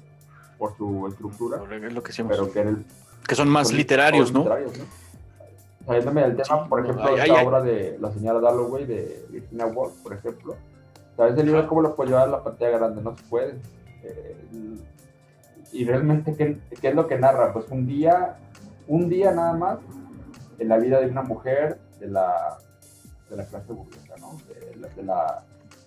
por 0.57 0.75
su 0.77 1.07
estructura. 1.07 1.57
lo 1.57 1.67
que 2.03 2.23
pero 2.27 2.51
que, 2.51 2.77
que 3.27 3.35
son 3.35 3.49
más 3.49 3.71
literarios, 3.73 4.31
¿no? 4.31 4.45
saliéndome 5.87 6.21
del 6.21 6.35
tema, 6.35 6.67
por 6.67 6.83
ejemplo, 6.83 7.17
esta 7.17 7.41
obra 7.41 7.61
de 7.61 7.97
La 7.99 8.11
señora 8.11 8.41
Dalloway 8.41 8.85
de 8.85 9.25
Virginia 9.29 9.65
Woolf, 9.67 9.93
por 10.03 10.13
ejemplo. 10.13 10.55
¿Sabes 11.15 11.37
el 11.37 11.45
libro 11.45 11.67
cómo 11.67 11.81
lo 11.81 11.95
puedo 11.95 12.09
llevar 12.09 12.27
a 12.27 12.31
la 12.31 12.43
pantalla 12.43 12.77
grande? 12.77 13.01
No 13.01 13.15
se 13.15 13.23
puede. 13.23 13.55
Eh, 14.03 14.35
y 15.71 15.85
realmente, 15.85 16.35
¿qué, 16.35 16.59
¿qué, 16.81 16.89
es 16.89 16.95
lo 16.95 17.07
que 17.07 17.17
narra? 17.17 17.53
Pues 17.53 17.67
un 17.69 17.85
día, 17.85 18.37
un 18.87 19.09
día 19.09 19.31
nada 19.31 19.53
más 19.53 19.79
en 20.59 20.69
la 20.69 20.77
vida 20.77 20.99
de 20.99 21.07
una 21.07 21.21
mujer 21.21 21.79
de 21.99 22.07
la, 22.07 22.57
de 23.29 23.37
la 23.37 23.45
clase 23.45 23.73
burguesa, 23.73 24.15
¿no? 24.19 24.37
De, 24.47 24.75
la, 24.77 24.87
de 24.89 25.03
la 25.03 25.43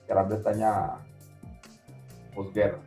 Gran 0.09 0.28
Bretaña 0.28 0.91
posguerra. 2.35 2.78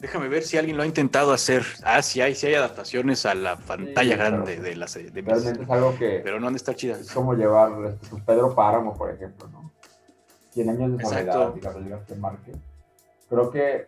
Déjame 0.00 0.28
ver 0.28 0.42
si 0.42 0.58
alguien 0.58 0.76
lo 0.76 0.82
ha 0.82 0.86
intentado 0.86 1.32
hacer. 1.32 1.64
Ah, 1.82 2.02
sí 2.02 2.20
hay, 2.20 2.34
sí 2.34 2.46
hay 2.46 2.54
adaptaciones 2.54 3.24
a 3.24 3.34
la 3.34 3.56
pantalla 3.56 4.16
grande 4.16 4.56
de 4.58 4.76
las 4.76 4.94
de 4.94 5.10
Realmente 5.10 5.62
es 5.62 5.70
algo 5.70 5.96
que. 5.96 6.20
Pero 6.22 6.38
no 6.38 6.48
han 6.48 6.52
de 6.52 6.58
estar 6.58 6.74
chidas. 6.74 7.00
Es 7.00 7.12
como 7.12 7.32
llevar 7.32 7.72
este, 7.86 8.06
pues, 8.10 8.22
Pedro 8.24 8.54
Páramo, 8.54 8.94
por 8.94 9.10
ejemplo, 9.10 9.48
¿no? 9.48 9.72
100 10.50 10.70
años 10.70 10.98
de 10.98 11.04
soledad 11.04 11.54
Gabriel 11.62 11.88
García 11.88 12.16
Márquez. 12.16 12.56
Creo 13.28 13.50
que 13.50 13.86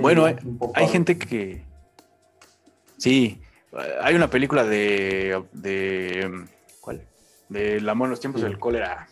Bueno, 0.00 0.24
hay, 0.24 0.36
hay 0.74 0.88
gente 0.88 1.18
que. 1.18 1.64
Sí, 2.96 3.40
hay 4.00 4.14
una 4.14 4.30
película 4.30 4.64
de. 4.64 5.44
de 5.52 6.46
¿Cuál? 6.80 7.02
Del 7.48 7.88
amor 7.88 8.06
en 8.06 8.10
los 8.10 8.20
tiempos 8.20 8.42
del 8.42 8.58
cólera. 8.58 9.08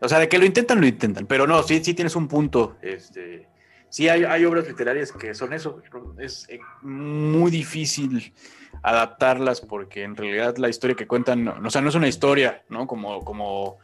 O 0.00 0.08
sea, 0.08 0.18
de 0.18 0.28
que 0.28 0.38
lo 0.38 0.44
intentan, 0.44 0.80
lo 0.80 0.86
intentan. 0.86 1.26
Pero 1.26 1.46
no, 1.46 1.62
sí, 1.62 1.82
sí 1.82 1.94
tienes 1.94 2.16
un 2.16 2.28
punto. 2.28 2.76
Este 2.82 3.48
sí 3.88 4.08
hay, 4.08 4.44
obras 4.44 4.66
literarias 4.66 5.12
que 5.12 5.34
son 5.34 5.52
eso, 5.52 5.80
es 6.18 6.46
eh, 6.48 6.60
muy 6.82 7.50
difícil 7.50 8.34
adaptarlas 8.82 9.60
porque 9.60 10.02
en 10.02 10.16
realidad 10.16 10.56
la 10.58 10.68
historia 10.68 10.94
que 10.94 11.06
cuentan, 11.06 11.44
no, 11.44 11.56
o 11.64 11.70
sea, 11.70 11.80
no 11.80 11.88
es 11.88 11.94
una 11.94 12.08
historia, 12.08 12.62
¿no? 12.68 12.86
Como, 12.86 13.24
como, 13.24 13.78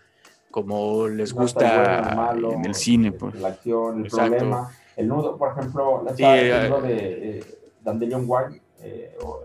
como 0.50 1.08
les 1.08 1.32
gusta 1.32 2.34
en 2.34 2.64
el 2.64 2.74
cine. 2.74 3.12
Pues. 3.12 3.34
La 3.36 3.48
acción, 3.48 4.04
el 4.04 4.10
problema, 4.10 4.70
el 4.96 5.08
nudo, 5.08 5.36
por 5.36 5.52
ejemplo, 5.52 6.02
la 6.04 6.14
sí, 6.14 6.24
el 6.24 6.70
nudo 6.70 6.84
eh, 6.84 6.88
de 6.88 7.38
eh, 7.38 7.44
Dandelion 7.82 8.24
White, 8.26 8.60
eh, 8.80 9.16
o 9.22 9.40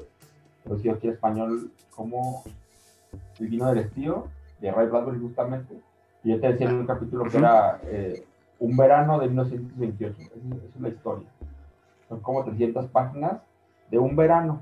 traducido 0.64 0.95
aquí 0.95 1.08
en 1.08 1.14
español 1.14 1.72
como 1.95 2.43
El 3.39 3.48
vino 3.48 3.68
del 3.70 3.80
estío, 3.80 4.28
de 4.60 4.72
Ray 4.72 4.88
Bradbury 4.88 5.20
justamente, 5.20 5.82
y 6.24 6.32
yo 6.32 6.39
te 6.39 6.52
decía 6.52 6.70
en 6.70 6.76
un 6.76 6.86
capítulo 6.86 7.26
que 7.26 7.38
era 7.38 7.80
eh, 7.86 8.26
un 8.60 8.76
verano 8.76 9.20
de 9.20 9.28
1928, 9.28 10.22
esa 10.22 10.32
es 10.34 10.82
la 10.82 10.89
historia. 10.89 11.28
Son 12.10 12.20
como 12.20 12.43
300 12.43 12.88
páginas 12.88 13.41
de 13.89 13.98
un 13.98 14.16
verano 14.16 14.62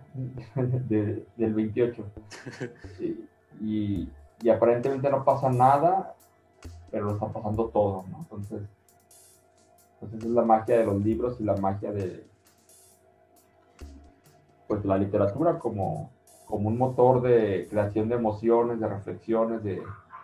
del 0.56 1.54
28. 1.54 2.06
Y, 3.62 4.10
y, 4.42 4.50
aparentemente 4.50 5.10
no 5.10 5.24
pasa 5.24 5.50
nada, 5.50 6.14
pero 6.92 7.06
lo 7.06 7.14
está 7.14 7.28
pasando 7.30 7.70
todo, 7.70 8.04
¿no? 8.12 8.18
Entonces, 8.20 8.62
pues 10.10 10.22
esa 10.22 10.28
es 10.28 10.34
la 10.34 10.44
magia 10.44 10.78
de 10.78 10.86
los 10.86 11.04
libros 11.04 11.40
y 11.40 11.44
la 11.44 11.56
magia 11.58 11.92
de 11.92 12.26
pues 14.68 14.84
la 14.86 14.98
literatura 14.98 15.60
como, 15.60 16.12
como 16.46 16.70
un 16.70 16.78
motor 16.78 17.22
de 17.22 17.68
creación 17.70 18.10
de 18.10 18.16
emociones, 18.16 18.80
de 18.80 18.88
reflexiones, 18.88 19.64
de 19.64 19.82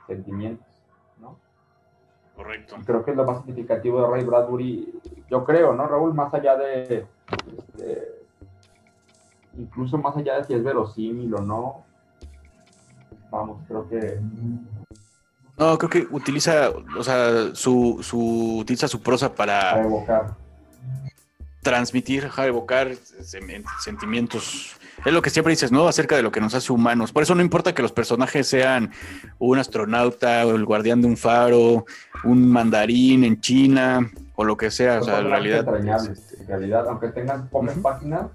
sentimientos, 0.07 0.65
¿no? 1.19 1.37
Correcto. 2.35 2.75
creo 2.85 3.03
que 3.03 3.11
es 3.11 3.17
lo 3.17 3.25
más 3.25 3.37
significativo 3.39 4.01
de 4.01 4.07
Ray 4.07 4.23
Bradbury, 4.23 4.99
yo 5.29 5.43
creo, 5.43 5.73
¿no, 5.73 5.85
Raúl? 5.85 6.13
Más 6.13 6.33
allá 6.33 6.57
de 6.57 7.05
incluso 9.57 9.97
más 9.97 10.15
allá 10.17 10.37
de 10.37 10.43
si 10.45 10.53
es 10.53 10.63
verosímil 10.63 11.33
o 11.35 11.41
no, 11.41 11.83
vamos, 13.29 13.61
creo 13.67 13.87
que... 13.87 14.19
No, 15.57 15.77
creo 15.77 15.89
que 15.89 16.07
utiliza, 16.11 16.69
o 16.97 17.03
sea, 17.03 17.53
su, 17.53 17.99
su 18.01 18.57
utiliza 18.59 18.87
su 18.87 19.01
prosa 19.01 19.33
para... 19.33 19.71
Para 19.71 19.83
evocar. 19.83 20.35
Transmitir, 21.61 22.27
evocar 22.37 22.95
sentimientos. 23.79 24.75
Es 25.05 25.13
lo 25.13 25.21
que 25.21 25.29
siempre 25.29 25.51
dices, 25.51 25.71
¿no? 25.71 25.87
Acerca 25.87 26.15
de 26.15 26.23
lo 26.23 26.31
que 26.31 26.41
nos 26.41 26.55
hace 26.55 26.71
humanos. 26.71 27.11
Por 27.11 27.21
eso 27.21 27.35
no 27.35 27.41
importa 27.41 27.73
que 27.73 27.81
los 27.81 27.91
personajes 27.91 28.47
sean 28.47 28.91
un 29.37 29.59
astronauta 29.59 30.45
o 30.47 30.55
el 30.55 30.65
guardián 30.65 31.01
de 31.01 31.07
un 31.07 31.17
faro, 31.17 31.85
un 32.23 32.51
mandarín 32.51 33.23
en 33.23 33.39
China 33.41 34.09
o 34.35 34.43
lo 34.43 34.57
que 34.57 34.71
sea. 34.71 34.99
o 35.01 35.03
sea, 35.03 35.19
en 35.19 35.29
realidad. 35.29 35.67
En 35.67 36.47
realidad, 36.47 36.87
aunque 36.87 37.09
tengan 37.09 37.47
pocas 37.49 37.77
páginas, 37.77 38.27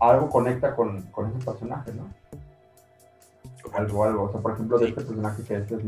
algo 0.00 0.28
conecta 0.28 0.74
con, 0.74 1.02
con 1.10 1.30
ese 1.30 1.44
personaje, 1.44 1.92
¿no? 1.92 2.08
Algo, 3.72 4.04
algo. 4.04 4.22
O 4.24 4.32
sea, 4.32 4.40
por 4.40 4.52
ejemplo, 4.52 4.78
de 4.78 4.88
este 4.88 5.02
personaje 5.02 5.42
que 5.42 5.56
es, 5.56 5.70
es 5.70 5.82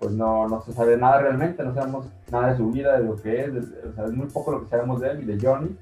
pues 0.00 0.12
no, 0.12 0.48
no 0.48 0.62
se 0.62 0.72
sabe 0.72 0.96
nada 0.96 1.20
realmente, 1.20 1.62
no 1.62 1.74
sabemos 1.74 2.06
nada 2.30 2.52
de 2.52 2.56
su 2.56 2.70
vida, 2.70 2.98
de 2.98 3.04
lo 3.04 3.16
que 3.16 3.44
es, 3.44 3.50
o 3.50 3.92
sea, 3.94 4.06
es 4.06 4.12
muy 4.12 4.28
poco 4.28 4.52
lo 4.52 4.62
que 4.62 4.70
sabemos 4.70 4.98
de 5.00 5.10
él 5.10 5.22
y 5.22 5.26
de 5.26 5.46
Johnny, 5.46 5.76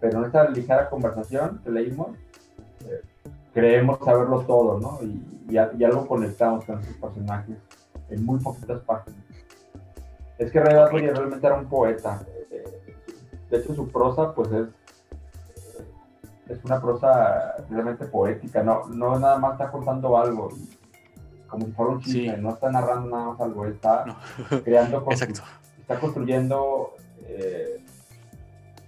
pero 0.00 0.20
en 0.20 0.24
esta 0.24 0.48
ligera 0.48 0.88
conversación 0.88 1.60
que 1.62 1.70
leímos, 1.70 2.16
eh, 2.86 3.02
creemos 3.52 3.98
saberlo 4.02 4.40
todo, 4.40 4.80
¿no? 4.80 4.98
Y, 5.02 5.22
y, 5.50 5.84
algo 5.84 6.06
conectamos 6.06 6.64
con 6.64 6.80
esos 6.80 6.96
personajes 6.96 7.56
en 8.08 8.24
muy 8.24 8.38
poquitas 8.38 8.80
páginas. 8.80 9.20
Es 10.38 10.50
que 10.50 10.60
Ray 10.60 11.08
realmente 11.08 11.46
era 11.46 11.56
un 11.56 11.66
poeta. 11.66 12.22
Eh, 12.50 12.64
de 13.50 13.56
hecho, 13.58 13.74
su 13.74 13.88
prosa, 13.88 14.34
pues 14.34 14.50
es 14.52 14.68
es 16.48 16.64
una 16.64 16.80
prosa 16.80 17.54
realmente 17.68 18.06
poética, 18.06 18.62
no, 18.62 18.86
no 18.88 19.18
nada 19.18 19.38
más 19.38 19.52
está 19.52 19.70
contando 19.70 20.16
algo, 20.16 20.50
como 21.48 21.66
si 21.66 21.72
fuera 21.72 21.92
un 21.92 22.00
chisme, 22.00 22.36
no 22.36 22.50
está 22.50 22.70
narrando 22.70 23.10
nada 23.10 23.30
más 23.30 23.40
algo, 23.40 23.66
está 23.66 24.04
creando, 24.64 25.04
está 25.10 26.00
construyendo 26.00 26.94
eh, 27.22 27.80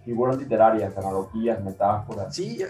figuras 0.05 0.39
literarias, 0.39 0.97
analogías, 0.97 1.63
metáforas. 1.63 2.35
Sí, 2.35 2.61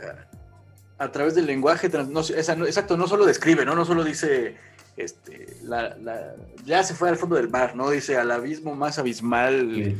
a, 0.99 1.13
través 1.13 1.35
del 1.35 1.47
lenguaje, 1.47 1.89
no, 1.89 2.21
exacto, 2.21 2.97
no 2.97 3.07
solo 3.07 3.27
describe, 3.27 3.65
¿no? 3.65 3.75
No 3.75 3.85
solo 3.85 4.03
dice, 4.03 4.57
este, 4.97 5.47
la, 5.63 5.97
la, 5.99 6.35
ya 6.65 6.83
se 6.83 6.95
fue 6.95 7.09
al 7.09 7.17
fondo 7.17 7.37
del 7.37 7.49
mar, 7.49 7.77
¿no? 7.77 7.91
Dice 7.91 8.17
al 8.17 8.31
abismo 8.31 8.75
más 8.75 8.99
abismal, 8.99 9.97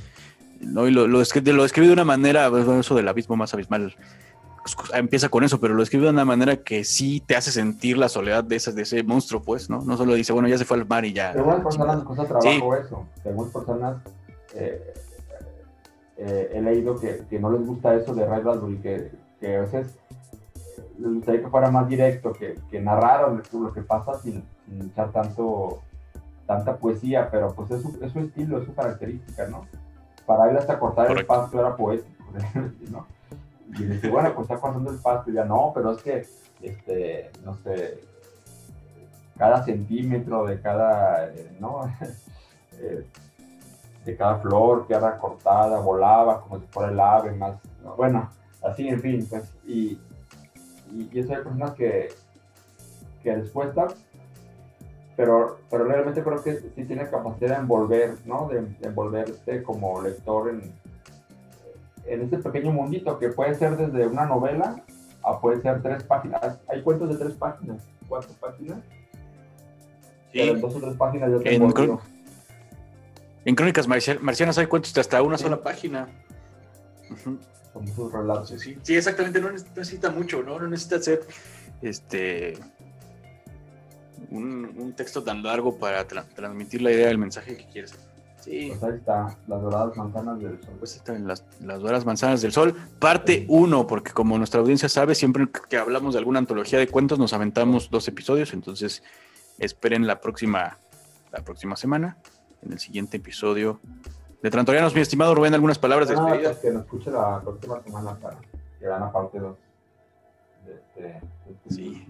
¿no? 0.61 0.89
Y 0.89 0.91
lo, 0.91 1.07
lo, 1.07 1.21
describe, 1.21 1.53
lo 1.53 1.67
de 1.67 1.93
una 1.93 2.05
manera, 2.05 2.51
eso 2.81 2.95
del 2.97 3.07
abismo 3.07 3.37
más 3.37 3.55
abismal, 3.55 3.95
empieza 4.95 5.29
con 5.29 5.45
eso, 5.45 5.61
pero 5.61 5.75
lo 5.75 5.83
escribe 5.83 6.05
de 6.05 6.11
una 6.11 6.25
manera 6.25 6.57
que 6.57 6.85
sí 6.85 7.23
te 7.25 7.37
hace 7.37 7.51
sentir 7.51 7.99
la 7.99 8.09
soledad 8.09 8.45
de 8.45 8.57
ese, 8.57 8.73
de 8.73 8.83
ese 8.83 9.03
monstruo, 9.03 9.43
pues, 9.43 9.69
¿no? 9.71 9.81
No 9.83 9.97
solo 9.97 10.15
dice, 10.15 10.33
bueno, 10.33 10.49
ya 10.49 10.59
se 10.59 10.65
fue 10.65 10.77
al 10.77 10.87
mar 10.87 11.05
y 11.05 11.13
ya. 11.13 11.31
Algunas 11.31 11.61
personas 11.61 12.03
cuesta 12.05 12.27
trabajo 12.27 12.77
eso. 12.77 13.07
Algunas 13.25 13.53
personas 13.53 13.97
eh, 14.55 14.95
eh, 16.17 16.53
he 16.55 16.63
leído 16.63 16.99
que, 16.99 17.25
que, 17.29 17.39
no 17.39 17.51
les 17.51 17.67
gusta 17.67 17.95
eso 17.95 18.15
de 18.15 18.27
Ray 18.27 18.43
Bradbury, 18.43 18.79
que, 18.79 19.13
que 19.41 19.57
a 19.57 19.61
veces 19.61 19.95
les 20.99 21.15
gustaría 21.15 21.43
que 21.43 21.49
fuera 21.49 21.71
más 21.71 21.89
directo, 21.89 22.33
que, 22.33 22.59
que 22.71 22.81
narrara 22.81 23.29
lo 23.29 23.73
que 23.73 23.83
pasa 23.83 24.19
sin, 24.19 24.43
sin, 24.67 24.91
echar 24.91 25.13
tanto, 25.13 25.83
tanta 26.47 26.77
poesía, 26.77 27.31
pero 27.31 27.55
pues 27.55 27.71
es 27.71 27.83
su, 27.83 27.99
es 28.03 28.13
su 28.13 28.21
estilo, 28.21 28.59
es 28.59 28.67
su 28.67 28.75
característica, 28.75 29.47
¿no? 29.47 29.67
Para 30.27 30.51
él 30.51 30.57
hasta 30.57 30.79
cortar 30.79 31.11
el 31.11 31.25
pasto 31.25 31.61
era 31.61 31.77
poético, 31.77 32.25
¿no? 32.91 33.07
Y 33.77 33.85
dice, 33.85 34.09
bueno, 34.09 34.35
pues 34.35 34.49
está 34.49 34.61
pasando 34.61 34.91
el 34.91 34.99
pasto. 34.99 35.31
Y 35.31 35.35
ya 35.35 35.45
no, 35.45 35.73
pero 35.75 35.93
es 35.93 36.03
que, 36.03 36.27
este, 36.63 37.31
no 37.45 37.55
sé, 37.57 38.01
cada 39.37 39.65
centímetro 39.65 40.47
de 40.47 40.61
cada, 40.61 41.29
eh, 41.29 41.57
¿no? 41.61 41.93
Eh, 42.81 43.05
de 44.05 44.17
cada 44.17 44.39
flor 44.39 44.87
que 44.87 44.97
cortada, 45.19 45.81
volaba 45.81 46.43
como 46.43 46.61
si 46.61 46.67
fuera 46.69 46.93
el 46.93 47.01
ave, 47.01 47.33
más, 47.33 47.59
bueno, 47.97 48.31
así, 48.63 48.87
en 48.89 49.01
fin, 49.01 49.27
pues, 49.29 49.53
y, 49.67 49.99
y, 50.93 51.11
eso 51.19 51.35
hay 51.35 51.43
personas 51.43 51.73
que, 51.73 52.09
que 53.21 53.37
les 53.37 53.51
pero, 55.17 55.59
pero 55.69 55.85
realmente 55.85 56.23
creo 56.23 56.41
que 56.41 56.57
sí 56.57 56.85
tiene 56.85 57.11
capacidad 57.11 57.57
de 57.57 57.63
envolver, 57.63 58.15
¿no? 58.25 58.47
De, 58.47 58.61
de 58.61 58.89
envolverte 58.89 59.63
como 59.65 60.01
lector 60.01 60.51
en, 60.51 60.73
en 62.09 62.23
este 62.23 62.39
pequeño 62.39 62.73
mundito 62.73 63.19
que 63.19 63.29
puede 63.29 63.55
ser 63.55 63.77
desde 63.77 64.07
una 64.07 64.27
novela 64.27 64.83
a 65.23 65.41
puede 65.41 65.61
ser 65.61 65.83
tres 65.83 66.03
páginas. 66.05 66.59
Hay 66.69 66.83
cuentos 66.83 67.09
de 67.11 67.17
tres 67.17 67.35
páginas, 67.37 67.83
cuatro 68.09 68.33
páginas. 68.41 68.79
Sí. 70.33 70.55
dos 70.61 70.75
o 70.75 70.81
tres 70.81 70.95
páginas 70.95 71.31
ya 71.43 71.51
en, 71.51 71.63
en 73.45 73.55
Crónicas 73.55 73.89
Marcianas 73.89 74.59
hay 74.59 74.67
cuentos 74.67 74.93
de 74.93 75.01
hasta 75.01 75.23
una 75.23 75.39
sola 75.39 75.63
página. 75.63 76.07
Son 77.25 78.13
relatos. 78.13 78.51
Sí, 78.61 78.77
sí, 78.83 78.97
exactamente. 78.97 79.41
No 79.41 79.51
necesita 79.51 80.11
mucho, 80.11 80.43
¿no? 80.43 80.59
No 80.59 80.69
necesita 80.69 81.01
ser 81.01 81.21
este 81.81 82.59
un, 84.31 84.75
un 84.77 84.93
texto 84.93 85.23
tan 85.23 85.43
largo 85.43 85.79
para 85.79 86.07
transmitir 86.07 86.83
la 86.83 86.93
idea 86.93 87.07
del 87.07 87.19
mensaje 87.19 87.57
que 87.57 87.67
quieres 87.67 87.95
pues 88.45 88.83
ahí 88.83 88.95
está, 88.97 89.37
las 89.47 89.63
doradas 89.63 89.97
manzanas 89.97 90.41
del 90.41 90.63
sol. 90.63 90.75
Pues 90.79 90.97
están 90.97 91.27
las, 91.27 91.45
las 91.61 91.81
doradas 91.81 92.07
manzanas 92.07 92.41
del 92.41 92.53
sol, 92.53 92.75
parte 92.99 93.45
1, 93.49 93.87
porque 93.87 94.13
como 94.13 94.39
nuestra 94.39 94.61
audiencia 94.61 94.89
sabe, 94.89 95.15
siempre 95.15 95.49
que 95.69 95.77
hablamos 95.77 96.15
de 96.15 96.19
alguna 96.19 96.39
antología 96.39 96.79
de 96.79 96.89
cuentos 96.89 97.19
nos 97.19 97.33
aventamos 97.33 97.91
dos 97.91 98.09
episodios, 98.09 98.53
entonces 98.53 99.03
esperen 99.59 100.07
la 100.07 100.21
próxima, 100.21 100.79
la 101.33 101.43
próxima 101.43 101.77
semana, 101.77 102.17
en 102.63 102.73
el 102.73 102.79
siguiente 102.79 103.17
episodio 103.17 103.81
de 104.43 104.51
Trantorianos. 104.51 104.95
Mi 104.95 105.01
estimado 105.01 105.35
Rubén, 105.35 105.55
algunas 105.55 105.79
palabras 105.79 106.09
de 106.09 106.15
ah, 106.17 106.23
despedida. 106.23 106.51
Pues 106.51 106.61
que 106.61 106.71
nos 106.71 106.85
escuche 106.85 107.11
la 107.11 107.41
próxima 107.41 107.83
semana 107.83 108.15
para 108.17 108.39
que 108.79 108.87
vean 108.87 109.03
aparte 109.03 109.39
dos. 109.39 109.57
De 110.65 110.75
este, 110.75 111.03
de 111.03 111.53
este 111.53 111.75
sí 111.75 112.07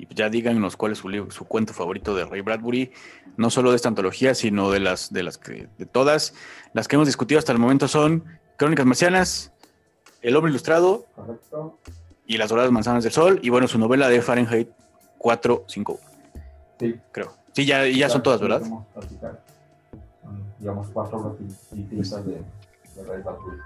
y 0.00 0.14
ya 0.14 0.30
díganos 0.30 0.76
cuál 0.76 0.92
es 0.92 0.98
su, 0.98 1.30
su 1.30 1.44
cuento 1.44 1.74
favorito 1.74 2.14
de 2.14 2.24
Ray 2.24 2.40
Bradbury, 2.40 2.90
no 3.36 3.50
solo 3.50 3.70
de 3.70 3.76
esta 3.76 3.88
antología, 3.88 4.34
sino 4.34 4.70
de 4.70 4.80
las 4.80 5.12
de 5.12 5.22
las 5.22 5.36
que 5.36 5.68
de 5.76 5.86
todas 5.86 6.34
las 6.72 6.88
que 6.88 6.96
hemos 6.96 7.06
discutido 7.06 7.38
hasta 7.38 7.52
el 7.52 7.58
momento 7.58 7.86
son 7.86 8.24
Crónicas 8.56 8.86
Marcianas, 8.86 9.52
El 10.22 10.36
Hombre 10.36 10.50
Ilustrado 10.50 11.06
y 12.26 12.38
Las 12.38 12.48
Doradas 12.48 12.70
Manzanas 12.70 13.04
del 13.04 13.12
Sol 13.12 13.40
y 13.42 13.50
bueno, 13.50 13.68
su 13.68 13.78
novela 13.78 14.08
de 14.08 14.22
Fahrenheit 14.22 14.70
451. 15.18 16.00
Sí. 16.78 16.98
Creo. 17.12 17.34
Sí, 17.52 17.66
ya, 17.66 17.86
ya 17.86 18.08
son 18.08 18.22
todas, 18.22 18.40
¿verdad? 18.40 18.62
Digamos 20.58 20.88
cuatro 20.92 21.36
distintas 21.70 22.24
de, 22.24 22.32
de 22.32 23.04
Ray 23.04 23.22
Bradbury. 23.22 23.58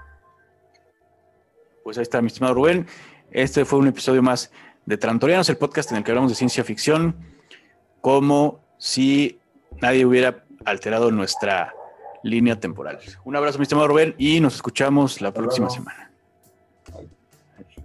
Pues 1.83 1.97
ahí 1.97 2.03
está, 2.03 2.21
mi 2.21 2.27
estimado 2.27 2.55
Rubén. 2.55 2.87
Este 3.31 3.63
fue 3.65 3.79
un 3.79 3.87
episodio 3.87 4.21
más 4.23 4.51
de 4.85 4.97
Trantorianos, 4.97 5.49
el 5.49 5.57
podcast 5.57 5.91
en 5.91 5.97
el 5.97 6.03
que 6.03 6.11
hablamos 6.11 6.31
de 6.31 6.35
ciencia 6.35 6.63
ficción, 6.63 7.15
como 8.01 8.59
si 8.77 9.39
nadie 9.81 10.05
hubiera 10.05 10.43
alterado 10.63 11.11
nuestra 11.11 11.73
línea 12.23 12.59
temporal. 12.59 12.99
Un 13.23 13.35
abrazo, 13.35 13.57
mi 13.59 13.63
estimado 13.63 13.87
Rubén, 13.87 14.15
y 14.17 14.39
nos 14.39 14.55
escuchamos 14.55 15.21
la 15.21 15.33
próxima 15.33 15.69
semana. 15.69 16.04